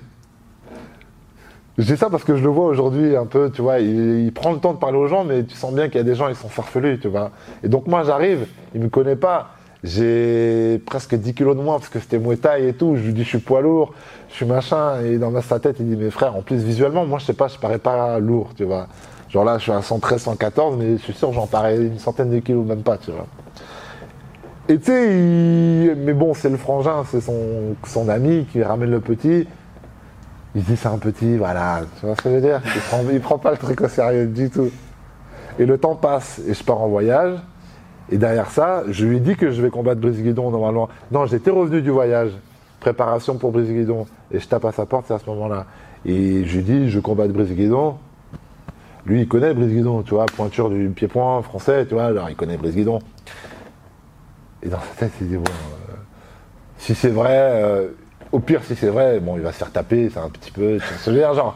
Je 1.76 1.92
dis 1.92 1.96
ça 1.96 2.08
parce 2.08 2.22
que 2.22 2.36
je 2.36 2.42
le 2.42 2.50
vois 2.50 2.66
aujourd'hui 2.66 3.16
un 3.16 3.26
peu, 3.26 3.50
tu 3.50 3.60
vois, 3.60 3.80
il, 3.80 4.32
prend 4.32 4.52
le 4.52 4.58
temps 4.58 4.74
de 4.74 4.78
parler 4.78 4.96
aux 4.96 5.08
gens, 5.08 5.24
mais 5.24 5.42
tu 5.42 5.56
sens 5.56 5.74
bien 5.74 5.88
qu'il 5.88 5.96
y 5.96 6.00
a 6.00 6.04
des 6.04 6.14
gens, 6.14 6.28
ils 6.28 6.36
sont 6.36 6.48
farfelus, 6.48 7.00
tu 7.00 7.08
vois. 7.08 7.32
Et 7.64 7.68
donc 7.68 7.88
moi 7.88 8.04
j'arrive, 8.04 8.46
il 8.76 8.80
me 8.80 8.88
connaît 8.88 9.16
pas, 9.16 9.50
j'ai 9.82 10.80
presque 10.86 11.16
10 11.16 11.34
kilos 11.34 11.56
de 11.56 11.62
moins 11.62 11.78
parce 11.78 11.88
que 11.88 11.98
c'était 11.98 12.20
Muay 12.20 12.38
et 12.60 12.74
tout, 12.74 12.94
je 12.94 13.02
lui 13.02 13.12
dis 13.12 13.24
je 13.24 13.28
suis 13.28 13.38
poids 13.38 13.60
lourd, 13.60 13.92
je 14.28 14.34
suis 14.34 14.46
machin, 14.46 15.00
et 15.00 15.18
dans 15.18 15.40
sa 15.42 15.58
tête 15.58 15.76
il 15.80 15.88
dit 15.88 15.96
mes 15.96 16.10
frères, 16.10 16.36
en 16.36 16.42
plus 16.42 16.62
visuellement, 16.62 17.06
moi 17.06 17.18
je 17.18 17.24
sais 17.24 17.32
pas, 17.32 17.48
je 17.48 17.58
parais 17.58 17.78
pas 17.78 18.20
lourd, 18.20 18.50
tu 18.56 18.62
vois. 18.62 18.86
Genre 19.28 19.44
là, 19.44 19.58
je 19.58 19.64
suis 19.64 19.72
à 19.72 19.82
113, 19.82 20.22
114, 20.22 20.76
mais 20.78 20.96
je 20.96 21.02
suis 21.02 21.12
sûr, 21.12 21.32
j'en 21.32 21.48
parais 21.48 21.76
une 21.76 21.98
centaine 21.98 22.30
de 22.30 22.38
kilos, 22.38 22.64
même 22.64 22.82
pas, 22.82 22.98
tu 22.98 23.10
vois. 23.10 23.26
Et 24.68 24.78
tu 24.78 24.84
sais, 24.84 25.96
mais 25.96 26.12
bon, 26.12 26.34
c'est 26.34 26.50
le 26.50 26.56
frangin, 26.56 27.02
c'est 27.10 27.20
son 27.20 28.08
ami 28.08 28.46
qui 28.52 28.62
ramène 28.62 28.92
le 28.92 29.00
petit. 29.00 29.48
Il 30.54 30.62
se 30.62 30.70
dit, 30.70 30.76
c'est 30.76 30.88
un 30.88 30.98
petit, 30.98 31.36
voilà, 31.36 31.80
tu 31.98 32.06
vois 32.06 32.14
ce 32.14 32.22
que 32.22 32.30
je 32.30 32.34
veux 32.36 32.40
dire? 32.40 32.60
Il 32.64 32.80
prend, 32.82 33.00
il 33.12 33.20
prend 33.20 33.38
pas 33.38 33.50
le 33.50 33.56
truc 33.56 33.80
au 33.80 33.88
sérieux 33.88 34.26
du 34.26 34.50
tout. 34.50 34.70
Et 35.58 35.66
le 35.66 35.78
temps 35.78 35.96
passe, 35.96 36.40
et 36.46 36.54
je 36.54 36.62
pars 36.62 36.80
en 36.80 36.88
voyage. 36.88 37.38
Et 38.10 38.18
derrière 38.18 38.50
ça, 38.50 38.84
je 38.88 39.06
lui 39.06 39.20
dit 39.20 39.34
que 39.34 39.50
je 39.50 39.62
vais 39.62 39.70
combattre 39.70 40.00
Brice 40.00 40.20
Guidon 40.20 40.50
normalement. 40.50 40.88
Non, 41.10 41.26
j'étais 41.26 41.50
revenu 41.50 41.82
du 41.82 41.90
voyage, 41.90 42.30
préparation 42.78 43.36
pour 43.36 43.50
Brice 43.50 43.70
Guidon. 43.70 44.06
Et 44.30 44.38
je 44.38 44.46
tape 44.46 44.64
à 44.64 44.72
sa 44.72 44.86
porte, 44.86 45.06
c'est 45.08 45.14
à 45.14 45.18
ce 45.18 45.26
moment-là. 45.30 45.66
Et 46.04 46.44
je 46.44 46.56
lui 46.58 46.64
dis, 46.64 46.90
je 46.90 47.00
combats 47.00 47.26
Brice 47.26 47.50
Guidon. 47.50 47.96
Lui, 49.06 49.22
il 49.22 49.28
connaît 49.28 49.54
Brice 49.54 49.72
Guidon, 49.72 50.02
tu 50.02 50.14
vois, 50.14 50.26
pointure 50.26 50.70
du 50.70 50.88
pied-point 50.90 51.42
français, 51.42 51.86
tu 51.86 51.94
vois, 51.94 52.04
alors 52.04 52.30
il 52.30 52.36
connaît 52.36 52.56
Brice 52.56 52.74
Guidon. 52.74 53.00
Et 54.62 54.68
dans 54.68 54.80
sa 54.80 54.94
tête, 54.98 55.12
il 55.20 55.28
dit, 55.28 55.36
bon, 55.36 55.42
euh, 55.42 55.94
si 56.78 56.94
c'est 56.94 57.10
vrai, 57.10 57.28
euh, 57.32 57.88
au 58.34 58.40
pire, 58.40 58.64
si 58.64 58.74
c'est 58.74 58.88
vrai, 58.88 59.20
bon, 59.20 59.36
il 59.36 59.42
va 59.42 59.52
se 59.52 59.58
faire 59.58 59.70
taper, 59.70 60.10
c'est 60.12 60.18
un 60.18 60.28
petit 60.28 60.50
peu, 60.50 60.78
tu 61.04 61.14
genre, 61.14 61.54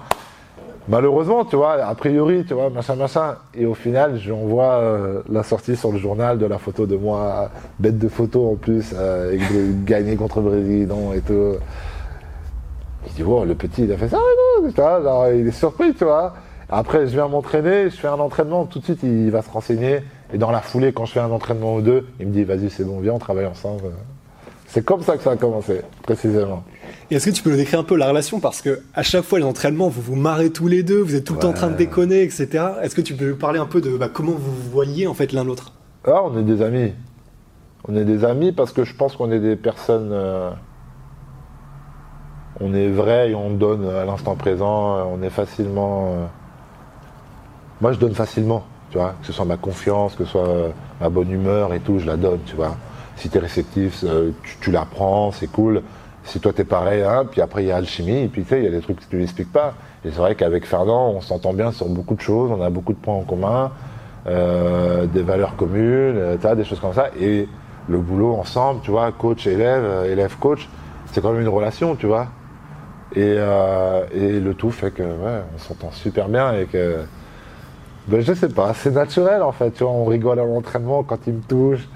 malheureusement, 0.86 1.44
tu 1.44 1.56
vois, 1.56 1.72
a 1.72 1.94
priori, 1.96 2.44
tu 2.46 2.54
vois, 2.54 2.70
machin, 2.70 2.94
machin. 2.94 3.34
Et 3.52 3.66
au 3.66 3.74
final, 3.74 4.16
je 4.16 4.26
lui 4.26 4.32
envoie 4.32 4.74
euh, 4.74 5.22
la 5.28 5.42
sortie 5.42 5.74
sur 5.74 5.90
le 5.90 5.98
journal 5.98 6.38
de 6.38 6.46
la 6.46 6.58
photo 6.58 6.86
de 6.86 6.96
moi, 6.96 7.50
bête 7.80 7.98
de 7.98 8.08
photo 8.08 8.52
en 8.52 8.54
plus, 8.54 8.94
euh, 8.94 9.36
gagner 9.84 10.14
contre 10.14 10.40
Guidon 10.40 11.12
et 11.12 11.20
tout. 11.20 11.56
Il 13.08 13.12
dit, 13.14 13.22
wow, 13.24 13.44
le 13.44 13.56
petit, 13.56 13.82
il 13.82 13.92
a 13.92 13.96
fait 13.96 14.08
ça, 14.08 14.18
tu 14.62 15.38
il 15.40 15.48
est 15.48 15.50
surpris, 15.50 15.92
tu 15.94 16.04
vois. 16.04 16.34
Après, 16.70 17.08
je 17.08 17.12
viens 17.12 17.26
m'entraîner, 17.26 17.90
je 17.90 17.96
fais 17.96 18.08
un 18.08 18.20
entraînement, 18.20 18.66
tout 18.66 18.78
de 18.78 18.84
suite, 18.84 19.02
il 19.02 19.32
va 19.32 19.42
se 19.42 19.50
renseigner. 19.50 20.00
Et 20.32 20.38
dans 20.38 20.52
la 20.52 20.60
foulée, 20.60 20.92
quand 20.92 21.06
je 21.06 21.12
fais 21.12 21.20
un 21.20 21.32
entraînement 21.32 21.74
ou 21.74 21.80
deux, 21.80 22.06
il 22.20 22.28
me 22.28 22.32
dit, 22.32 22.44
vas-y, 22.44 22.70
c'est 22.70 22.84
bon, 22.84 23.00
viens, 23.00 23.14
on 23.14 23.18
travaille 23.18 23.46
ensemble. 23.46 23.82
C'est 24.70 24.84
comme 24.84 25.02
ça 25.02 25.16
que 25.16 25.22
ça 25.22 25.30
a 25.30 25.36
commencé, 25.36 25.80
précisément. 26.02 26.62
Et 27.10 27.14
est-ce 27.16 27.24
que 27.30 27.34
tu 27.34 27.42
peux 27.42 27.50
nous 27.50 27.56
décrire 27.56 27.80
un 27.80 27.84
peu 27.84 27.96
la 27.96 28.06
relation? 28.08 28.38
Parce 28.38 28.60
que 28.60 28.82
à 28.94 29.02
chaque 29.02 29.24
fois, 29.24 29.38
les 29.38 29.44
entraînements, 29.46 29.88
vous 29.88 30.02
vous 30.02 30.14
marrez 30.14 30.50
tous 30.50 30.68
les 30.68 30.82
deux, 30.82 31.00
vous 31.00 31.14
êtes 31.14 31.24
tout 31.24 31.32
le 31.34 31.40
temps 31.40 31.48
en 31.50 31.54
train 31.54 31.68
de 31.70 31.76
déconner, 31.76 32.22
etc. 32.22 32.48
Est-ce 32.82 32.94
que 32.94 33.00
tu 33.00 33.14
peux 33.14 33.30
nous 33.30 33.36
parler 33.36 33.58
un 33.58 33.64
peu 33.66 33.80
de 33.80 33.96
bah, 33.96 34.08
comment 34.12 34.32
vous 34.32 34.52
vous 34.54 34.70
voyez 34.70 35.06
en 35.06 35.14
fait 35.14 35.32
l'un 35.32 35.42
l'autre? 35.42 35.72
Ah, 36.06 36.20
on 36.22 36.36
est 36.38 36.42
des 36.42 36.60
amis. 36.60 36.92
On 37.88 37.96
est 37.96 38.04
des 38.04 38.24
amis 38.26 38.52
parce 38.52 38.72
que 38.72 38.84
je 38.84 38.94
pense 38.94 39.16
qu'on 39.16 39.32
est 39.32 39.40
des 39.40 39.56
personnes. 39.56 40.10
euh, 40.12 40.50
on 42.60 42.74
est 42.74 42.88
vrai 42.90 43.30
et 43.30 43.34
on 43.34 43.50
donne 43.50 43.88
à 43.88 44.04
l'instant 44.04 44.34
présent. 44.34 44.96
euh, 44.98 45.02
On 45.10 45.22
est 45.22 45.30
facilement. 45.30 46.12
euh, 46.12 46.26
Moi, 47.80 47.92
je 47.92 47.98
donne 47.98 48.14
facilement, 48.14 48.64
tu 48.90 48.98
vois. 48.98 49.14
Que 49.20 49.26
ce 49.26 49.32
soit 49.32 49.44
ma 49.46 49.56
confiance, 49.56 50.14
que 50.14 50.24
ce 50.24 50.32
soit 50.32 50.72
ma 51.00 51.08
bonne 51.08 51.30
humeur 51.30 51.72
et 51.72 51.80
tout, 51.80 51.98
je 52.00 52.06
la 52.06 52.16
donne, 52.16 52.40
tu 52.44 52.56
vois. 52.56 52.76
Si 53.18 53.28
tu 53.28 53.36
es 53.36 53.40
réceptif, 53.40 54.04
euh, 54.04 54.30
tu, 54.42 54.56
tu 54.60 54.70
la 54.70 54.84
prends, 54.84 55.30
c'est 55.32 55.46
cool. 55.48 55.82
Si 56.24 56.40
toi, 56.40 56.52
t'es 56.52 56.64
pareil, 56.64 57.02
hein, 57.02 57.24
puis 57.30 57.40
après, 57.40 57.64
il 57.64 57.68
y 57.68 57.72
a 57.72 57.76
alchimie, 57.76 58.24
et 58.24 58.28
puis 58.28 58.42
tu 58.42 58.50
sais, 58.50 58.58
il 58.58 58.64
y 58.64 58.68
a 58.68 58.70
des 58.70 58.80
trucs 58.80 59.00
que 59.00 59.04
tu 59.08 59.16
n'expliques 59.16 59.52
pas. 59.52 59.74
Et 60.04 60.10
c'est 60.10 60.18
vrai 60.18 60.34
qu'avec 60.34 60.66
Fernand, 60.66 61.10
on 61.10 61.20
s'entend 61.20 61.52
bien 61.52 61.72
sur 61.72 61.86
beaucoup 61.88 62.14
de 62.14 62.20
choses, 62.20 62.50
on 62.50 62.62
a 62.62 62.70
beaucoup 62.70 62.92
de 62.92 62.98
points 62.98 63.14
en 63.14 63.22
commun 63.22 63.72
euh, 64.26 65.06
des 65.06 65.22
valeurs 65.22 65.56
communes, 65.56 66.16
euh, 66.16 66.54
des 66.54 66.64
choses 66.64 66.80
comme 66.80 66.92
ça. 66.92 67.08
Et 67.20 67.48
le 67.88 67.98
boulot 67.98 68.34
ensemble, 68.34 68.80
tu 68.82 68.90
vois, 68.90 69.10
coach-élève, 69.12 69.82
euh, 69.84 70.12
élève-coach, 70.12 70.68
c'est 71.06 71.20
quand 71.20 71.32
même 71.32 71.42
une 71.42 71.48
relation, 71.48 71.96
tu 71.96 72.06
vois. 72.06 72.28
Et, 73.14 73.34
euh, 73.38 74.04
et 74.12 74.38
le 74.38 74.54
tout 74.54 74.70
fait 74.70 74.90
que, 74.90 75.02
ouais, 75.02 75.40
on 75.54 75.58
s'entend 75.58 75.90
super 75.92 76.28
bien 76.28 76.52
et 76.52 76.66
que, 76.66 76.98
ben, 78.06 78.20
je 78.20 78.32
sais 78.34 78.48
pas, 78.50 78.74
c'est 78.74 78.90
naturel 78.90 79.42
en 79.42 79.52
fait, 79.52 79.70
tu 79.70 79.84
vois, 79.84 79.92
on 79.92 80.04
rigole 80.04 80.38
à 80.38 80.44
l'entraînement 80.44 81.02
quand 81.02 81.18
il 81.26 81.34
me 81.34 81.40
touche. 81.40 81.88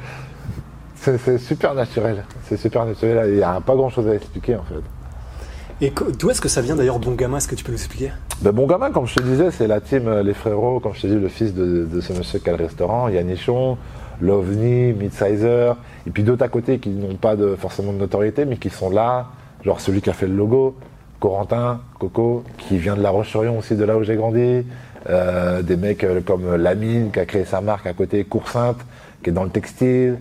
C'est 1.03 1.39
super 1.39 1.75
naturel, 1.75 2.23
c'est 2.45 2.57
super 2.57 2.87
naturel, 2.87 3.31
il 3.31 3.37
n'y 3.37 3.43
a 3.43 3.61
pas 3.61 3.75
grand 3.75 3.91
chose 3.91 4.07
à 4.07 4.15
expliquer 4.15 4.55
en 4.55 4.63
fait. 4.63 5.85
Et 5.85 5.93
d'où 6.17 6.31
est-ce 6.31 6.41
que 6.41 6.49
ça 6.49 6.61
vient 6.61 6.77
d'ailleurs, 6.77 7.01
Bon 7.01 7.13
Gamin? 7.13 7.39
Est-ce 7.39 7.49
que 7.49 7.57
tu 7.57 7.65
peux 7.65 7.73
nous 7.73 7.79
expliquer 7.79 8.13
Ben, 8.41 8.53
bon 8.53 8.69
gamin, 8.69 8.93
comme 8.93 9.09
je 9.09 9.17
te 9.17 9.23
disais, 9.23 9.51
c'est 9.51 9.67
la 9.67 9.81
team 9.81 10.07
euh, 10.07 10.23
Les 10.23 10.33
Frérots, 10.33 10.79
comme 10.79 10.95
je 10.95 11.03
te 11.03 11.07
dis, 11.09 11.17
le 11.17 11.27
fils 11.27 11.55
de, 11.55 11.89
de 11.93 12.01
ce 12.01 12.13
monsieur 12.13 12.39
qui 12.39 12.49
a 12.49 12.57
le 12.57 12.63
restaurant, 12.63 13.09
Yannichon, 13.09 13.79
Lovni, 14.21 14.93
Midsizer, 14.93 15.77
et 16.07 16.11
puis 16.11 16.23
d'autres 16.23 16.45
à 16.45 16.49
côté 16.49 16.79
qui 16.79 16.91
n'ont 16.91 17.17
pas 17.17 17.35
de, 17.35 17.57
forcément 17.57 17.93
de 17.93 17.99
notoriété, 17.99 18.45
mais 18.45 18.59
qui 18.59 18.71
sont 18.71 18.91
là, 18.91 19.27
genre 19.65 19.81
celui 19.81 20.03
qui 20.03 20.11
a 20.11 20.13
fait 20.13 20.29
le 20.29 20.37
logo, 20.37 20.77
Corentin, 21.19 21.81
Coco, 21.99 22.45
qui 22.59 22.79
vient 22.79 22.95
de 22.95 23.03
La 23.03 23.11
Roche-sur-Yon 23.11 23.59
aussi, 23.59 23.75
de 23.75 23.85
là 23.85 23.97
où 23.97 24.05
j'ai 24.05 24.15
grandi, 24.15 24.65
euh, 25.11 25.63
des 25.63 25.77
mecs 25.77 26.05
euh, 26.05 26.21
comme 26.21 26.55
Lamine, 26.55 27.11
qui 27.11 27.19
a 27.19 27.27
créé 27.27 27.45
sa 27.45 27.61
marque 27.61 27.89
à 27.89 27.93
côté, 27.93 28.23
Coursainte, 28.23 28.79
qui 29.25 29.31
est 29.31 29.33
dans 29.33 29.45
le 29.45 29.51
textile, 29.51 30.19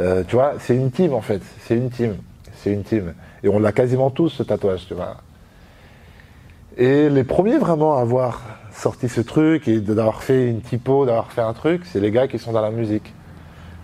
Euh, 0.00 0.22
tu 0.26 0.36
vois, 0.36 0.54
c'est 0.58 0.76
une 0.76 0.90
team 0.90 1.14
en 1.14 1.20
fait, 1.20 1.42
c'est 1.60 1.76
une 1.76 1.90
team, 1.90 2.16
c'est 2.54 2.72
une 2.72 2.82
team. 2.82 3.14
Et 3.42 3.48
on 3.48 3.58
l'a 3.58 3.72
quasiment 3.72 4.10
tous 4.10 4.28
ce 4.28 4.42
tatouage, 4.42 4.86
tu 4.86 4.94
vois. 4.94 5.16
Et 6.76 7.08
les 7.08 7.24
premiers 7.24 7.58
vraiment 7.58 7.96
à 7.96 8.02
avoir 8.02 8.42
sorti 8.72 9.08
ce 9.08 9.20
truc 9.20 9.66
et 9.66 9.80
d'avoir 9.80 10.22
fait 10.22 10.48
une 10.48 10.60
typo, 10.60 11.06
d'avoir 11.06 11.32
fait 11.32 11.40
un 11.40 11.52
truc, 11.52 11.82
c'est 11.84 12.00
les 12.00 12.10
gars 12.10 12.28
qui 12.28 12.38
sont 12.38 12.52
dans 12.52 12.60
la 12.60 12.70
musique. 12.70 13.12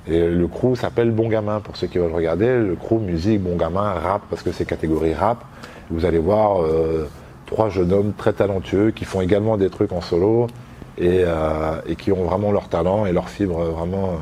Et 0.06 0.28
le 0.28 0.46
crew 0.46 0.76
s'appelle 0.76 1.10
Bon 1.10 1.28
Gamin, 1.28 1.60
pour 1.60 1.76
ceux 1.76 1.86
qui 1.86 1.98
veulent 1.98 2.12
regarder. 2.12 2.46
Le 2.46 2.76
crew 2.76 3.00
musique, 3.00 3.42
Bon 3.42 3.56
Gamin, 3.56 3.94
rap, 3.94 4.22
parce 4.28 4.42
que 4.42 4.52
c'est 4.52 4.66
catégorie 4.66 5.14
rap. 5.14 5.42
Vous 5.90 6.04
allez 6.04 6.18
voir 6.18 6.62
euh, 6.62 7.08
trois 7.46 7.70
jeunes 7.70 7.92
hommes 7.92 8.12
très 8.12 8.34
talentueux 8.34 8.90
qui 8.90 9.04
font 9.06 9.22
également 9.22 9.56
des 9.56 9.70
trucs 9.70 9.92
en 9.92 10.02
solo 10.02 10.46
et, 10.98 11.22
euh, 11.24 11.80
qui 11.98 12.12
ont 12.12 12.24
vraiment 12.24 12.52
leur 12.52 12.68
talent 12.68 13.06
et 13.06 13.12
leur 13.12 13.28
fibre 13.28 13.64
vraiment. 13.64 14.18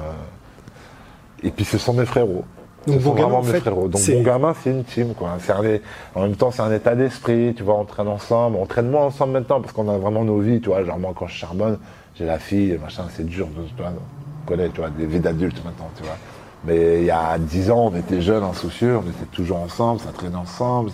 Et 1.42 1.50
puis 1.50 1.64
ce 1.64 1.78
sont 1.78 1.92
mes 1.92 2.06
frérots. 2.06 2.44
Donc, 2.86 2.96
ce 2.96 3.00
sont 3.04 3.10
Bon 3.10 3.14
Gamin, 3.14 3.22
vraiment 3.28 3.38
en 3.40 3.42
mes 3.44 3.52
fait, 3.52 3.60
frérots. 3.60 3.88
Donc 3.88 4.00
c'est- 4.00 4.14
Bon 4.16 4.22
Gamin, 4.22 4.54
c'est 4.62 4.70
une 4.70 4.84
team, 4.84 5.14
quoi. 5.14 5.30
Un- 5.30 5.78
en 6.18 6.22
même 6.22 6.34
temps, 6.36 6.50
c'est 6.50 6.62
un 6.62 6.72
état 6.72 6.94
d'esprit, 6.96 7.54
tu 7.56 7.62
vois, 7.62 7.78
on 7.78 7.84
traîne 7.84 8.08
ensemble. 8.08 8.56
On 8.60 8.66
traîne 8.66 8.90
moins 8.90 9.04
ensemble 9.06 9.32
maintenant 9.34 9.60
parce 9.60 9.72
qu'on 9.72 9.88
a 9.88 9.96
vraiment 9.98 10.24
nos 10.24 10.38
vies, 10.38 10.60
tu 10.60 10.68
vois. 10.68 10.82
Genre, 10.84 10.98
moi, 10.98 11.12
quand 11.16 11.26
je 11.28 11.34
charbonne, 11.34 11.78
j'ai 12.16 12.24
la 12.26 12.38
fille, 12.38 12.78
machin, 12.82 13.04
c'est 13.10 13.24
dur, 13.26 13.46
tu 13.76 13.82
vois. 13.82 13.92
On 13.92 14.48
connaît, 14.48 14.68
tu 14.70 14.80
vois, 14.80 14.90
des 14.90 15.06
vies 15.06 15.20
d'adultes 15.20 15.64
maintenant, 15.64 15.90
tu 15.96 16.02
vois. 16.02 16.16
Mais 16.64 17.00
il 17.00 17.04
y 17.06 17.10
a 17.10 17.38
10 17.38 17.70
ans, 17.70 17.90
on 17.92 17.96
était 17.96 18.20
jeunes, 18.20 18.42
insoucieux, 18.44 18.96
on 18.96 19.02
était 19.08 19.26
toujours 19.32 19.58
ensemble, 19.58 20.00
ça 20.00 20.10
traînait 20.12 20.36
ensemble. 20.36 20.90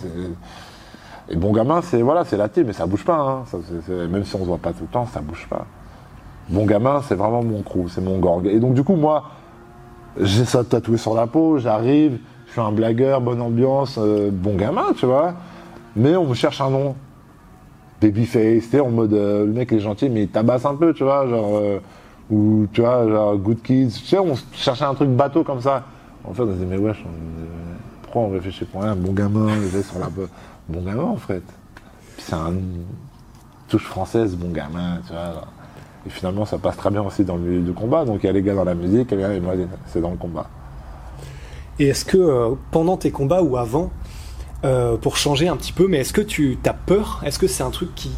Et 1.29 1.35
Bon 1.35 1.51
Gamin, 1.51 1.81
c'est 1.83 2.01
voilà, 2.01 2.25
c'est 2.25 2.37
la 2.37 2.49
team, 2.49 2.65
mais 2.67 2.73
ça 2.73 2.85
bouge 2.87 3.03
pas, 3.05 3.17
hein. 3.19 3.43
Ça, 3.51 3.57
même 4.07 4.25
si 4.25 4.35
on 4.35 4.39
se 4.39 4.45
voit 4.45 4.57
pas 4.57 4.71
tout 4.73 4.81
le 4.83 4.87
temps, 4.87 5.07
ça 5.11 5.21
bouge 5.21 5.47
pas. 5.49 5.65
Bon 6.49 6.65
Gamin, 6.65 7.01
c'est 7.07 7.13
vraiment 7.15 7.43
mon 7.43 7.61
crew, 7.61 7.87
c'est 7.89 8.01
mon 8.01 8.17
gorgue. 8.17 8.47
Et 8.47 8.59
donc, 8.59 8.73
du 8.73 8.83
coup, 8.83 8.95
moi, 8.95 9.23
j'ai 10.17 10.45
ça 10.45 10.63
tatoué 10.63 10.97
sur 10.97 11.13
la 11.13 11.27
peau, 11.27 11.57
j'arrive, 11.57 12.19
je 12.47 12.51
suis 12.51 12.61
un 12.61 12.71
blagueur, 12.71 13.21
bonne 13.21 13.41
ambiance, 13.41 13.97
euh, 13.97 14.29
bon 14.31 14.55
gamin, 14.55 14.93
tu 14.97 15.05
vois. 15.05 15.33
Mais 15.95 16.15
on 16.15 16.25
me 16.25 16.33
cherche 16.33 16.61
un 16.61 16.69
nom. 16.69 16.95
Babyface, 18.01 18.69
tu 18.69 18.79
en 18.79 18.89
mode, 18.89 19.13
euh, 19.13 19.45
le 19.45 19.51
mec 19.51 19.71
est 19.73 19.79
gentil, 19.79 20.09
mais 20.09 20.23
il 20.23 20.29
tabasse 20.29 20.65
un 20.65 20.75
peu, 20.75 20.93
tu 20.93 21.03
vois, 21.03 21.27
genre, 21.27 21.57
euh, 21.57 21.79
ou 22.29 22.65
tu 22.71 22.81
vois, 22.81 23.07
genre 23.07 23.37
Good 23.37 23.61
Kids, 23.61 23.91
tu 23.91 24.05
sais, 24.05 24.19
on 24.19 24.35
cherchait 24.53 24.85
un 24.85 24.93
truc 24.93 25.09
bateau 25.09 25.43
comme 25.43 25.61
ça. 25.61 25.83
En 26.23 26.33
fait, 26.33 26.43
on 26.43 26.53
dit, 26.53 26.65
mais 26.65 26.77
wesh, 26.77 27.03
on, 27.05 28.03
pourquoi 28.03 28.21
on 28.23 28.29
réfléchit 28.29 28.65
pour 28.65 28.83
rien 28.83 28.95
Bon 28.95 29.11
gamin, 29.11 29.47
levé 29.47 29.83
sur 29.83 29.99
la 29.99 30.07
peau. 30.07 30.27
Bon 30.67 30.81
gamin, 30.81 31.03
en 31.03 31.17
fait. 31.17 31.43
C'est 32.17 32.35
un 32.35 32.53
touche 33.67 33.85
française, 33.85 34.35
bon 34.35 34.51
gamin, 34.51 34.99
tu 35.05 35.13
vois. 35.13 35.33
genre. 35.33 35.47
Et 36.09 36.11
finalement, 36.11 36.45
ça 36.45 36.57
passe 36.57 36.75
très 36.75 36.89
bien 36.89 37.03
aussi 37.03 37.23
dans 37.23 37.35
le 37.35 37.41
milieu 37.41 37.61
du 37.61 37.71
combat. 37.71 38.03
Donc, 38.03 38.23
il 38.23 38.25
y 38.25 38.29
a 38.29 38.33
les 38.33 38.41
gars 38.41 38.55
dans 38.55 38.63
la 38.63 38.73
musique, 38.73 39.11
et 39.11 39.15
les 39.15 39.21
gars, 39.21 39.33
et 39.33 39.39
moi, 39.39 39.53
c'est 39.85 40.01
dans 40.01 40.09
le 40.09 40.17
combat. 40.17 40.47
Et 41.77 41.87
est-ce 41.89 42.03
que 42.03 42.17
euh, 42.17 42.55
pendant 42.71 42.97
tes 42.97 43.11
combats 43.11 43.43
ou 43.43 43.57
avant, 43.57 43.91
euh, 44.65 44.97
pour 44.97 45.17
changer 45.17 45.47
un 45.47 45.55
petit 45.55 45.71
peu, 45.71 45.87
mais 45.87 45.99
est-ce 45.99 46.11
que 46.11 46.21
tu 46.21 46.57
as 46.65 46.73
peur? 46.73 47.21
Est-ce 47.25 47.37
que 47.37 47.47
c'est 47.47 47.63
un 47.63 47.69
truc 47.69 47.93
qui 47.93 48.11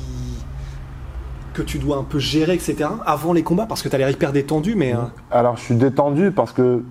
que 1.54 1.62
tu 1.62 1.80
dois 1.80 1.98
un 1.98 2.04
peu 2.04 2.18
gérer, 2.18 2.54
etc. 2.54 2.90
Avant 3.06 3.34
les 3.34 3.44
combats, 3.44 3.66
parce 3.66 3.82
que 3.82 3.90
tu 3.90 3.96
as 3.96 3.98
l'air 3.98 4.10
hyper 4.10 4.32
détendu, 4.32 4.76
mais 4.76 4.96
euh, 4.96 5.00
Alors, 5.32 5.58
je 5.58 5.64
suis 5.64 5.76
détendu 5.76 6.32
parce 6.32 6.54
que 6.54 6.82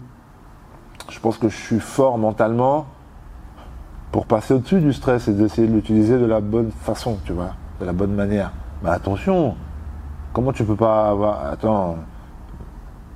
je 1.09 1.19
pense 1.19 1.39
que 1.39 1.49
je 1.49 1.57
suis 1.57 1.81
fort 1.81 2.19
mentalement 2.19 2.87
pour 4.13 4.27
passer 4.27 4.53
au-dessus 4.53 4.81
du 4.81 4.93
stress 4.93 5.29
et 5.29 5.33
d'essayer 5.33 5.67
de 5.67 5.73
l'utiliser 5.73 6.19
de 6.19 6.27
la 6.27 6.43
bonne 6.43 6.73
façon, 6.73 7.19
tu 7.25 7.33
vois, 7.33 7.55
de 7.81 7.87
la 7.87 7.93
bonne 7.93 8.13
manière. 8.13 8.53
Mais 8.83 8.91
attention, 8.91 9.57
comment 10.33 10.53
tu 10.53 10.65
peux 10.65 10.77
pas 10.77 11.09
avoir. 11.09 11.47
Attends, 11.47 11.97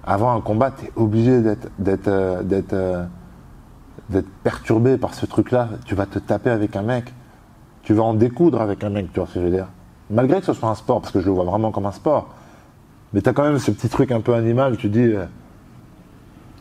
avant 0.04 0.34
un 0.34 0.40
combat, 0.40 0.70
tu 0.70 0.86
es 0.86 0.92
obligé 0.96 1.40
d'être, 1.40 1.68
euh, 2.08 2.42
euh, 2.72 3.04
d'être 4.10 4.28
perturbé 4.42 4.98
par 4.98 5.14
ce 5.14 5.26
truc-là. 5.26 5.68
Tu 5.86 5.94
vas 5.94 6.06
te 6.06 6.18
taper 6.18 6.50
avec 6.50 6.76
un 6.76 6.82
mec, 6.82 7.12
tu 7.82 7.94
vas 7.94 8.02
en 8.02 8.14
découdre 8.14 8.60
avec 8.60 8.84
un 8.84 8.90
mec, 8.90 9.12
tu 9.12 9.20
vois 9.20 9.28
ce 9.28 9.34
que 9.34 9.40
je 9.40 9.44
veux 9.46 9.50
dire. 9.50 9.68
Malgré 10.10 10.40
que 10.40 10.46
ce 10.46 10.52
soit 10.52 10.68
un 10.68 10.74
sport, 10.74 11.00
parce 11.00 11.12
que 11.12 11.20
je 11.20 11.26
le 11.26 11.32
vois 11.32 11.44
vraiment 11.44 11.70
comme 11.70 11.86
un 11.86 11.92
sport. 11.92 12.28
Mais 13.12 13.22
tu 13.22 13.28
as 13.28 13.32
quand 13.32 13.44
même 13.44 13.58
ce 13.58 13.70
petit 13.70 13.88
truc 13.88 14.12
un 14.12 14.20
peu 14.20 14.34
animal, 14.34 14.76
tu 14.76 14.88
dis. 14.88 15.00
euh, 15.00 15.26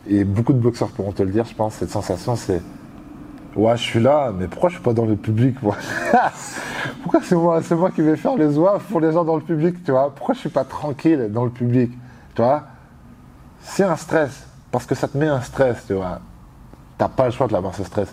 et 0.06 0.24
beaucoup 0.24 0.52
de 0.52 0.58
boxeurs 0.58 0.90
pourront 0.90 1.12
te 1.12 1.22
le 1.22 1.30
dire, 1.30 1.44
je 1.46 1.54
pense, 1.54 1.74
cette 1.74 1.90
sensation, 1.90 2.36
c'est 2.36 2.62
Ouais, 3.56 3.76
je 3.76 3.82
suis 3.82 4.00
là, 4.00 4.32
mais 4.36 4.48
pourquoi 4.48 4.68
je 4.68 4.74
suis 4.74 4.82
pas 4.82 4.92
dans 4.92 5.04
le 5.04 5.14
public, 5.14 5.62
moi 5.62 5.76
Pourquoi 7.02 7.20
c'est 7.22 7.36
moi, 7.36 7.62
c'est 7.62 7.76
moi 7.76 7.90
qui 7.90 8.02
vais 8.02 8.16
faire 8.16 8.36
les 8.36 8.58
oies 8.58 8.80
pour 8.90 9.00
les 9.00 9.12
gens 9.12 9.24
dans 9.24 9.36
le 9.36 9.42
public, 9.42 9.84
tu 9.84 9.92
vois 9.92 10.12
Pourquoi 10.12 10.34
je 10.34 10.40
suis 10.40 10.48
pas 10.48 10.64
tranquille 10.64 11.30
dans 11.32 11.44
le 11.44 11.50
public, 11.50 11.92
tu 12.34 12.42
vois 12.42 12.64
C'est 13.60 13.84
un 13.84 13.94
stress, 13.94 14.46
parce 14.72 14.86
que 14.86 14.96
ça 14.96 15.06
te 15.06 15.16
met 15.16 15.28
un 15.28 15.40
stress, 15.40 15.84
tu 15.86 15.92
vois. 15.92 16.18
T'as 16.98 17.08
pas 17.08 17.26
le 17.26 17.30
choix 17.30 17.46
de 17.46 17.52
l'avoir 17.52 17.74
ce 17.74 17.84
stress. 17.84 18.12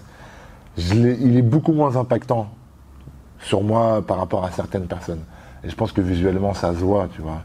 Je 0.78 0.94
il 0.94 1.38
est 1.38 1.42
beaucoup 1.42 1.74
moins 1.74 1.96
impactant 1.96 2.48
sur 3.40 3.64
moi 3.64 4.02
par 4.06 4.18
rapport 4.18 4.46
à 4.46 4.52
certaines 4.52 4.88
personnes. 4.88 5.24
Et 5.64 5.70
je 5.70 5.76
pense 5.76 5.92
que 5.92 6.02
visuellement, 6.02 6.54
ça 6.54 6.72
se 6.74 6.80
voit, 6.80 7.08
tu 7.14 7.22
vois. 7.22 7.42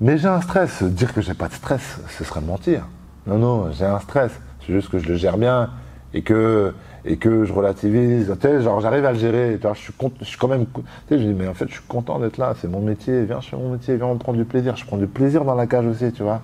Mais 0.00 0.18
j'ai 0.18 0.28
un 0.28 0.40
stress. 0.40 0.82
Dire 0.82 1.14
que 1.14 1.20
j'ai 1.20 1.34
pas 1.34 1.48
de 1.48 1.54
stress, 1.54 2.00
ce 2.08 2.24
serait 2.24 2.40
mentir. 2.40 2.86
Non, 3.26 3.38
non, 3.38 3.72
j'ai 3.72 3.84
un 3.84 4.00
stress. 4.00 4.32
C'est 4.60 4.72
juste 4.72 4.88
que 4.90 4.98
je 4.98 5.08
le 5.08 5.16
gère 5.16 5.38
bien 5.38 5.70
et 6.14 6.22
que, 6.22 6.72
et 7.04 7.16
que 7.16 7.44
je 7.44 7.52
relativise. 7.52 8.34
Tu 8.40 8.48
sais, 8.48 8.62
genre, 8.62 8.80
j'arrive 8.80 9.04
à 9.04 9.12
le 9.12 9.18
gérer. 9.18 9.56
Tu 9.60 9.66
vois, 9.66 9.74
je 9.74 9.80
suis, 9.80 9.94
je 10.20 10.24
suis 10.24 10.38
quand 10.38 10.48
même. 10.48 10.66
Tu 10.74 10.80
sais, 11.08 11.18
je 11.20 11.24
dis, 11.26 11.34
mais 11.34 11.48
en 11.48 11.54
fait, 11.54 11.66
je 11.68 11.74
suis 11.74 11.82
content 11.88 12.18
d'être 12.18 12.38
là. 12.38 12.54
C'est 12.60 12.68
mon 12.68 12.80
métier. 12.80 13.24
Viens, 13.24 13.40
je 13.40 13.48
fais 13.48 13.56
mon 13.56 13.70
métier. 13.70 13.96
Viens, 13.96 14.06
on 14.06 14.16
prend 14.18 14.32
du 14.32 14.44
plaisir. 14.44 14.76
Je 14.76 14.84
prends 14.84 14.96
du 14.96 15.06
plaisir 15.06 15.44
dans 15.44 15.54
la 15.54 15.66
cage 15.66 15.86
aussi, 15.86 16.12
tu 16.12 16.22
vois. 16.22 16.40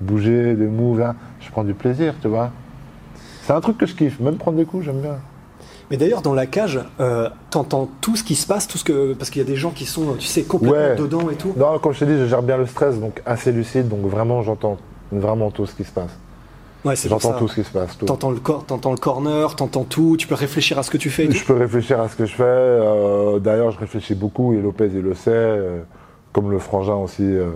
Bouger, 0.00 0.54
des 0.54 0.66
moves, 0.66 1.00
hein. 1.00 1.14
je 1.40 1.50
prends 1.50 1.64
du 1.64 1.72
plaisir, 1.72 2.14
tu 2.20 2.28
vois. 2.28 2.50
C'est 3.42 3.52
un 3.54 3.60
truc 3.60 3.78
que 3.78 3.86
je 3.86 3.94
kiffe. 3.94 4.20
Même 4.20 4.36
prendre 4.36 4.58
des 4.58 4.66
coups, 4.66 4.84
j'aime 4.84 5.00
bien. 5.00 5.16
Mais 5.90 5.96
d'ailleurs, 5.96 6.20
dans 6.20 6.34
la 6.34 6.46
cage, 6.46 6.80
euh, 7.00 7.30
t'entends 7.50 7.88
tout 8.00 8.16
ce 8.16 8.24
qui 8.24 8.34
se 8.34 8.46
passe, 8.46 8.66
tout 8.66 8.76
ce 8.76 8.82
que 8.84 9.14
parce 9.14 9.30
qu'il 9.30 9.40
y 9.40 9.44
a 9.44 9.48
des 9.48 9.54
gens 9.56 9.70
qui 9.70 9.86
sont, 9.86 10.14
tu 10.18 10.26
sais, 10.26 10.42
complètement 10.42 10.76
Ouais. 10.76 10.96
dedans 10.96 11.30
et 11.30 11.36
tout. 11.36 11.54
Non, 11.56 11.78
comme 11.78 11.92
je 11.92 12.00
t'ai 12.00 12.06
dit, 12.06 12.18
je 12.18 12.26
gère 12.26 12.42
bien 12.42 12.56
le 12.56 12.66
stress, 12.66 12.98
donc 12.98 13.22
assez 13.24 13.52
lucide. 13.52 13.88
Donc 13.88 14.00
vraiment, 14.00 14.42
j'entends 14.42 14.78
vraiment 15.12 15.50
tout 15.52 15.64
ce 15.64 15.74
qui 15.74 15.84
se 15.84 15.92
passe. 15.92 16.10
Ouais, 16.86 16.94
J'entends 16.96 17.32
tout 17.34 17.48
ce 17.48 17.54
qui 17.56 17.64
se 17.64 17.70
passe. 17.70 17.98
T'entends 17.98 18.30
le 18.30 18.36
le 18.36 18.96
corner, 18.96 19.56
t'entends 19.56 19.84
tout. 19.84 20.16
Tu 20.18 20.26
peux 20.26 20.34
réfléchir 20.36 20.78
à 20.78 20.82
ce 20.82 20.90
que 20.90 20.96
tu 20.96 21.10
fais. 21.10 21.30
Je 21.30 21.44
peux 21.44 21.54
réfléchir 21.56 22.00
à 22.00 22.08
ce 22.08 22.16
que 22.16 22.24
je 22.26 22.34
fais. 22.34 22.42
euh, 22.44 23.38
D'ailleurs, 23.40 23.70
je 23.72 23.78
réfléchis 23.78 24.14
beaucoup 24.14 24.54
et 24.54 24.60
Lopez, 24.60 24.90
il 24.92 25.00
le 25.00 25.14
sait. 25.14 25.30
euh, 25.32 25.80
comme 26.32 26.50
le 26.50 26.58
frangin 26.58 26.94
aussi, 26.94 27.22
euh, 27.24 27.50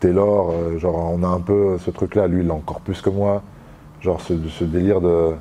Taylor. 0.00 0.52
genre, 0.78 1.12
on 1.12 1.22
a 1.22 1.28
un 1.28 1.40
peu 1.40 1.78
ce 1.78 1.90
truc-là. 1.90 2.26
Lui, 2.26 2.40
il 2.42 2.46
l'a 2.48 2.54
encore 2.54 2.80
plus 2.80 3.00
que 3.00 3.10
moi. 3.10 3.42
Genre, 4.00 4.20
ce, 4.20 4.34
ce 4.48 4.64
délire 4.64 5.00
de 5.00 5.32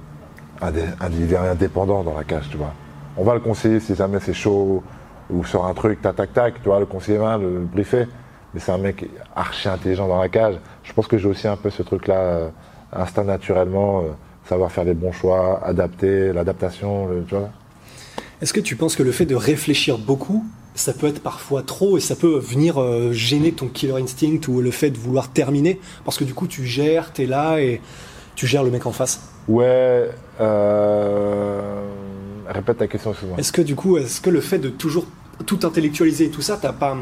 indé- 0.62 1.38
indépendant 1.52 2.04
dans 2.04 2.14
la 2.16 2.24
cage, 2.24 2.48
tu 2.50 2.58
vois. 2.58 2.74
On 3.18 3.24
va 3.24 3.34
le 3.34 3.40
conseiller 3.40 3.80
si 3.80 3.96
jamais 3.96 4.20
c'est 4.20 4.34
chaud 4.34 4.84
ou 5.30 5.44
sur 5.46 5.66
un 5.66 5.74
truc, 5.74 6.02
tac, 6.02 6.16
tac, 6.18 6.34
tac. 6.34 6.54
Tu 6.62 6.70
vois, 6.70 6.80
le 6.80 6.86
conseiller 6.86 7.18
va 7.18 7.38
le 7.38 7.60
briefer. 7.62 8.06
Mais 8.54 8.60
c'est 8.60 8.72
un 8.72 8.78
mec 8.78 9.10
archi 9.36 9.68
intelligent 9.68 10.08
dans 10.08 10.20
la 10.22 10.30
cage. 10.30 10.56
Je 10.84 10.94
pense 10.94 11.08
que 11.08 11.18
j'ai 11.18 11.28
aussi 11.28 11.48
un 11.48 11.58
peu 11.58 11.70
ce 11.70 11.82
truc-là, 11.84 12.52
instinct 12.96 13.24
naturellement, 13.24 14.02
euh, 14.02 14.04
savoir 14.48 14.72
faire 14.72 14.84
les 14.84 14.94
bons 14.94 15.12
choix, 15.12 15.62
adapter, 15.64 16.34
l'adaptation, 16.34 17.10
tu 17.28 17.36
vois. 17.36 17.50
Est-ce 18.42 18.54
que 18.54 18.60
tu 18.60 18.76
penses 18.76 18.96
que 18.96 19.04
le 19.04 19.12
fait 19.12 19.26
de 19.26 19.36
réfléchir 19.36 19.98
beaucoup, 19.98 20.46
ça 20.76 20.94
peut 20.94 21.08
être 21.08 21.22
parfois 21.24 21.64
trop 21.64 21.98
et 21.98 22.02
ça 22.02 22.16
peut 22.16 22.38
venir 22.38 22.82
euh, 22.82 23.14
gêner 23.14 23.54
ton 23.54 23.68
killer 23.68 24.02
instinct 24.02 24.48
ou 24.50 24.62
le 24.62 24.72
fait 24.72 24.90
de 24.90 24.98
vouloir 24.98 25.30
terminer? 25.30 25.80
Parce 26.04 26.18
que 26.18 26.24
du 26.26 26.34
coup 26.34 26.48
tu 26.48 26.66
gères, 26.66 27.14
t'es 27.14 27.26
là 27.26 27.60
et 27.60 27.82
tu 28.36 28.46
gères 28.46 28.64
le 28.64 28.72
mec 28.72 28.86
en 28.86 28.92
face. 28.92 29.22
Ouais. 29.48 30.10
Euh... 30.42 31.82
Répète 32.48 32.78
ta 32.78 32.88
question, 32.88 33.12
excuse-moi. 33.12 33.38
Est-ce 33.40 33.52
que 33.52 33.62
du 33.62 33.76
coup, 33.76 33.98
est-ce 33.98 34.22
que 34.22 34.30
le 34.30 34.42
fait 34.42 34.60
de 34.60 34.70
toujours 34.70 35.06
tout 35.46 35.60
intellectualiser 35.64 36.26
et 36.26 36.30
tout 36.30 36.42
ça, 36.42 36.58
t'as 36.62 36.74
pas, 36.74 36.96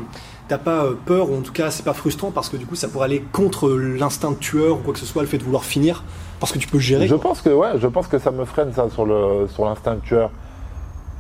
t'as 0.48 0.58
pas 0.58 0.86
euh, 0.86 0.94
peur 1.06 1.30
ou 1.32 1.38
en 1.38 1.42
tout 1.42 1.54
cas 1.54 1.72
c'est 1.72 1.84
pas 1.84 1.94
frustrant 1.94 2.32
parce 2.32 2.50
que 2.50 2.58
du 2.58 2.66
coup 2.66 2.76
ça 2.76 2.88
pourrait 2.88 3.06
aller 3.06 3.24
contre 3.32 3.70
l'instinct 3.70 4.32
de 4.32 4.36
tueur 4.36 4.78
ou 4.78 4.80
quoi 4.80 4.94
que 4.94 5.00
ce 5.00 5.06
soit, 5.06 5.22
le 5.22 5.28
fait 5.28 5.38
de 5.38 5.44
vouloir 5.44 5.64
finir 5.64 6.04
parce 6.40 6.52
que 6.52 6.60
tu 6.60 6.68
peux 6.68 6.80
gérer. 6.80 7.08
Je 7.08 7.16
pense 7.16 7.42
que 7.42 7.50
ouais, 7.50 7.78
je 7.78 7.88
pense 7.88 8.08
que 8.08 8.20
ça 8.20 8.32
me 8.32 8.46
freine 8.46 8.74
ça 8.74 8.90
sur 8.90 9.06
le 9.06 9.48
sur 9.48 9.66
l'instinct 9.66 9.98
tueur. 10.04 10.30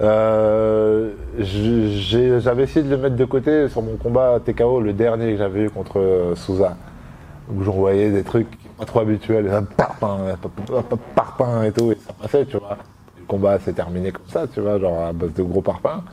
Euh, 0.01 1.11
j'avais 1.38 2.63
essayé 2.63 2.84
de 2.84 2.89
le 2.89 2.97
mettre 2.97 3.15
de 3.15 3.26
côté 3.26 3.69
sur 3.69 3.82
mon 3.82 3.95
combat 3.95 4.39
TKO, 4.43 4.82
le 4.82 4.93
dernier 4.93 5.34
que 5.34 5.38
j'avais 5.38 5.65
eu 5.65 5.69
contre 5.69 5.99
euh, 5.99 6.36
Souza, 6.36 6.76
où 7.49 7.63
j'envoyais 7.63 8.09
des 8.11 8.24
trucs 8.24 8.47
pas 8.78 8.86
trop 8.86 9.01
habituels, 9.01 9.49
un 9.51 9.63
parpaing, 9.63 10.30
un 10.30 10.97
parpaing 11.15 11.63
et 11.63 11.71
tout, 11.71 11.91
et 11.91 11.97
ça 12.05 12.13
passait, 12.13 12.45
tu 12.45 12.57
vois. 12.57 12.78
Le 13.19 13.26
combat 13.26 13.59
s'est 13.59 13.74
terminé 13.74 14.11
comme 14.11 14.28
ça, 14.28 14.47
tu 14.47 14.61
vois, 14.61 14.80
genre 14.80 14.99
à 14.99 15.13
base 15.13 15.34
de 15.34 15.43
gros 15.43 15.61
parpaings. 15.61 16.03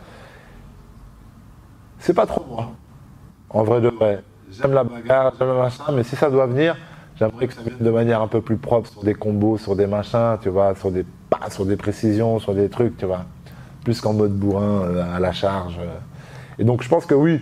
C'est 1.99 2.15
pas 2.15 2.27
trop 2.27 2.45
moi. 2.49 2.71
En 3.51 3.63
vrai 3.65 3.81
de 3.81 3.89
vrai. 3.89 4.23
J'aime 4.51 4.73
la 4.73 4.85
bagarre, 4.85 5.33
j'aime 5.39 5.49
le 5.49 5.55
machin, 5.55 5.85
mais 5.93 6.03
si 6.03 6.17
ça 6.17 6.31
doit 6.31 6.47
venir, 6.47 6.77
j'aimerais 7.19 7.47
que 7.47 7.55
ça 7.55 7.63
vienne 7.63 7.79
de 7.81 7.91
manière 7.91 8.21
un 8.21 8.29
peu 8.29 8.41
plus 8.41 8.57
propre, 8.57 8.89
sur 8.89 9.03
des 9.03 9.15
combos, 9.15 9.59
sur 9.59 9.77
des 9.77 9.87
machins, 9.87 10.39
tu 10.43 10.49
vois, 10.49 10.75
sur 10.75 10.91
des 10.91 11.05
pas, 11.29 11.51
sur 11.51 11.65
des 11.65 11.77
précisions, 11.77 12.39
sur 12.39 12.55
des 12.55 12.69
trucs, 12.69 12.97
tu 12.97 13.07
vois. 13.07 13.25
Plus 13.85 14.01
qu'en 14.01 14.13
mode 14.13 14.33
bourrin, 14.33 14.83
euh, 14.83 15.17
à 15.17 15.21
la 15.21 15.33
charge. 15.33 15.79
euh. 15.79 15.99
Et 16.59 16.65
donc 16.65 16.83
je 16.83 16.89
pense 16.89 17.07
que 17.07 17.15
oui, 17.15 17.41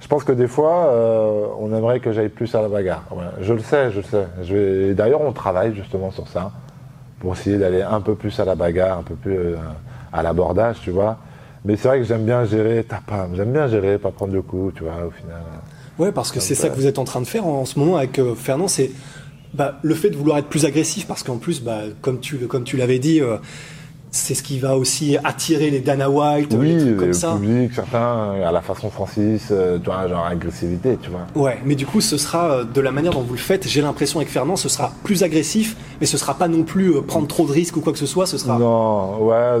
je 0.00 0.08
pense 0.08 0.24
que 0.24 0.32
des 0.32 0.46
fois, 0.46 0.86
euh, 0.86 1.46
on 1.58 1.74
aimerait 1.74 2.00
que 2.00 2.12
j'aille 2.12 2.28
plus 2.28 2.54
à 2.54 2.62
la 2.62 2.68
bagarre. 2.68 3.04
Je 3.40 3.52
le 3.52 3.60
sais, 3.60 3.90
je 3.90 3.98
le 3.98 4.04
sais. 4.04 4.94
D'ailleurs, 4.94 5.20
on 5.22 5.32
travaille 5.32 5.74
justement 5.74 6.10
sur 6.10 6.28
ça, 6.28 6.52
pour 7.20 7.32
essayer 7.34 7.58
d'aller 7.58 7.82
un 7.82 8.00
peu 8.00 8.14
plus 8.14 8.38
à 8.40 8.44
la 8.44 8.54
bagarre, 8.54 8.98
un 8.98 9.02
peu 9.02 9.14
plus 9.14 9.56
à 10.12 10.22
l'abordage, 10.22 10.80
tu 10.80 10.90
vois. 10.90 11.18
Mais 11.64 11.76
c'est 11.76 11.88
vrai 11.88 11.98
que 11.98 12.04
j'aime 12.04 12.24
bien 12.24 12.44
gérer, 12.44 12.84
t'as 12.88 13.00
pas, 13.00 13.28
j'aime 13.34 13.52
bien 13.52 13.68
gérer, 13.68 13.98
pas 13.98 14.10
prendre 14.10 14.32
de 14.32 14.40
coups, 14.40 14.74
tu 14.76 14.84
vois, 14.84 14.94
au 15.06 15.10
final. 15.10 15.42
Ouais, 15.98 16.12
parce 16.12 16.32
que 16.32 16.40
c'est 16.40 16.54
ça 16.54 16.70
que 16.70 16.76
vous 16.76 16.86
êtes 16.86 16.98
en 16.98 17.04
train 17.04 17.20
de 17.20 17.26
faire 17.26 17.46
en 17.46 17.66
ce 17.66 17.78
moment 17.78 17.96
avec 17.96 18.18
euh, 18.18 18.34
Fernand, 18.34 18.68
c'est 18.68 18.90
bah, 19.52 19.78
le 19.82 19.94
fait 19.94 20.08
de 20.08 20.16
vouloir 20.16 20.38
être 20.38 20.46
plus 20.48 20.64
agressif, 20.64 21.06
parce 21.06 21.22
qu'en 21.22 21.36
plus, 21.36 21.62
bah, 21.62 21.80
comme 22.00 22.20
tu, 22.20 22.38
comme 22.46 22.64
tu 22.64 22.78
l'avais 22.78 22.98
dit, 22.98 23.20
euh, 23.20 23.36
c'est 24.10 24.34
ce 24.34 24.42
qui 24.42 24.58
va 24.58 24.76
aussi 24.78 25.18
attirer 25.22 25.68
les 25.68 25.80
Dana 25.80 26.08
White, 26.08 26.54
Oui, 26.58 26.72
les 26.72 26.78
trucs 26.80 26.96
comme 26.96 27.06
le 27.08 27.12
ça. 27.12 27.32
public, 27.34 27.72
certains, 27.74 28.40
à 28.42 28.50
la 28.50 28.62
façon 28.62 28.88
Francis, 28.88 29.48
euh, 29.50 29.78
tu 29.78 29.84
vois, 29.84 30.08
genre 30.08 30.24
agressivité, 30.24 30.96
tu 31.02 31.10
vois. 31.10 31.26
Ouais, 31.34 31.58
mais 31.66 31.74
du 31.74 31.84
coup, 31.84 32.00
ce 32.00 32.16
sera 32.16 32.64
de 32.64 32.80
la 32.80 32.90
manière 32.90 33.12
dont 33.12 33.20
vous 33.20 33.34
le 33.34 33.38
faites. 33.38 33.68
J'ai 33.68 33.82
l'impression 33.82 34.18
avec 34.20 34.30
Fernand, 34.30 34.56
ce 34.56 34.70
sera 34.70 34.92
plus 35.04 35.22
agressif, 35.22 35.76
mais 36.00 36.06
ce 36.06 36.16
sera 36.16 36.32
pas 36.38 36.48
non 36.48 36.62
plus 36.62 37.02
prendre 37.02 37.26
trop 37.28 37.46
de 37.46 37.52
risques 37.52 37.76
ou 37.76 37.82
quoi 37.82 37.92
que 37.92 37.98
ce 37.98 38.06
soit. 38.06 38.24
Ce 38.24 38.38
sera. 38.38 38.58
Non, 38.58 39.18
ouais, 39.24 39.60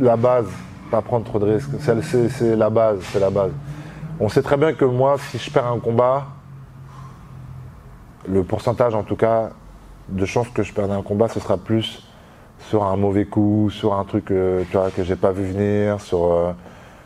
la 0.00 0.16
base, 0.16 0.46
prendre 1.02 1.24
trop 1.24 1.38
de 1.38 1.46
risques. 1.46 1.70
C'est 1.80 2.56
la 2.56 2.70
base, 2.70 2.98
c'est 3.12 3.20
la 3.20 3.30
base. 3.30 3.52
On 4.20 4.28
sait 4.28 4.42
très 4.42 4.56
bien 4.56 4.72
que 4.72 4.84
moi, 4.84 5.16
si 5.30 5.38
je 5.38 5.50
perds 5.50 5.66
un 5.66 5.78
combat, 5.78 6.26
le 8.28 8.42
pourcentage 8.42 8.94
en 8.94 9.02
tout 9.02 9.16
cas 9.16 9.50
de 10.08 10.24
chances 10.24 10.48
que 10.48 10.62
je 10.62 10.72
perde 10.72 10.90
un 10.90 11.02
combat, 11.02 11.28
ce 11.28 11.40
sera 11.40 11.56
plus 11.56 12.02
sur 12.68 12.84
un 12.84 12.96
mauvais 12.96 13.24
coup, 13.24 13.70
sur 13.70 13.94
un 13.94 14.04
truc 14.04 14.30
euh, 14.30 14.62
tu 14.70 14.76
vois, 14.76 14.90
que 14.90 15.02
j'ai 15.02 15.16
pas 15.16 15.32
vu 15.32 15.44
venir, 15.44 16.00
sur, 16.00 16.32
euh, 16.32 16.52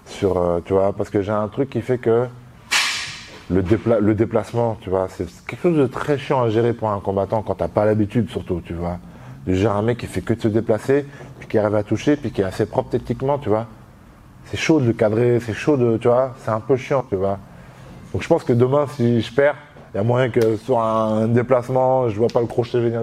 sur 0.05 0.37
euh, 0.37 0.61
tu 0.65 0.73
vois, 0.73 0.93
parce 0.93 1.11
que 1.11 1.23
j'ai 1.23 1.33
un 1.33 1.49
truc 1.49 1.71
qui 1.71 1.81
fait 1.81 1.99
que 1.99 2.27
le, 3.51 3.63
dépla- 3.63 3.99
le 3.99 4.15
déplacement, 4.15 4.77
tu 4.81 4.91
vois, 4.91 5.09
c'est 5.09 5.27
quelque 5.47 5.63
chose 5.63 5.79
de 5.79 5.87
très 5.87 6.19
chiant 6.19 6.43
à 6.43 6.51
gérer 6.51 6.75
pour 6.75 6.91
un 6.91 7.01
combattant 7.01 7.43
quand 7.43 7.55
t'as 7.55 7.69
pas 7.69 7.85
l'habitude 7.87 8.29
surtout, 8.31 8.61
tu 8.65 8.75
vois. 8.75 8.99
De 9.47 9.55
gérer 9.55 9.75
un 9.75 9.83
mec 9.83 9.99
qui 9.99 10.07
fait 10.07 10.21
que 10.21 10.35
de 10.35 10.41
se 10.41 10.49
déplacer, 10.49 11.07
puis 11.39 11.49
qui 11.49 11.59
arrive 11.59 11.75
à 11.75 11.83
toucher, 11.83 12.17
puis 12.17 12.31
qui 12.31 12.43
est 12.43 12.45
assez 12.45 12.67
propre 12.67 12.91
techniquement, 12.91 13.39
tu 13.39 13.49
vois. 13.49 13.67
C'est 14.51 14.57
chaud 14.57 14.81
de 14.81 14.87
le 14.87 14.93
cadrer, 14.95 15.41
c'est 15.41 15.53
chaud 15.53 15.77
de, 15.77 15.99
tu 15.99 16.09
vois, 16.09 16.35
c'est 16.43 16.51
un 16.51 16.61
peu 16.61 16.77
chiant, 16.77 17.05
tu 17.09 17.17
vois. 17.17 17.39
Donc 18.13 18.23
je 18.23 18.29
pense 18.29 18.45
que 18.45 18.55
demain, 18.55 18.87
si 18.97 19.21
je 19.21 19.35
perds, 19.35 19.57
il 19.93 19.99
y 19.99 20.01
a 20.01 20.03
moyen 20.03 20.31
que 20.31 20.57
sur 20.57 20.81
un 20.81 21.29
déplacement, 21.29 22.09
je 22.09 22.17
vois 22.17 22.29
pas 22.29 22.41
le 22.41 22.47
crochet 22.47 22.81
venir, 22.81 23.03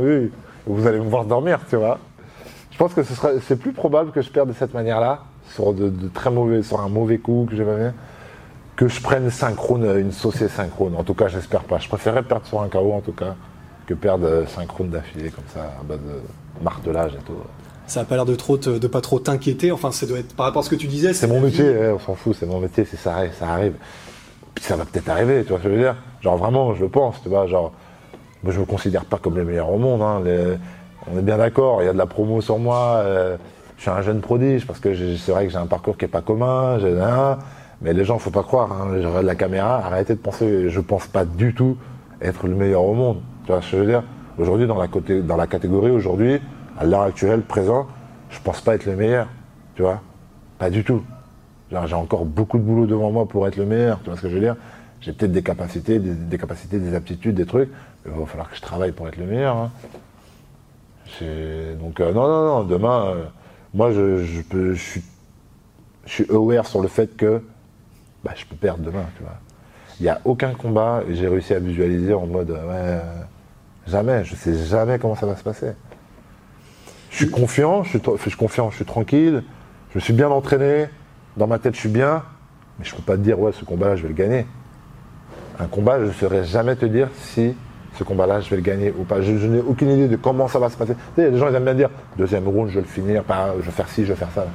vous 0.66 0.88
allez 0.88 1.00
me 1.00 1.10
voir 1.10 1.26
dormir, 1.26 1.60
tu 1.70 1.76
vois. 1.76 2.00
Je 2.72 2.78
pense 2.78 2.94
que 2.94 3.04
ce 3.04 3.14
c'est 3.48 3.58
plus 3.58 3.74
probable 3.74 4.12
que 4.12 4.22
je 4.22 4.30
perde 4.30 4.50
de 4.50 4.54
cette 4.54 4.74
manière-là, 4.74 5.24
sur 5.52 5.74
de, 5.74 5.92
très 6.14 6.32
mauvais, 6.32 6.64
sur 6.64 6.82
un 6.82 6.90
mauvais 6.90 7.20
coup 7.20 7.46
que 7.50 7.56
j'ai 7.56 7.64
pas 7.64 7.78
fait, 7.78 7.94
que 8.76 8.88
je 8.88 9.00
prenne 9.02 9.30
synchrone, 9.30 9.86
une 10.00 10.12
saucée 10.12 10.48
synchrone. 10.48 10.96
En 10.96 11.04
tout 11.04 11.14
cas, 11.14 11.28
j'espère 11.28 11.64
pas. 11.64 11.78
Je 11.78 11.88
préférerais 11.88 12.24
perdre 12.24 12.46
sur 12.46 12.62
un 12.62 12.68
KO 12.68 12.92
en 12.92 13.02
tout 13.02 13.14
cas, 13.14 13.36
que 13.86 13.94
perdre 13.94 14.46
synchrone 14.48 14.90
d'affilée 14.90 15.30
comme 15.30 15.46
ça, 15.54 15.74
à 15.80 15.84
base 15.84 16.00
de 16.00 16.64
martelage 16.64 17.14
et 17.14 17.24
tout. 17.26 17.38
Ça 17.88 18.02
a 18.02 18.04
pas 18.06 18.16
l'air 18.16 18.26
de 18.26 18.36
trop, 18.36 18.58
te- 18.58 18.78
de 18.80 18.88
pas 18.88 19.02
trop 19.02 19.20
t'inquiéter. 19.20 19.72
Enfin, 19.72 19.92
ça 19.92 20.06
doit 20.06 20.20
être 20.20 20.36
par 20.36 20.46
rapport 20.48 20.62
à 20.62 20.66
ce 20.66 20.70
que 20.70 20.76
tu 20.76 20.88
disais. 20.88 21.14
C'est 21.14 21.28
mon 21.28 21.40
métier, 21.40 21.70
hein, 21.70 21.94
on 21.96 22.00
s'en 22.00 22.16
fout, 22.16 22.36
c'est 22.40 22.46
mon 22.46 22.60
métier, 22.60 22.86
ça 22.86 23.16
arrive, 23.16 23.32
ça 23.38 23.48
arrive. 23.50 23.74
Puis 24.56 24.64
ça 24.64 24.76
va 24.76 24.86
peut-être 24.86 25.10
arriver, 25.10 25.44
tu 25.44 25.50
vois 25.50 25.60
ce 25.60 25.64
que 25.64 25.70
je 25.70 25.76
veux 25.76 25.82
dire? 25.82 25.96
Genre 26.22 26.38
vraiment, 26.38 26.74
je 26.74 26.82
le 26.84 26.90
pense, 26.90 27.22
tu 27.22 27.30
vois, 27.30 27.46
genre, 27.46 27.72
moi 28.44 28.54
je 28.54 28.60
me 28.60 28.66
considère 28.66 29.06
pas 29.06 29.18
comme 29.18 29.36
le 29.36 29.44
meilleur 29.46 29.70
au 29.72 29.78
monde, 29.78 30.02
hein, 30.02 30.22
les- 30.24 30.58
on 31.14 31.20
est 31.20 31.22
bien 31.22 31.38
d'accord, 31.38 31.82
il 31.84 31.86
y 31.86 31.90
a 31.90 31.94
de 31.94 31.98
la 31.98 32.06
promo 32.06 32.42
sur 32.42 32.58
moi, 32.58 33.02
euh, 33.04 33.38
je 33.78 33.82
suis 33.82 33.92
un 33.92 34.02
jeune 34.02 34.22
prodige, 34.22 34.66
parce 34.66 34.80
que 34.80 34.96
c'est 35.18 35.32
vrai 35.32 35.46
que 35.46 35.52
j'ai 35.52 35.58
un 35.58 35.66
parcours 35.68 35.98
qui 35.98 36.06
est 36.06 36.10
pas 36.10 36.22
commun, 36.22 36.80
hein, 36.82 37.38
mais 37.82 37.94
les 37.94 38.06
gens, 38.06 38.18
faut 38.18 38.30
pas 38.32 38.44
croire, 38.44 38.72
hein, 38.72 38.88
je 39.00 39.06
regarde 39.06 39.26
la 39.26 39.36
caméra, 39.36 39.86
arrêtez 39.86 40.14
de 40.16 40.20
penser, 40.20 40.70
je 40.70 40.80
pense 40.80 41.06
pas 41.08 41.26
du 41.26 41.54
tout 41.54 41.78
être 42.22 42.48
le 42.48 42.56
meilleur 42.56 42.84
au 42.84 42.94
monde, 42.94 43.18
tu 43.46 43.52
vois 43.52 43.62
ce 43.62 43.72
que 43.72 43.78
je 43.78 43.82
veux 43.84 43.88
dire? 43.90 44.04
Aujourd'hui, 44.40 44.68
dans 44.68 44.78
la, 44.80 44.88
côté, 44.88 45.22
dans 45.22 45.38
la 45.38 45.48
catégorie, 45.48 45.92
aujourd'hui, 45.92 46.40
à 46.78 46.86
l'heure 46.86 47.02
actuelle, 47.02 47.42
présent, 47.42 47.88
je 48.30 48.40
pense 48.40 48.62
pas 48.62 48.76
être 48.76 48.86
le 48.86 48.96
meilleur, 48.96 49.28
tu 49.76 49.82
vois 49.82 50.02
Pas 50.58 50.70
du 50.70 50.84
tout. 50.84 51.04
J'ai 51.72 51.94
encore 51.96 52.26
beaucoup 52.26 52.58
de 52.58 52.64
boulot 52.64 52.86
devant 52.86 53.12
moi 53.12 53.28
pour 53.28 53.48
être 53.48 53.58
le 53.58 53.66
meilleur, 53.66 54.00
tu 54.00 54.06
vois 54.06 54.18
ce 54.18 54.22
que 54.22 54.30
je 54.30 54.36
veux 54.36 54.42
dire 54.42 54.56
J'ai 55.02 55.14
peut-être 55.14 55.32
des 55.32 55.44
capacités, 55.44 56.00
des, 56.00 56.38
capacités, 56.38 56.80
des 56.80 56.94
aptitudes, 56.94 57.36
des 57.36 57.46
trucs, 57.46 57.70
mais 58.06 58.12
il 58.14 58.20
va 58.20 58.26
falloir 58.26 58.50
que 58.50 58.56
je 58.56 58.62
travaille 58.62 58.92
pour 58.92 59.08
être 59.08 59.18
le 59.18 59.26
meilleur. 59.26 59.58
hein. 59.58 59.72
Donc, 61.80 62.00
euh, 62.00 62.14
non, 62.14 62.28
non, 62.28 62.46
non, 62.46 62.64
demain, 62.64 63.06
euh, 63.08 63.26
moi, 63.74 63.92
je, 63.92 64.42
peux, 64.42 64.76
suis, 64.76 65.04
aware 66.30 66.66
sur 66.66 66.82
le 66.82 66.88
fait 66.88 67.16
que 67.16 67.42
bah, 68.24 68.32
je 68.36 68.46
peux 68.46 68.56
perdre 68.56 68.84
demain, 68.84 69.06
tu 69.18 69.24
vois. 69.24 69.36
Il 70.00 70.04
n'y 70.04 70.10
a 70.10 70.20
aucun 70.26 70.54
combat 70.54 71.04
j'ai 71.10 71.28
réussi 71.28 71.54
à 71.54 71.60
visualiser 71.60 72.14
en 72.14 72.28
mode, 72.28 72.58
jamais, 73.88 74.26
je 74.26 74.36
sais 74.36 74.54
jamais 74.66 75.00
comment 75.00 75.16
ça 75.16 75.26
va 75.26 75.38
se 75.38 75.44
passer. 75.44 75.72
Je 77.16 77.24
suis 77.24 77.30
confiant, 77.30 77.84
je 77.84 77.98
suis, 77.98 78.36
confiant, 78.36 78.70
je 78.72 78.76
suis 78.76 78.84
tranquille, 78.84 79.42
je 79.92 79.98
me 79.98 80.02
suis 80.02 80.12
bien 80.12 80.28
entraîné, 80.28 80.88
dans 81.38 81.48
ma 81.48 81.60
tête 81.60 81.74
je 81.74 81.80
suis 81.80 81.88
bien, 81.88 82.24
mais 82.78 82.84
je 82.84 82.92
ne 82.92 82.98
peux 82.98 83.04
pas 83.04 83.16
te 83.16 83.22
dire, 83.22 83.40
ouais, 83.40 83.54
ce 83.54 83.64
combat-là, 83.64 83.96
je 83.96 84.02
vais 84.02 84.10
le 84.10 84.14
gagner. 84.14 84.46
Un 85.58 85.68
combat, 85.68 85.98
je 86.02 86.08
ne 86.08 86.12
saurais 86.12 86.44
jamais 86.44 86.76
te 86.76 86.86
dire 86.86 87.08
si 87.16 87.56
ce 87.98 88.04
combat-là, 88.04 88.42
je 88.42 88.50
vais 88.50 88.58
le 88.58 88.62
gagner 88.62 88.94
ou 89.00 89.06
pas. 89.06 89.22
Je, 89.22 89.32
n'ai 89.32 89.62
aucune 89.62 89.92
idée 89.92 90.10
de 90.10 90.18
comment 90.18 90.50
ça 90.50 90.60
va 90.60 90.70
se 90.70 90.76
passer. 90.76 90.94
Tu 91.16 91.38
gens, 91.38 91.48
ils 91.48 91.56
aiment 91.56 91.64
bien 91.64 91.74
dire, 91.74 91.90
deuxième 92.18 92.50
round, 92.50 92.68
je 92.68 92.76
vais 92.76 92.82
le 92.82 92.88
finir, 92.88 93.24
je 93.30 93.66
vais 93.66 93.72
faire 93.72 93.88
ci, 93.88 94.04
je 94.04 94.12
vais 94.12 94.20
faire 94.20 94.32
ça. 94.36 94.46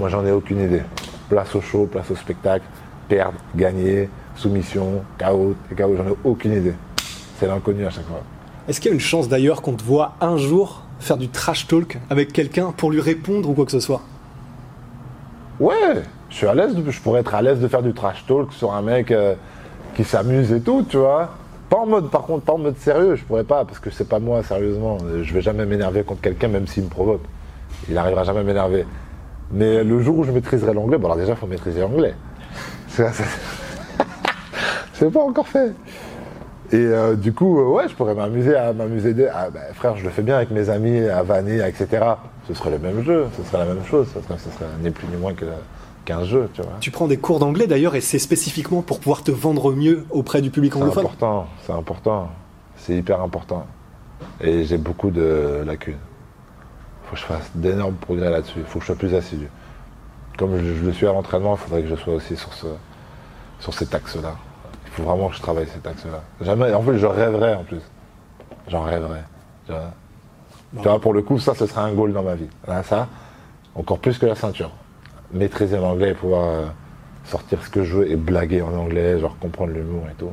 Moi, 0.00 0.08
j'en 0.08 0.26
ai 0.26 0.32
aucune 0.32 0.62
idée. 0.64 0.82
Place 1.28 1.54
au 1.54 1.60
show, 1.60 1.86
place 1.86 2.10
au 2.10 2.16
spectacle, 2.16 2.64
perdre, 3.08 3.38
gagner, 3.54 4.10
soumission, 4.34 5.04
KO, 5.16 5.54
KO, 5.76 5.96
j'en 5.96 6.08
ai 6.08 6.16
aucune 6.24 6.54
idée. 6.54 6.74
C'est 7.38 7.46
l'inconnu 7.46 7.86
à 7.86 7.90
chaque 7.90 8.06
fois. 8.06 8.24
Est-ce 8.66 8.80
qu'il 8.80 8.88
y 8.88 8.92
a 8.92 8.94
une 8.94 9.00
chance 9.00 9.28
d'ailleurs 9.28 9.62
qu'on 9.62 9.74
te 9.74 9.84
voit 9.84 10.16
un 10.20 10.36
jour 10.38 10.83
faire 11.00 11.16
du 11.16 11.28
trash 11.28 11.66
talk 11.66 11.98
avec 12.10 12.32
quelqu'un 12.32 12.72
pour 12.76 12.90
lui 12.90 13.00
répondre 13.00 13.48
ou 13.48 13.54
quoi 13.54 13.64
que 13.64 13.72
ce 13.72 13.80
soit 13.80 14.02
Ouais, 15.60 16.02
je 16.30 16.36
suis 16.36 16.46
à 16.46 16.54
l'aise, 16.54 16.74
je 16.88 17.00
pourrais 17.00 17.20
être 17.20 17.34
à 17.34 17.42
l'aise 17.42 17.60
de 17.60 17.68
faire 17.68 17.82
du 17.82 17.92
trash 17.92 18.24
talk 18.26 18.52
sur 18.52 18.72
un 18.72 18.82
mec 18.82 19.10
euh, 19.10 19.34
qui 19.94 20.02
s'amuse 20.04 20.52
et 20.52 20.60
tout, 20.60 20.84
tu 20.88 20.96
vois. 20.96 21.30
Pas 21.70 21.78
en 21.78 21.86
mode, 21.86 22.10
par 22.10 22.22
contre, 22.22 22.44
pas 22.44 22.52
en 22.52 22.58
mode 22.58 22.76
sérieux, 22.78 23.14
je 23.16 23.24
pourrais 23.24 23.44
pas, 23.44 23.64
parce 23.64 23.78
que 23.78 23.90
c'est 23.90 24.08
pas 24.08 24.18
moi, 24.18 24.42
sérieusement. 24.42 24.98
Je 25.22 25.32
vais 25.32 25.40
jamais 25.40 25.64
m'énerver 25.64 26.02
contre 26.02 26.20
quelqu'un, 26.20 26.48
même 26.48 26.66
s'il 26.66 26.84
me 26.84 26.88
provoque. 26.88 27.22
Il 27.88 27.96
arrivera 27.96 28.24
jamais 28.24 28.40
à 28.40 28.42
m'énerver. 28.42 28.84
Mais 29.52 29.84
le 29.84 30.00
jour 30.00 30.18
où 30.18 30.24
je 30.24 30.32
maîtriserai 30.32 30.74
l'anglais, 30.74 30.98
bon 30.98 31.06
alors 31.06 31.16
déjà, 31.16 31.32
il 31.32 31.36
faut 31.36 31.46
maîtriser 31.46 31.80
l'anglais. 31.80 32.14
C'est 34.94 35.10
pas 35.10 35.20
encore 35.20 35.48
fait. 35.48 35.72
Et 36.72 36.76
euh, 36.76 37.14
du 37.14 37.32
coup, 37.32 37.60
euh, 37.60 37.64
ouais, 37.68 37.88
je 37.88 37.94
pourrais 37.94 38.14
m'amuser 38.14 38.56
à 38.56 38.72
m'amuser. 38.72 39.12
des- 39.14 39.28
ah, 39.32 39.50
bah, 39.50 39.60
frère, 39.74 39.96
je 39.96 40.04
le 40.04 40.10
fais 40.10 40.22
bien 40.22 40.36
avec 40.36 40.50
mes 40.50 40.70
amis, 40.70 40.98
à 41.08 41.22
vanner, 41.22 41.58
etc. 41.66 42.04
Ce 42.48 42.54
serait 42.54 42.70
le 42.70 42.78
même 42.78 43.02
jeu, 43.04 43.26
ce 43.36 43.42
serait 43.44 43.58
la 43.58 43.74
même 43.74 43.84
chose. 43.84 44.06
Ce 44.14 44.20
serait, 44.22 44.38
ce 44.38 44.50
serait 44.50 44.64
ni 44.82 44.90
plus 44.90 45.06
ni 45.08 45.16
moins 45.16 45.34
que- 45.34 45.44
qu'un 46.04 46.24
jeu, 46.24 46.48
tu 46.54 46.62
vois. 46.62 46.72
Tu 46.80 46.90
prends 46.90 47.06
des 47.06 47.16
cours 47.18 47.38
d'anglais 47.38 47.66
d'ailleurs 47.66 47.94
et 47.94 48.00
c'est 48.00 48.18
spécifiquement 48.18 48.82
pour 48.82 48.98
pouvoir 49.00 49.22
te 49.22 49.30
vendre 49.30 49.72
mieux 49.72 50.04
auprès 50.10 50.40
du 50.42 50.50
public 50.50 50.72
C'est 50.72 50.78
anglophone. 50.80 51.04
important, 51.04 51.46
c'est 51.66 51.72
important. 51.72 52.28
C'est 52.76 52.94
hyper 52.96 53.20
important. 53.20 53.66
Et 54.40 54.64
j'ai 54.64 54.78
beaucoup 54.78 55.10
de 55.10 55.62
lacunes. 55.66 55.94
Il 55.94 57.08
faut 57.08 57.14
que 57.14 57.20
je 57.20 57.24
fasse 57.26 57.50
d'énormes 57.54 57.94
progrès 57.94 58.30
là-dessus. 58.30 58.58
Il 58.60 58.64
faut 58.64 58.78
que 58.78 58.84
je 58.84 58.86
sois 58.86 58.96
plus 58.96 59.14
assidu. 59.14 59.48
Comme 60.38 60.58
je, 60.58 60.74
je 60.74 60.84
le 60.84 60.92
suis 60.92 61.06
à 61.06 61.12
l'entraînement, 61.12 61.54
il 61.54 61.58
faudrait 61.58 61.82
que 61.82 61.88
je 61.88 61.94
sois 61.94 62.14
aussi 62.14 62.36
sur, 62.36 62.52
ce, 62.54 62.66
sur 63.60 63.72
cet 63.74 63.94
axe-là. 63.94 64.34
Il 64.94 65.02
faut 65.02 65.10
vraiment 65.10 65.28
que 65.28 65.34
je 65.34 65.42
travaille 65.42 65.66
cet 65.66 65.84
axe-là. 65.86 66.22
Jamais, 66.40 66.72
en 66.72 66.80
fait, 66.82 66.96
je 66.98 67.06
rêverais 67.06 67.54
en 67.54 67.64
plus. 67.64 67.80
J'en 68.68 68.82
rêverais. 68.82 69.24
Tu 69.66 69.72
vois. 69.72 69.90
Tu 70.76 70.88
vois, 70.88 71.00
pour 71.00 71.12
le 71.12 71.22
coup, 71.22 71.38
ça, 71.38 71.54
ce 71.54 71.66
serait 71.66 71.80
un 71.80 71.92
goal 71.92 72.12
dans 72.12 72.22
ma 72.22 72.36
vie. 72.36 72.48
Là, 72.68 72.82
ça, 72.84 73.08
encore 73.74 73.98
plus 73.98 74.18
que 74.18 74.26
la 74.26 74.36
ceinture. 74.36 74.70
Maîtriser 75.32 75.78
l'anglais 75.78 76.10
et 76.10 76.14
pouvoir 76.14 76.44
euh, 76.44 76.66
sortir 77.24 77.62
ce 77.64 77.70
que 77.70 77.82
je 77.82 77.96
veux 77.96 78.10
et 78.10 78.16
blaguer 78.16 78.62
en 78.62 78.72
anglais, 78.72 79.18
genre 79.18 79.36
comprendre 79.40 79.72
l'humour 79.72 80.04
et 80.10 80.14
tout. 80.14 80.32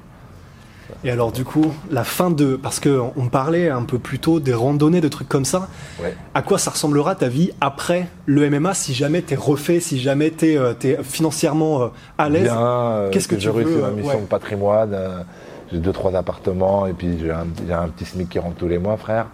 Et 1.03 1.11
alors 1.11 1.31
du 1.31 1.45
coup, 1.45 1.71
la 1.89 2.03
fin 2.03 2.29
de... 2.31 2.55
Parce 2.55 2.79
que 2.79 2.99
on 3.15 3.27
parlait 3.29 3.69
un 3.69 3.83
peu 3.83 3.97
plus 3.97 4.19
tôt 4.19 4.39
des 4.39 4.53
randonnées, 4.53 5.01
de 5.01 5.07
trucs 5.07 5.29
comme 5.29 5.45
ça. 5.45 5.69
Ouais. 6.01 6.15
À 6.33 6.41
quoi 6.41 6.57
ça 6.57 6.71
ressemblera 6.71 7.15
ta 7.15 7.27
vie 7.27 7.51
après 7.61 8.07
le 8.25 8.49
MMA 8.49 8.73
si 8.73 8.93
jamais 8.93 9.21
t'es 9.21 9.35
refait, 9.35 9.79
si 9.79 9.99
jamais 9.99 10.31
t'es 10.31 10.57
euh, 10.57 10.73
t'es 10.73 10.97
financièrement 11.01 11.81
euh, 11.81 11.87
à 12.17 12.29
l'aise? 12.29 12.51
Euh, 12.53 13.09
Qu'est-ce 13.09 13.27
que 13.27 13.35
que, 13.35 13.39
tu 13.39 13.45
j'ai 13.45 13.49
réussi 13.51 13.71
veux, 13.73 13.81
ma 13.81 13.89
mission 13.91 14.15
ouais. 14.15 14.21
de 14.21 14.25
patrimoine. 14.27 14.93
euh, 14.93 15.23
j'ai 15.71 15.77
deux, 15.77 15.93
trois 15.93 16.13
appartements 16.15 16.85
et 16.87 16.93
puis 16.93 17.17
j'ai 17.19 17.31
un, 17.31 17.47
un 17.71 17.87
petit 17.87 18.03
SMIC 18.05 18.27
qui 18.27 18.39
rentre 18.39 18.57
tous 18.57 18.67
les 18.67 18.77
mois, 18.77 18.97
frère. 18.97 19.27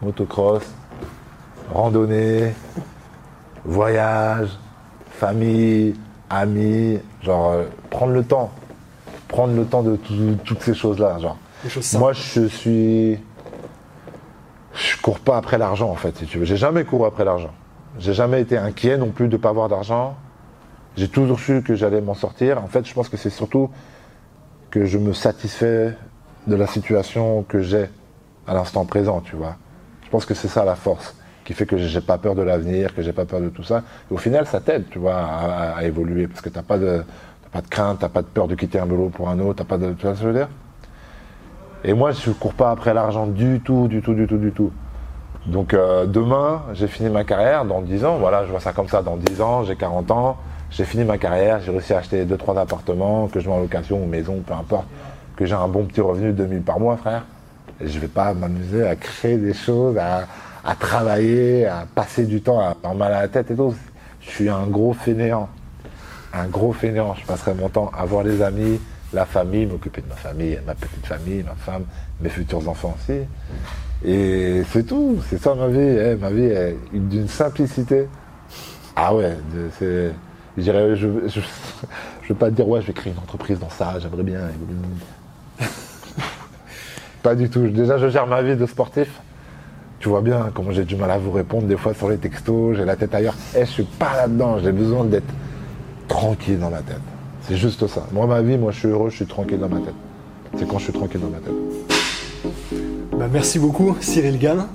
Motocross, 0.00 0.62
randonnée, 1.72 2.54
voyage, 3.64 4.48
famille, 5.10 5.94
amis, 6.30 6.98
genre 7.22 7.52
euh, 7.52 7.64
prendre 7.90 8.12
le 8.12 8.24
temps. 8.24 8.50
Prendre 9.34 9.56
le 9.56 9.64
temps 9.64 9.82
de 9.82 9.96
tout- 9.96 10.38
toutes 10.44 10.62
ces 10.62 10.74
choses-là. 10.74 11.18
Genre. 11.18 11.36
Choses. 11.68 11.94
Moi, 11.98 12.12
je 12.12 12.46
suis. 12.46 13.18
Je 14.74 14.96
cours 15.02 15.18
pas 15.18 15.36
après 15.36 15.58
l'argent, 15.58 15.90
en 15.90 15.96
fait, 15.96 16.16
si 16.16 16.26
tu 16.26 16.38
veux. 16.38 16.44
J'ai 16.44 16.56
jamais 16.56 16.84
couru 16.84 17.04
après 17.08 17.24
l'argent. 17.24 17.50
J'ai 17.98 18.14
jamais 18.14 18.40
été 18.40 18.56
inquiet 18.56 18.96
non 18.96 19.08
plus 19.10 19.26
de 19.26 19.36
pas 19.36 19.48
avoir 19.48 19.68
d'argent. 19.68 20.14
J'ai 20.96 21.08
toujours 21.08 21.40
su 21.40 21.62
que 21.62 21.74
j'allais 21.74 22.00
m'en 22.00 22.14
sortir. 22.14 22.62
En 22.62 22.68
fait, 22.68 22.86
je 22.86 22.94
pense 22.94 23.08
que 23.08 23.16
c'est 23.16 23.28
surtout 23.30 23.70
que 24.70 24.84
je 24.84 24.98
me 24.98 25.12
satisfais 25.12 25.96
de 26.46 26.54
la 26.54 26.68
situation 26.68 27.42
que 27.48 27.60
j'ai 27.60 27.86
à 28.46 28.54
l'instant 28.54 28.84
présent, 28.84 29.20
tu 29.20 29.34
vois. 29.34 29.56
Je 30.04 30.10
pense 30.10 30.26
que 30.26 30.34
c'est 30.34 30.46
ça 30.46 30.64
la 30.64 30.76
force 30.76 31.16
qui 31.44 31.54
fait 31.54 31.66
que 31.66 31.76
j'ai 31.76 32.00
pas 32.00 32.18
peur 32.18 32.36
de 32.36 32.42
l'avenir, 32.42 32.94
que 32.94 33.02
j'ai 33.02 33.12
pas 33.12 33.24
peur 33.24 33.40
de 33.40 33.48
tout 33.48 33.64
ça. 33.64 33.82
Et 34.10 34.14
au 34.14 34.16
final, 34.16 34.46
ça 34.46 34.60
t'aide, 34.60 34.84
tu 34.90 35.00
vois, 35.00 35.16
à, 35.16 35.72
à- 35.72 35.76
à 35.78 35.82
évoluer 35.84 36.28
parce 36.28 36.40
que 36.40 36.48
t'as 36.50 36.62
pas 36.62 36.78
de, 36.78 37.02
pas 37.54 37.60
de 37.60 37.68
crainte, 37.68 37.98
t'as 38.00 38.08
pas 38.08 38.22
de 38.22 38.26
peur 38.26 38.48
de 38.48 38.56
quitter 38.56 38.80
un 38.80 38.86
boulot 38.86 39.10
pour 39.10 39.28
un 39.28 39.38
autre, 39.38 39.58
t'as 39.58 39.64
pas 39.64 39.78
de, 39.78 39.92
tu 39.92 40.04
vois 40.04 40.16
ce 40.16 40.22
je 40.22 40.26
veux 40.26 40.34
dire? 40.34 40.48
Et 41.84 41.92
moi, 41.92 42.10
je 42.10 42.30
cours 42.32 42.52
pas 42.52 42.72
après 42.72 42.92
l'argent 42.92 43.28
du 43.28 43.60
tout, 43.60 43.86
du 43.86 44.02
tout, 44.02 44.12
du 44.12 44.26
tout, 44.26 44.38
du 44.38 44.50
tout. 44.50 44.72
Donc 45.46 45.72
euh, 45.72 46.04
demain, 46.04 46.62
j'ai 46.72 46.88
fini 46.88 47.10
ma 47.10 47.22
carrière 47.22 47.64
dans 47.64 47.80
10 47.80 48.04
ans. 48.06 48.16
Voilà, 48.16 48.44
je 48.44 48.50
vois 48.50 48.58
ça 48.58 48.72
comme 48.72 48.88
ça. 48.88 49.02
Dans 49.02 49.16
10 49.16 49.40
ans, 49.40 49.62
j'ai 49.62 49.76
40 49.76 50.10
ans, 50.10 50.36
j'ai 50.68 50.84
fini 50.84 51.04
ma 51.04 51.16
carrière, 51.16 51.60
j'ai 51.60 51.70
réussi 51.70 51.92
à 51.92 51.98
acheter 51.98 52.24
2-3 52.24 52.58
appartements, 52.58 53.28
que 53.28 53.38
je 53.38 53.48
mets 53.48 53.54
en 53.54 53.60
location 53.60 54.02
ou 54.02 54.06
maison, 54.06 54.42
peu 54.44 54.54
importe, 54.54 54.86
que 55.36 55.46
j'ai 55.46 55.54
un 55.54 55.68
bon 55.68 55.84
petit 55.84 56.00
revenu 56.00 56.32
de 56.32 56.38
2000 56.38 56.62
par 56.62 56.80
mois, 56.80 56.96
frère. 56.96 57.22
Et 57.80 57.86
je 57.86 58.00
vais 58.00 58.08
pas 58.08 58.34
m'amuser 58.34 58.84
à 58.84 58.96
créer 58.96 59.36
des 59.36 59.54
choses, 59.54 59.96
à, 59.96 60.26
à 60.64 60.74
travailler, 60.74 61.66
à 61.66 61.84
passer 61.94 62.24
du 62.24 62.40
temps 62.40 62.58
à 62.58 62.70
avoir 62.70 62.96
mal 62.96 63.12
à 63.12 63.22
la 63.22 63.28
tête 63.28 63.52
et 63.52 63.54
tout. 63.54 63.76
Je 64.22 64.30
suis 64.30 64.48
un 64.48 64.66
gros 64.66 64.92
fainéant. 64.92 65.48
Un 66.36 66.46
gros 66.48 66.72
fainéant. 66.72 67.14
Je 67.14 67.24
passerai 67.24 67.54
mon 67.54 67.68
temps 67.68 67.90
à 67.96 68.04
voir 68.04 68.24
les 68.24 68.42
amis, 68.42 68.80
la 69.12 69.24
famille, 69.24 69.66
m'occuper 69.66 70.00
de 70.00 70.08
ma 70.08 70.16
famille, 70.16 70.58
ma 70.66 70.74
petite 70.74 71.06
famille, 71.06 71.42
ma 71.44 71.54
femme, 71.54 71.84
mes 72.20 72.28
futurs 72.28 72.68
enfants 72.68 72.96
aussi. 72.98 73.20
Et 74.04 74.62
c'est 74.70 74.84
tout, 74.84 75.18
c'est 75.30 75.40
ça 75.40 75.54
ma 75.54 75.68
vie. 75.68 75.78
eh, 75.78 76.16
ma 76.16 76.30
vie 76.30 76.44
est 76.44 76.76
d'une 76.92 77.28
simplicité. 77.28 78.08
Ah 78.96 79.14
ouais, 79.14 79.36
c'est. 79.78 80.12
Je 80.56 80.62
dirais, 80.62 80.94
je, 80.94 81.08
veux 81.08 82.34
pas 82.34 82.50
dire, 82.50 82.68
ouais, 82.68 82.80
je 82.80 82.86
vais 82.88 82.92
créer 82.92 83.12
une 83.12 83.18
entreprise 83.18 83.58
dans 83.58 83.70
ça, 83.70 83.94
j'aimerais 83.98 84.22
bien. 84.22 84.40
pas 87.22 87.34
du 87.34 87.50
tout. 87.50 87.66
Déjà, 87.68 87.98
je 87.98 88.08
gère 88.08 88.26
ma 88.26 88.42
vie 88.42 88.56
de 88.56 88.66
sportif. 88.66 89.08
Tu 89.98 90.08
vois 90.08 90.20
bien 90.20 90.50
comment 90.54 90.70
j'ai 90.70 90.84
du 90.84 90.96
mal 90.96 91.10
à 91.10 91.18
vous 91.18 91.32
répondre 91.32 91.66
des 91.66 91.76
fois 91.76 91.94
sur 91.94 92.08
les 92.08 92.18
textos, 92.18 92.76
j'ai 92.76 92.84
la 92.84 92.94
tête 92.94 93.14
ailleurs. 93.14 93.34
Eh, 93.56 93.60
je 93.64 93.70
suis 93.70 93.84
pas 93.84 94.16
là-dedans, 94.16 94.58
j'ai 94.58 94.72
besoin 94.72 95.04
d'être 95.04 95.32
tranquille 96.08 96.58
dans 96.58 96.70
ma 96.70 96.78
tête. 96.82 97.00
C'est 97.42 97.56
juste 97.56 97.86
ça. 97.86 98.06
Moi, 98.12 98.26
ma 98.26 98.40
vie, 98.42 98.56
moi, 98.56 98.72
je 98.72 98.78
suis 98.78 98.88
heureux, 98.88 99.10
je 99.10 99.16
suis 99.16 99.26
tranquille 99.26 99.58
dans 99.58 99.68
ma 99.68 99.80
tête. 99.80 99.94
C'est 100.56 100.66
quand 100.68 100.78
je 100.78 100.84
suis 100.84 100.92
tranquille 100.92 101.20
dans 101.20 101.28
ma 101.28 101.38
tête. 101.38 101.54
Bah, 103.18 103.26
merci 103.32 103.58
beaucoup 103.58 103.96
Cyril 104.00 104.38
Gann. 104.38 104.66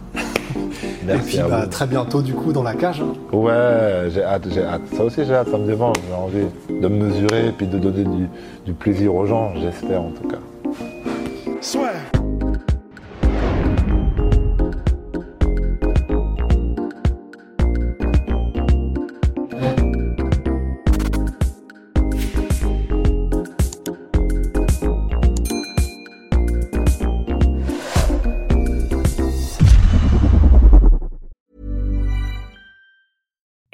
Merci 1.06 1.22
et 1.22 1.30
puis 1.30 1.40
à 1.40 1.48
bah, 1.48 1.62
vous. 1.64 1.70
très 1.70 1.88
bientôt 1.88 2.22
du 2.22 2.34
coup 2.34 2.52
dans 2.52 2.64
la 2.64 2.74
cage. 2.74 3.02
hein. 3.02 3.14
Ouais, 3.36 4.10
j'ai 4.14 4.24
hâte, 4.24 4.48
j'ai 4.52 4.64
hâte. 4.64 4.82
Ça 4.96 5.04
aussi, 5.04 5.26
j'ai 5.26 5.34
hâte, 5.34 5.50
ça 5.50 5.58
me 5.58 5.66
démange. 5.66 5.96
J'ai 6.08 6.14
envie 6.16 6.48
de 6.82 6.88
me 6.88 7.06
mesurer 7.06 7.48
et 7.48 7.52
puis 7.52 7.68
de 7.68 7.78
donner 7.80 8.04
du, 8.04 8.28
du 8.66 8.74
plaisir 8.74 9.16
aux 9.16 9.26
gens, 9.26 9.54
j'espère 9.60 10.02
en 10.02 10.12
tout 10.12 10.28
cas. 10.28 12.18